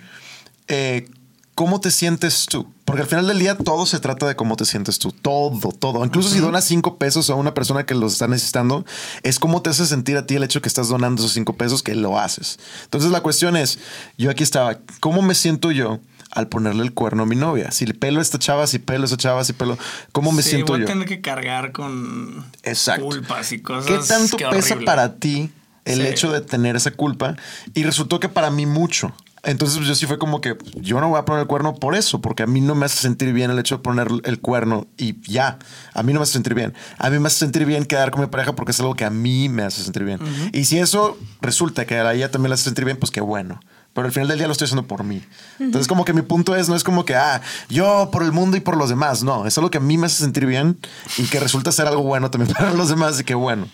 [0.68, 1.08] eh,
[1.56, 2.72] ¿Cómo te sientes tú?
[2.86, 5.12] Porque al final del día todo se trata de cómo te sientes tú.
[5.12, 6.02] Todo, todo.
[6.06, 8.86] Incluso si donas cinco pesos a una persona que los está necesitando,
[9.22, 11.82] es cómo te hace sentir a ti el hecho que estás donando esos cinco pesos
[11.82, 12.58] que lo haces.
[12.84, 13.78] Entonces la cuestión es,
[14.16, 16.00] yo aquí estaba, ¿cómo me siento yo
[16.30, 17.70] al ponerle el cuerno a mi novia?
[17.70, 19.76] Si le pelo a esta chava, si pelo a esa chava, si pelo,
[20.12, 20.86] ¿cómo me Sí, siento voy yo?
[20.86, 23.04] a tener que cargar con Exacto.
[23.04, 23.86] culpas y cosas.
[23.86, 25.50] ¿Qué tanto Qué pesa para ti
[25.84, 26.06] el Sí.
[26.06, 27.36] hecho de tener esa culpa?
[27.74, 29.12] Y resultó que para mí mucho.
[29.42, 31.94] Entonces pues, yo sí fue como que yo no voy a poner el cuerno por
[31.94, 34.86] eso, porque a mí no me hace sentir bien el hecho de poner el cuerno
[34.98, 35.58] y ya,
[35.94, 36.74] a mí no me hace sentir bien.
[36.98, 39.10] A mí me hace sentir bien quedar con mi pareja porque es algo que a
[39.10, 40.18] mí me hace sentir bien.
[40.52, 43.60] Y si eso resulta que a ella también le hace sentir bien, pues qué bueno.
[43.92, 45.20] Pero al final del día lo estoy haciendo por mí.
[45.58, 48.56] Entonces como que mi punto es, no es como que, ah, yo por el mundo
[48.56, 49.22] y por los demás.
[49.24, 50.78] No, es algo que a mí me hace sentir bien
[51.18, 53.66] y que resulta ser algo bueno también para los demás y qué bueno.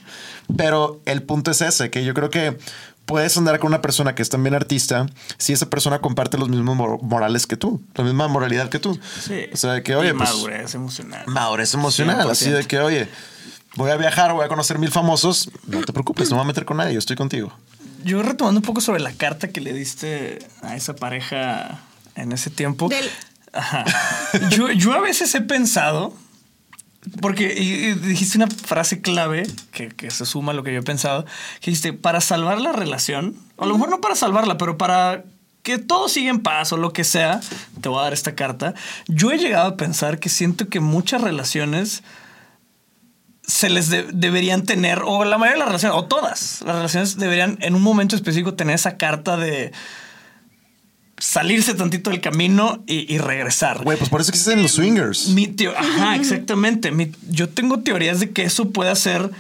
[0.57, 2.57] Pero el punto es ese, que yo creo que
[3.05, 5.07] puedes andar con una persona que es también artista
[5.39, 8.99] si esa persona comparte los mismos mor- morales que tú, la misma moralidad que tú.
[9.21, 9.47] Sí.
[9.53, 11.25] O sea, que oye, Y pues, madurez emocional.
[11.27, 13.09] madurez emocional, así de que, oye,
[13.77, 16.49] voy a viajar, voy a conocer mil famosos, no te preocupes, no me voy a
[16.49, 17.53] meter con nadie, yo estoy contigo.
[18.05, 21.81] Yo retomando un poco sobre la carta que le diste a esa pareja
[22.15, 22.89] en ese tiempo.
[22.89, 23.11] Del-
[23.53, 23.85] Ajá.
[24.51, 26.15] Yo, yo a veces he pensado,
[27.23, 30.81] porque y- y dijiste una frase clave que, que se suma a lo que yo
[30.81, 31.25] he pensado,
[31.61, 35.25] que dijiste, para salvar la relación, o a lo mejor no para salvarla, pero para
[35.63, 37.41] que todo siga en paz o lo que sea,
[37.81, 38.75] te voy a dar esta carta.
[39.09, 42.03] Yo he llegado a pensar que siento que muchas relaciones
[43.47, 47.17] se les de- deberían tener, o la mayoría de las relaciones, o todas las relaciones
[47.17, 49.73] deberían en un momento específico tener esa carta de
[51.19, 53.83] salirse tantito del camino y, y regresar.
[53.85, 55.29] Güey, pues por eso existen los swingers.
[55.29, 56.91] Mi Ajá, exactamente.
[56.91, 59.31] Mi- yo tengo teorías de que eso puede hacer.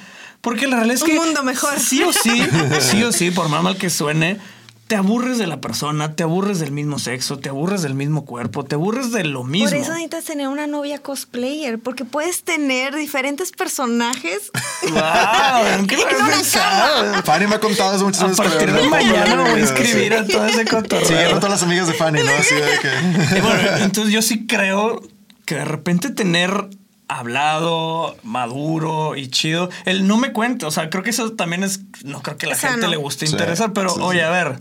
[0.41, 1.15] Porque la realidad es Un que.
[1.17, 1.79] mundo mejor.
[1.81, 2.41] Sí o sí,
[2.81, 4.39] sí o sí, por más mal que suene,
[4.87, 8.65] te aburres de la persona, te aburres del mismo sexo, te aburres del mismo cuerpo,
[8.65, 9.69] te aburres de lo mismo.
[9.69, 14.53] Por eso necesitas tener una novia cosplayer, porque puedes tener diferentes personajes.
[14.83, 15.87] ¡Wow!
[15.89, 17.23] ¿Qué pensado?
[17.25, 18.45] Fanny me ha contado eso muchas A veces.
[18.45, 19.61] partir pero de mañana voy a no, sí.
[19.61, 21.07] inscribir a todo ese cotorreo.
[21.07, 22.31] Siguiendo a todas las amigas de Fanny, ¿no?
[22.39, 23.41] Así de que.
[23.47, 25.03] Bueno, entonces yo sí creo
[25.45, 26.69] que de repente tener
[27.09, 31.81] hablado, maduro y chido, el no me cuenta, o sea, creo que eso también es,
[32.05, 34.25] no creo que a la gente le guste Sí, interesar, pero sí, oye, sí.
[34.25, 34.59] a ver,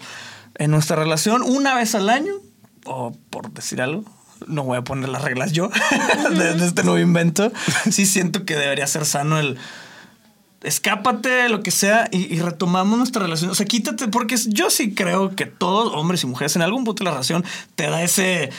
[0.56, 2.34] en nuestra relación, una vez al año,
[2.86, 4.04] o por decir algo,
[4.48, 5.70] no voy a poner las reglas yo
[6.32, 7.52] de, de este nuevo invento,
[7.89, 9.58] sí siento que debería ser sano el
[10.66, 13.52] escápate, lo que sea, y, y retomamos nuestra relación.
[13.52, 17.04] O sea, quítate, porque yo sí creo que todos, hombres y mujeres, en algún punto
[17.04, 18.50] de la relación te da ese.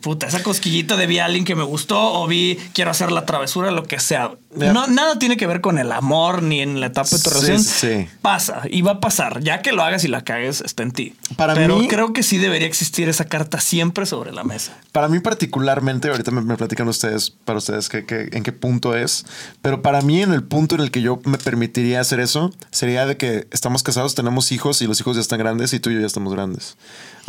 [0.00, 3.26] Puta, esa cosquillita de vi a alguien que me gustó o vi quiero hacer la
[3.26, 4.30] travesura, lo que sea.
[4.54, 7.36] No, nada tiene que ver con el amor ni en la etapa de tu Sí,
[7.46, 7.64] relación.
[7.64, 8.08] sí.
[8.22, 9.40] Pasa y va a pasar.
[9.42, 11.14] Ya que lo hagas y la cagues, está en ti.
[11.36, 14.78] Para Pero mí- creo que sí debería existir esa carta siempre sobre la mesa.
[14.92, 18.94] Para mí particularmente, ahorita me, me platican ustedes, para ustedes que, que- en qué punto
[18.96, 19.26] es,
[19.62, 23.04] pero para mí en el punto en el que yo me permitiría hacer eso sería
[23.04, 25.94] de que estamos casados, tenemos hijos y los hijos ya están grandes y tú y
[25.94, 26.76] yo ya estamos grandes.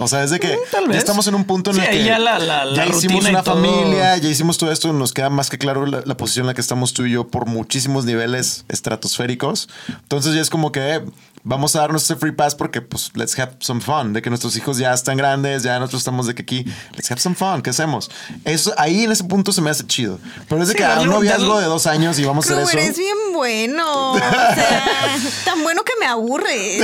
[0.02, 0.98] O sea, es de que Mm, tal ya vez.
[0.98, 3.44] estamos en un punto en Sí, el que ya la- la- la ya hicimos una
[3.44, 6.54] familia, ya hicimos todo esto, nos queda más que claro la, la posición en la
[6.54, 9.70] que estamos tú y yo por muchísimos niveles estratosféricos.
[9.90, 11.02] Entonces ya es como que eh,
[11.44, 14.56] vamos a darnos ese free pass porque pues let's have some fun, de que nuestros
[14.58, 16.66] hijos ya están grandes, ya nosotros estamos de que aquí,
[16.96, 18.12] let's have some fun, ¿qué hacemos?
[18.46, 20.20] Eso ahí en ese punto se me hace chido.
[20.48, 22.78] Pero es de Sí, que a un noviazgo de dos años y vamos a hacer
[22.80, 23.00] eres eso.
[23.00, 24.14] bien bueno.
[24.14, 25.16] O sea,
[25.46, 26.80] tan bueno que me aburre.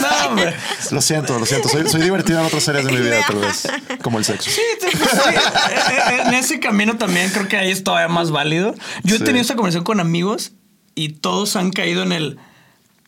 [0.00, 0.54] No, hombre.
[0.90, 1.68] Lo siento, lo siento.
[1.68, 3.68] Soy, soy divertido en otras áreas de mi vida, tal vez.
[4.02, 4.50] Como el sexo.
[4.50, 5.38] Sí, sí, eh,
[6.10, 8.74] eh, en ese camino también creo que ahí es todavía más válido.
[9.04, 9.24] Yo he Sí.
[9.24, 10.52] tenido esta conversación con amigos
[10.94, 12.38] y todos han caído en el,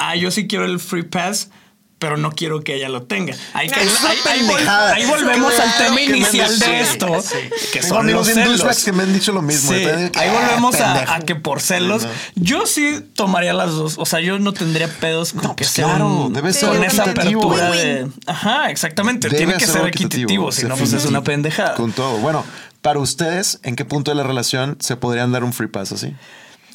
[0.08, 1.50] ah, yo sí quiero el free pass,
[1.98, 3.34] pero no quiero que ella lo tenga.
[3.54, 3.88] Ahí, una ahí-
[4.28, 7.36] ahí vol- ahí volvemos al Claro tema que me inicial de esto, Sí,
[7.72, 8.84] que Tengo son los celos.
[8.84, 9.72] que me han dicho lo mismo.
[9.72, 9.88] Sí, que,
[10.18, 12.02] ahí ah, volvemos a, a que por celos.
[12.02, 12.42] Sí, no.
[12.44, 13.94] Yo sí tomaría las dos.
[13.96, 16.84] O sea, yo no tendría pedos con No, que pues claro, un- debe ser con
[16.84, 18.08] esa apertura de.
[18.26, 19.28] Ajá, exactamente.
[19.28, 21.74] Debe Tiene que ser equitativo, si no, pues es una pendejada.
[21.76, 22.18] Con todo.
[22.18, 22.44] Bueno,
[22.82, 26.12] para ustedes, ¿en qué punto de la relación se podrían dar un free pass así?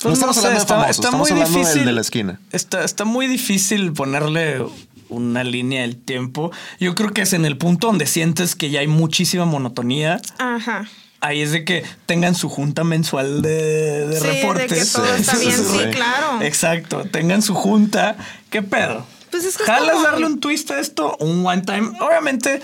[0.02, 1.86] Pues no estamos sé, hablando de famosos, está estamos muy hablando del difícil.
[1.86, 2.40] de la esquina.
[2.52, 4.64] Está, está muy difícil ponerle
[5.10, 6.52] una línea del tiempo.
[6.80, 10.22] Yo creo que es en el punto donde sientes que ya hay muchísima monotonía.
[10.38, 10.88] Ajá.
[11.22, 14.68] Ahí es de que tengan su junta mensual de, de Sí, de reportes.
[14.72, 16.42] que todo está bien, sí, claro.
[16.42, 17.04] Exacto.
[17.12, 18.16] Tengan su junta.
[18.50, 19.06] ¿Qué pedo?
[19.32, 21.18] Pues es que ¿Jalas como- darle un twist a esto?
[21.20, 21.92] Un one time.
[22.00, 22.62] Obviamente,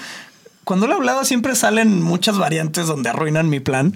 [0.65, 3.95] cuando lo he hablado siempre salen muchas variantes donde arruinan mi plan.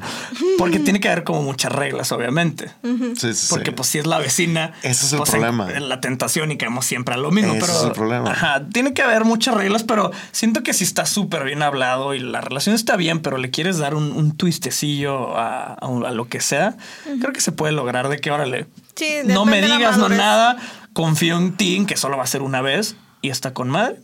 [0.57, 2.71] Porque tiene que haber como muchas reglas, obviamente.
[3.17, 3.75] Sí, sí, Porque sí.
[3.75, 5.69] pues si es la vecina, Ese es el pues, problema.
[5.73, 7.53] En, la tentación y caemos siempre a lo mismo.
[7.53, 8.31] Ese pero es el problema.
[8.31, 12.19] Ajá, tiene que haber muchas reglas, pero siento que si está súper bien hablado y
[12.19, 16.11] la relación está bien, pero le quieres dar un, un twistecillo a, a un- a
[16.11, 16.77] lo que sea,
[17.19, 18.67] creo que se puede lograr de que órale.
[18.95, 20.57] Sí, no me digas no nada,
[20.93, 23.97] confío en ti, en que solo va a ser una vez y está con madre.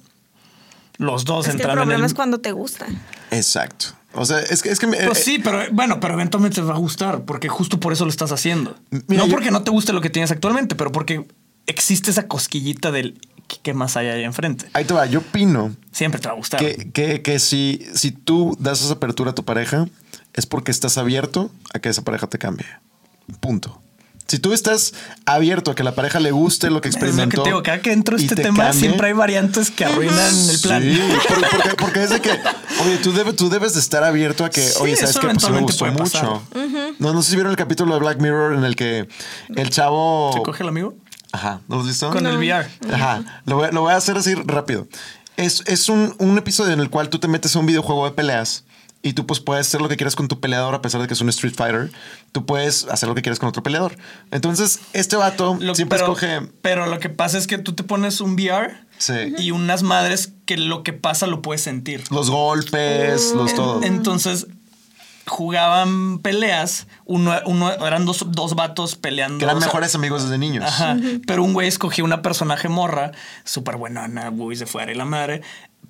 [0.97, 2.05] Los dos Es que el en problema el.
[2.05, 2.85] es cuando te gusta.
[3.31, 3.87] Exacto.
[4.13, 6.61] O sea, es que, es que me- Pues eh, sí, pero bueno, pero eventualmente te
[6.61, 8.75] va a gustar porque justo por eso lo estás haciendo.
[9.07, 11.27] Mira, no yo- porque no te guste lo que tienes actualmente, pero porque
[11.67, 14.67] existe esa cosquillita del ¿qué- qué más hay ahí enfrente.
[14.73, 15.05] ahí te va.
[15.05, 16.59] Yo opino Siempre te va a gustar.
[16.61, 19.85] que, que, que si, si tú das esa apertura a tu pareja,
[20.33, 22.67] es porque estás abierto a que esa pareja te cambie.
[23.41, 23.81] Punto.
[24.27, 24.93] Si tú estás
[25.25, 27.43] abierto a que la pareja le guste lo que Es lo que experimentó.
[27.43, 30.49] te digo, cada que entro a este te tema cambie, siempre hay variantes que arruinan
[30.49, 30.81] el plan.
[30.81, 34.43] Sí, por- porque, porque es de que, oye, tú, debes tú debes de estar abierto
[34.43, 35.27] a que, Sí, oye, ¿sabes qué?
[35.27, 36.41] Pues me gustó mucho.
[36.99, 39.07] no, no sé si vieron el capítulo de Black Mirror en el que
[39.55, 40.31] el chavo...
[40.33, 40.95] ¿Se coge el amigo?
[41.31, 42.09] Ajá, ¿no lo has visto?
[42.09, 42.67] Con el VR.
[42.91, 44.87] Ajá, lo voy, lo voy a hacer así rápido.
[45.37, 48.11] Es, es un, un episodio en el cual tú te metes a un videojuego de
[48.11, 48.63] peleas
[49.07, 51.13] y tú pues puedes hacer lo que quieras con tu peleador a pesar de que
[51.13, 51.91] es un Street Fighter.
[52.31, 53.95] Tú puedes hacer lo que quieras con otro peleador.
[54.31, 56.41] Entonces, este vato Lo- siempre pero, escoge...
[56.61, 59.13] pero lo que pasa es que tú te pones un VR Sí.
[59.37, 62.03] y unas madres que lo que pasa lo puedes sentir.
[62.11, 63.83] Los golpes, los todo.
[63.83, 64.47] Entonces
[65.27, 69.39] jugaban peleas, uno, uno- eran dos, dos vatos peleando.
[69.39, 70.63] que eran sea, mejores amigos desde niños.
[70.65, 70.97] Ajá.
[71.27, 73.11] Pero un güey escogía una personaje morra,
[73.43, 75.41] súper buenona, güey, se fuera y la madre.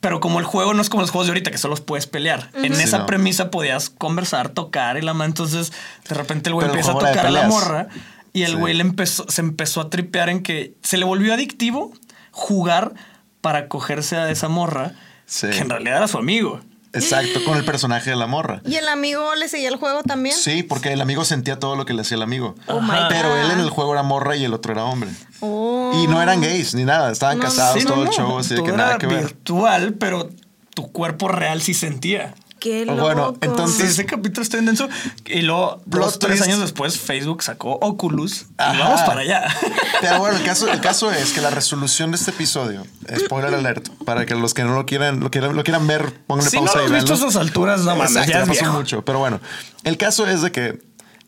[0.06, 2.52] Pero como el juego no es como los juegos de ahorita, que solo puedes pelear.
[2.54, 3.06] En Sí, esa no.
[3.08, 5.30] premisa podías conversar, tocar y la madre.
[5.30, 5.74] Entonces,
[6.08, 7.88] de repente el güey empieza a tocar a la morra.
[8.32, 8.56] Y el Sí.
[8.58, 11.92] güey le empezó, se empezó a tripear en que se le volvió adictivo
[12.30, 12.94] jugar
[13.42, 14.92] para cogerse a esa morra,
[15.26, 15.48] Sí.
[15.50, 16.62] que en realidad era su amigo.
[16.96, 18.62] Exacto, con el personaje de la morra.
[18.66, 20.36] ¿Y el amigo le seguía el juego también?
[20.36, 22.56] Sí, porque el amigo sentía todo lo que le hacía el amigo.
[22.68, 25.10] Oh my Pero él en el juego era morra y el otro era hombre.
[25.42, 25.92] Oh.
[26.02, 28.38] Y no eran gays ni nada, estaban No, casados, Sí, todo no, el no, show,
[28.40, 29.20] así de que era nada que ver.
[29.26, 30.30] virtual, pero
[30.74, 32.34] tu cuerpo real sí sentía.
[32.66, 33.00] Qué loco.
[33.04, 34.90] bueno, entonces- ese capítulo está bien denso.
[35.26, 38.74] Y luego, dos, tres años después, Facebook sacó Oculus Ajá.
[38.74, 39.46] y vamos para allá.
[40.02, 42.84] Pero bueno, el caso, el caso es que la resolución de este episodio,
[43.20, 46.50] spoiler alert, para que los que no lo quieran, lo quieran, lo quieran ver, pónganle
[46.50, 48.60] si no pausa lo y visto a esas alturas, no mames, Exacto, ya es pasó
[48.62, 48.74] viejo.
[48.74, 49.06] mucho.
[49.06, 49.40] Pero bueno,
[49.84, 50.82] el caso es de que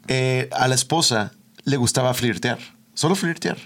[0.07, 1.33] eh, a la esposa
[1.65, 2.57] le gustaba flirtear,
[2.95, 3.57] solo flirtear.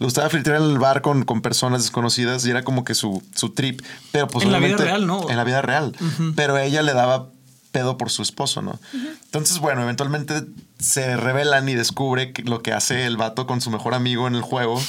[0.00, 3.22] Le gustaba flirtear en el bar con, con personas desconocidas y era como que su,
[3.34, 3.82] su trip.
[4.12, 5.28] Pero pues En la vida real, ¿no?
[5.30, 5.94] En la vida real.
[6.34, 7.28] Pero ella le daba
[7.70, 8.80] pedo por su esposo, ¿no?
[9.24, 10.42] Entonces, bueno, eventualmente
[10.80, 14.40] se revelan y descubre lo que hace el vato con su mejor amigo en el
[14.42, 14.82] juego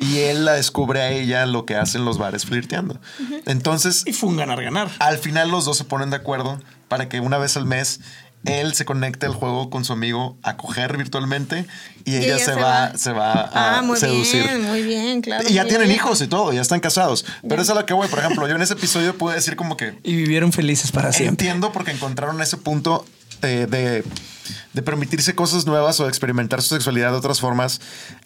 [0.00, 2.98] y él la descubre a ella lo que hacen los bares flirteando.
[3.44, 4.88] Entonces, Y fue un ganar-ganar.
[5.00, 6.58] al final los dos se ponen de acuerdo
[6.88, 8.00] para que una vez al mes
[8.44, 11.66] él se conecte al juego con su amigo a coger virtualmente
[12.04, 14.42] y, ella, se, va, se va a Ah, muy seducir.
[14.42, 15.44] bien, muy bien, claro.
[15.48, 15.96] Y ya tienen bien.
[15.96, 17.24] hijos y todo, ya están casados.
[17.48, 18.08] Pero eso es a lo que voy.
[18.08, 21.46] Por ejemplo, yo en ese episodio pude decir como que Y vivieron felices para siempre.
[21.48, 23.04] entiendo porque encontraron ese punto
[23.42, 24.04] eh, de,
[24.72, 27.80] de permitirse cosas nuevas o de experimentar su sexualidad de otras formas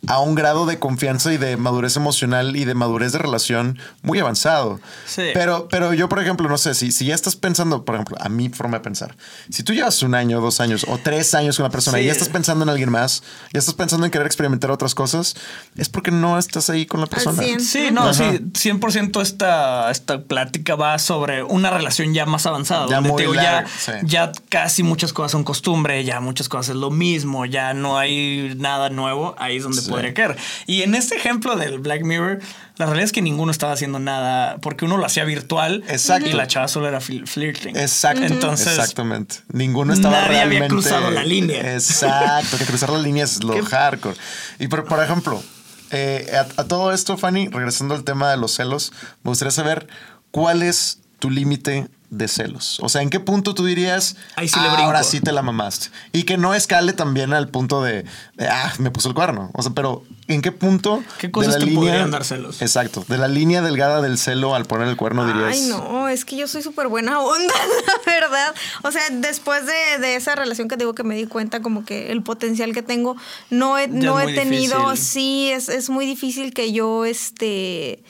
[0.06, 4.18] a un grado de confianza y de madurez emocional y de madurez de relación muy
[4.20, 4.80] avanzado.
[5.06, 5.22] Sí.
[5.34, 8.28] Pero, pero yo, por ejemplo, no sé, si, si ya estás pensando, por ejemplo, a
[8.28, 9.16] mi forma de pensar,
[9.50, 12.04] si tú llevas un año, dos años o tres años con una persona Sí.
[12.04, 15.34] y ya estás pensando en alguien más, ya estás pensando en querer experimentar otras cosas,
[15.76, 17.42] es porque no estás ahí con la persona.
[17.42, 17.60] 100.
[17.60, 18.12] Sí, no, Ajá.
[18.14, 22.86] sí, 100% esta, esta plática va sobre una relación ya más avanzada.
[22.88, 23.92] Ya donde muy te digo, ya, larga, sí.
[24.04, 28.54] ya casi muchas cosas son costumbre, ya muchas cosas es lo mismo, ya no hay
[28.56, 29.90] nada nuevo, ahí es donde Sí.
[29.90, 30.36] podría caer.
[30.66, 32.40] Y en este ejemplo del Black Mirror,
[32.76, 36.28] la realidad es que ninguno estaba haciendo nada porque uno lo hacía virtual Exacto.
[36.28, 37.76] y la chava solo era fl- flirting.
[37.76, 38.22] Exacto.
[38.24, 39.36] Entonces, Exactamente.
[39.52, 40.68] Ninguno estaba nadie había realmente...
[40.68, 41.72] cruzado la línea.
[41.74, 42.58] Exacto.
[42.58, 44.16] Que cruzar la línea es lo hardcore.
[44.58, 45.42] Y por, por ejemplo,
[45.90, 48.92] eh, a, a todo esto, Fanny, regresando al tema de los celos,
[49.22, 49.86] me gustaría saber
[50.30, 52.78] cuál es tu límite de celos.
[52.82, 54.86] O sea, ¿en qué punto tú dirías, Ahí sí le "Ah, brinco"?
[54.86, 55.88] ahora sí te la mamaste?
[56.12, 58.04] Y que no escale también al punto de,
[58.34, 59.50] de, ah, me puso el cuerno.
[59.54, 62.62] O sea, pero ¿en qué punto ¿Qué cosas de la te línea, podrían dar celos?
[62.62, 63.04] Exacto.
[63.08, 65.52] De la línea delgada del celo al poner el cuerno dirías...
[65.52, 67.54] Ay, no, es que yo soy súper buena onda,
[67.86, 68.54] la verdad.
[68.84, 72.12] O sea, después de, de esa relación que digo que me di cuenta como que
[72.12, 73.16] el potencial que tengo,
[73.50, 75.04] no he, Ya no es he tenido, difícil.
[75.04, 78.02] sí, es, es muy difícil que yo, este...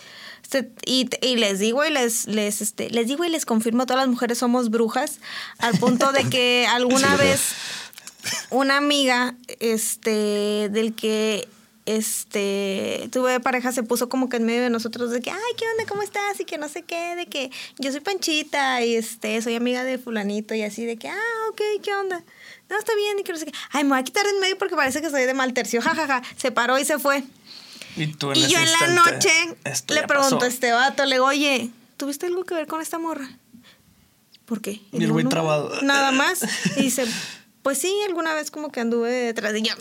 [0.51, 4.03] se- Y, y les digo y les, les, este, les digo y les confirmo, todas
[4.03, 5.19] las mujeres somos brujas,
[5.59, 7.41] al punto de que alguna vez
[8.51, 11.49] una amiga, este, del que
[11.87, 15.65] este tuve pareja se puso como que en medio de nosotros de que ay qué
[15.71, 19.41] onda cómo estás y que no sé qué de que yo soy Panchita y este
[19.41, 21.17] soy amiga de fulanito y así de que ah
[21.51, 22.25] ok qué onda
[22.69, 23.53] no está bien y que no sé qué.
[23.71, 25.81] Ay me voy a quitar de en medio porque parece que soy de mal tercio
[25.83, 27.23] jajaja se paró y se fue
[27.97, 29.31] y, tú en y ese yo en la noche
[29.89, 30.45] le pregunto pasó.
[30.45, 33.29] a este vato le digo oye tuviste algo que ver con esta morra
[34.45, 34.81] ¿por qué?
[34.93, 35.71] Y el güey "No, trabado.
[35.83, 36.45] nada más
[36.77, 37.07] y dice
[37.63, 39.77] pues sí alguna vez como que anduve detrás de ella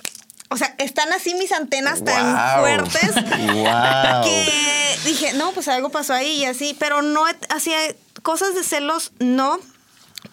[0.50, 3.12] o sea, están así mis antenas tan fuertes
[3.54, 4.24] Guau.
[4.24, 7.78] que dije, no, pues algo pasó ahí y así, pero no hacía
[8.22, 9.58] cosas de celos, no,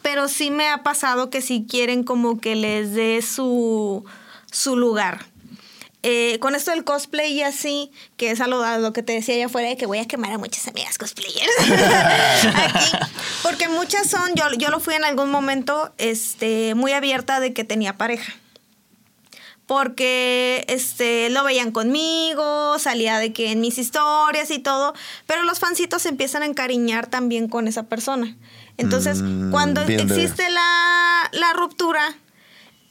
[0.02, 4.04] pero sí me ha pasado que si quieren como que les dé su,
[4.50, 5.24] su lugar.
[6.04, 9.46] Eh, con esto del cosplay y así, que es a lo, que te decía allá
[9.46, 11.52] afuera de que voy a quemar a muchas amigas cosplayers.
[12.54, 12.90] Aquí,
[13.42, 17.64] porque muchas son, yo, yo lo fui en algún momento este, muy abierta de que
[17.64, 18.34] tenía pareja
[19.66, 24.92] porque este lo veían conmigo, salía de que en mis historias y todo,
[25.26, 28.36] pero los fancitos se empiezan a encariñar también con esa persona.
[28.76, 32.14] Entonces, Mm, cuando existe la, la ruptura,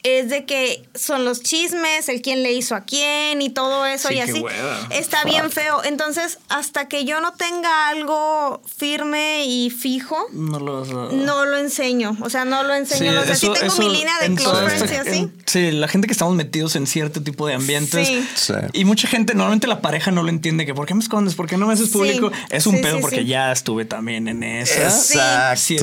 [0.03, 4.07] es de que son los chismes, el quién le hizo a quién y todo eso
[4.09, 4.39] Sí, y así.
[4.41, 4.87] hueva.
[4.89, 5.83] Está bien feo.
[5.83, 11.45] Entonces, hasta que yo no tenga algo firme y fijo, No lo vas a- no
[11.45, 12.17] lo enseño.
[12.21, 13.19] O sea, no lo enseño.
[13.19, 15.17] o sea, sí tengo mi línea de close friends y así.
[15.19, 18.07] en- sí, la gente que estamos metidos en cierto tipo de ambientes.
[18.07, 18.27] Sí.
[18.35, 18.53] Sí.
[18.73, 21.35] Y mucha gente, normalmente la pareja no lo entiende, que ¿por qué me escondes?
[21.35, 21.93] ¿Por qué no me haces Sí.
[21.93, 22.31] público?
[22.49, 23.25] Es un Sí, pedo sí, porque sí.
[23.27, 24.83] ya estuve también en esa.
[24.83, 25.61] Exacto.
[25.61, 25.77] Sí,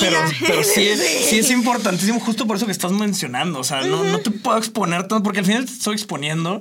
[0.00, 1.24] pero, pero sí, Sí.
[1.30, 3.59] sí es importantísimo, justo por eso que estás mencionando.
[3.60, 6.60] O sea, no, no te puedo exponer tanto porque al final te estoy exponiendo.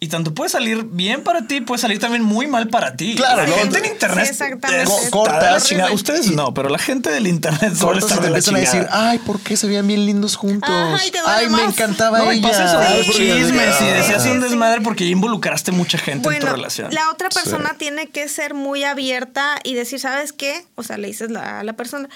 [0.00, 3.14] Y tanto puede salir bien para ti, puede salir también muy mal para ti.
[3.14, 3.54] Claro, la ¿no?
[3.54, 4.24] gente en internet.
[4.24, 4.82] Sí, exactamente.
[4.82, 5.64] es- Co- está de la cortas.
[5.64, 5.92] chingada.
[5.92, 8.80] Ustedes no, pero la gente del internet suele estar te de la empiezan a decir,
[8.80, 9.10] chingada.
[9.10, 10.68] ay, ¿por qué se veían bien lindos juntos?
[10.68, 12.48] Ajá, y te duele ay, me encantaba No, y ella.
[12.48, 14.48] pasa eso de Ay, los porque- chismes y decías un Sí.
[14.48, 16.92] desmadre porque ya involucraste mucha gente en tu relación.
[16.92, 17.76] la otra persona Sí.
[17.78, 20.66] tiene que ser muy abierta y decir, ¿sabes qué?
[20.74, 22.08] O sea, le dices la- a la persona,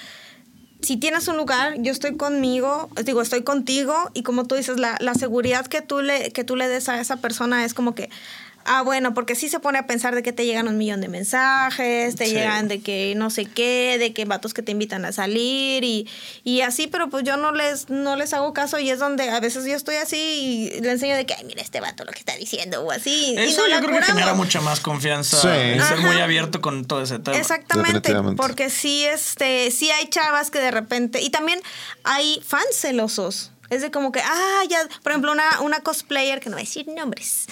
[0.81, 4.97] si tienes un lugar, yo estoy conmigo, digo, estoy contigo y como tú dices, la,
[4.99, 8.09] la seguridad que tú, le, que tú le des a esa persona es como que,
[8.67, 11.07] ah, bueno, porque sí se pone a pensar de que te llegan un millón de
[11.07, 12.33] mensajes, te Sí.
[12.33, 16.07] llegan de que no sé qué, de que vatos que te invitan a salir y,
[16.43, 19.39] y así, pero pues yo no les, no les hago caso y es donde a
[19.39, 20.17] veces yo estoy así
[20.77, 23.33] y le enseño de que, ay, mira este vato lo que está diciendo o así.
[23.33, 25.47] y Eso no yo creo que genera mucha más confianza Sí.
[25.49, 27.37] en ser muy abierto con todo ese tema.
[27.37, 31.59] Exactamente, porque sí, este, sí hay chavas que de repente, y también
[32.03, 33.51] hay fans celosos.
[33.69, 36.65] Es de como que, ah, ya, por ejemplo, una, una cosplayer, que no voy a
[36.65, 37.47] decir nombres,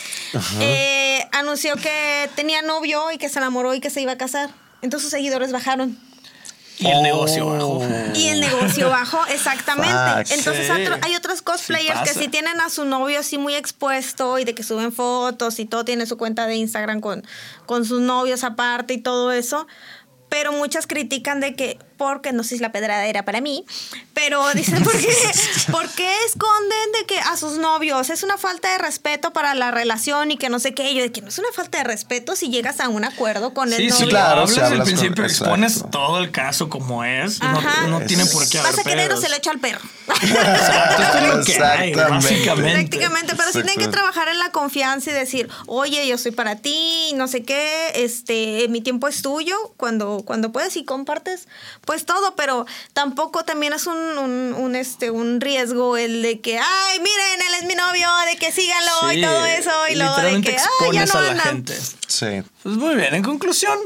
[0.62, 4.50] eh, anunció que tenía novio y que se enamoró y que se iba a casar.
[4.82, 6.00] Entonces sus seguidores bajaron.
[6.78, 7.02] Y el Oh.
[7.04, 7.82] negocio bajo.
[8.16, 9.94] Y el negocio bajó, exactamente.
[9.94, 10.38] Fuck.
[10.38, 10.72] Entonces Sí.
[10.82, 14.44] otro- hay otros cosplayers Sí que sí tienen a su novio así muy expuesto y
[14.44, 17.26] de que suben fotos y todo tiene su cuenta de Instagram con,
[17.66, 19.68] con sus novios aparte y todo eso.
[20.28, 23.66] Pero muchas critican de que, porque no sé si la pedrada era para mí,
[24.14, 25.08] pero dicen, ¿por qué,
[25.72, 29.72] ¿por qué esconden de que a sus novios es una falta de respeto para la
[29.72, 30.94] relación y que no sé qué?
[30.94, 33.72] Yo de que no es una falta de respeto si llegas a un acuerdo con
[33.72, 34.06] el Sí, novio.
[34.06, 37.42] sí, claro, hablas hablas con- principio, expones todo el caso como es.
[37.42, 37.88] No, Ajá.
[37.88, 39.22] no tiene por qué haber Vas a querer o pedos.
[39.22, 39.82] se lo echo al perro.
[40.22, 41.96] Exacto, esto es lo que hay, Exactamente.
[42.30, 42.72] básicamente.
[42.72, 46.58] Prácticamente, pero sí tienen que trabajar en la confianza y decir, oye, yo soy para
[46.58, 51.48] ti, no sé qué, este, mi tiempo es tuyo, cuando, cuando puedes y compartes,
[51.86, 56.58] pues todo, pero tampoco también es un, un, un, este, un riesgo el de que,
[56.58, 60.42] ay, miren, él es mi novio, de que síganlo y todo eso, y luego de
[60.42, 61.46] que, ay, ya no a la andan.
[61.46, 61.80] gente.
[62.08, 62.44] Sí.
[62.64, 63.78] Pues muy bien, en conclusión,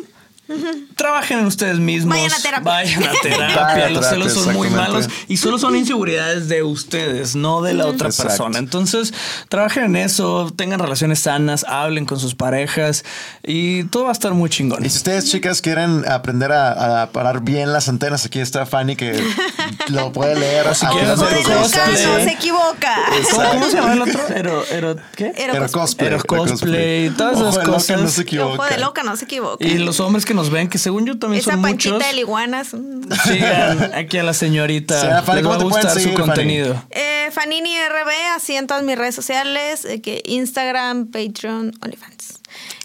[0.96, 2.16] trabajen en ustedes mismos.
[2.16, 2.64] Vayan a terapia.
[2.72, 3.90] Vayan a terapia.
[4.00, 8.08] Los celos son muy malos y solo son inseguridades de ustedes, no de la otra
[8.08, 8.30] Exacto.
[8.30, 8.60] persona.
[8.60, 9.14] Entonces,
[9.50, 13.04] trabajen en eso, tengan relaciones sanas, hablen con sus parejas
[13.44, 14.86] y todo va a estar muy chingón.
[14.86, 18.96] Y si ustedes, chicas, quieren aprender a, a parar bien las antenas, aquí está Fanny
[18.96, 19.24] que
[19.90, 20.74] lo puede leer.
[20.76, 22.06] si a quieren hacer cosplay.
[22.06, 22.96] no se equivoca.
[23.32, 24.20] ¿Cómo, cómo se llama el otro?
[24.36, 25.34] Ero, ero, ¿qué?
[25.38, 25.70] Ero Pero cosplay.
[25.72, 26.08] cosplay.
[26.08, 28.02] Ero era cosplay, todas Ojo esas de loca, cosas.
[28.02, 28.78] no se Ojo de equivoca.
[28.78, 29.66] loca, no se equivoca.
[29.66, 32.08] Y los hombres que nos ven, que según yo también Esa son panchita muchos.
[32.10, 32.74] de liguanas.
[32.74, 33.02] mm.
[33.26, 35.00] Sigan aquí a la señorita.
[35.00, 36.16] Sí, Fanny, Les va ¿cómo a te pueden gustar su Fanny?
[36.16, 36.84] contenido.
[36.92, 42.39] Eh, Fanini RB, así en todas mis redes sociales, eh, que Instagram, Patreon, OnlyFans.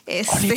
[0.07, 0.55] Este,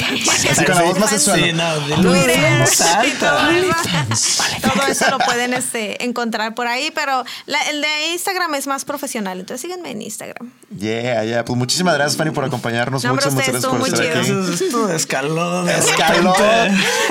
[0.51, 1.41] Así con la voz más sensual.
[1.41, 2.65] Sí, no, Twitter,
[3.19, 4.43] todo eso.
[4.61, 8.83] Todo eso lo pueden este, encontrar por ahí, pero la- el de Instagram es más
[8.83, 10.51] profesional, entonces síganme en Instagram.
[10.77, 11.45] Yeah, yeah.
[11.45, 13.03] Pues muchísimas gracias, Fanny, por acompañarnos.
[13.05, 14.31] No, muchas, gracias por estar aquí.
[14.53, 16.35] Esto escaló de Escaló.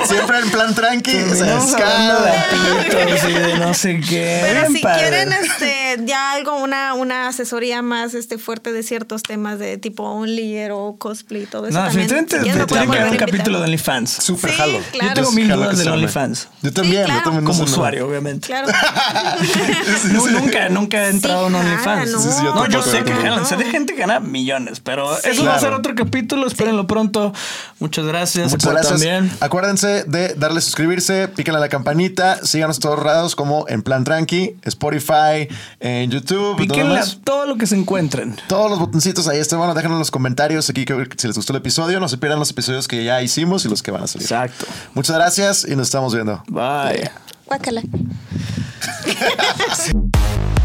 [0.05, 1.11] Siempre en plan tranqui.
[1.13, 2.45] De escala.
[2.51, 4.41] pitos y de no sé qué.
[4.43, 5.01] Pero si padre.
[5.01, 10.03] quieren este, ya algo, una, una asesoría más este, fuerte de ciertos temas de tipo
[10.03, 11.79] Only o cosplay y todo eso.
[11.79, 13.63] No, también, definitivamente si te tiene que haber un capítulo de.
[13.65, 14.09] OnlyFans.
[14.11, 14.79] Súper Sí, jalo.
[14.91, 15.07] claro.
[15.07, 15.87] Yo tengo mil Jalo dudas del.
[15.89, 16.47] OnlyFans.
[16.61, 17.19] Yo también, claro.
[17.19, 17.43] yo también.
[17.43, 18.47] no Como usuario, obviamente.
[18.47, 18.67] Claro.
[20.11, 22.11] Nu- nunca, nunca he entrado en OnlyFans.
[22.11, 22.19] no.
[22.19, 24.79] Sí, sí, yo no, yo tampoco, sé que jalan, sé de gente que gana millones,
[24.79, 25.29] pero Sí.
[25.31, 27.33] eso va a ser otro capítulo, espérenlo pronto.
[27.79, 28.51] Muchas gracias.
[28.51, 28.93] Muchas por gracias.
[29.01, 29.31] También.
[29.39, 34.03] Acuérdense de darle a suscribirse, píquenle a la campanita, síganos todos lados como en Plan
[34.03, 35.47] Tranqui, Spotify,
[35.79, 36.57] en YouTube.
[36.57, 38.35] ¿dónde Píquenle a todo lo que se encuentren.
[38.47, 39.59] Todos los botoncitos ahí están.
[39.59, 41.99] Bueno, déjenlo en los comentarios aquí que, si les gustó el episodio.
[41.99, 44.25] No se pierdan los episodios que ya hicimos y los que van a salir.
[44.25, 44.65] Exacto.
[44.93, 46.43] Muchas gracias y nos estamos viendo.
[46.47, 47.11] Bye.
[47.45, 47.81] Guácala.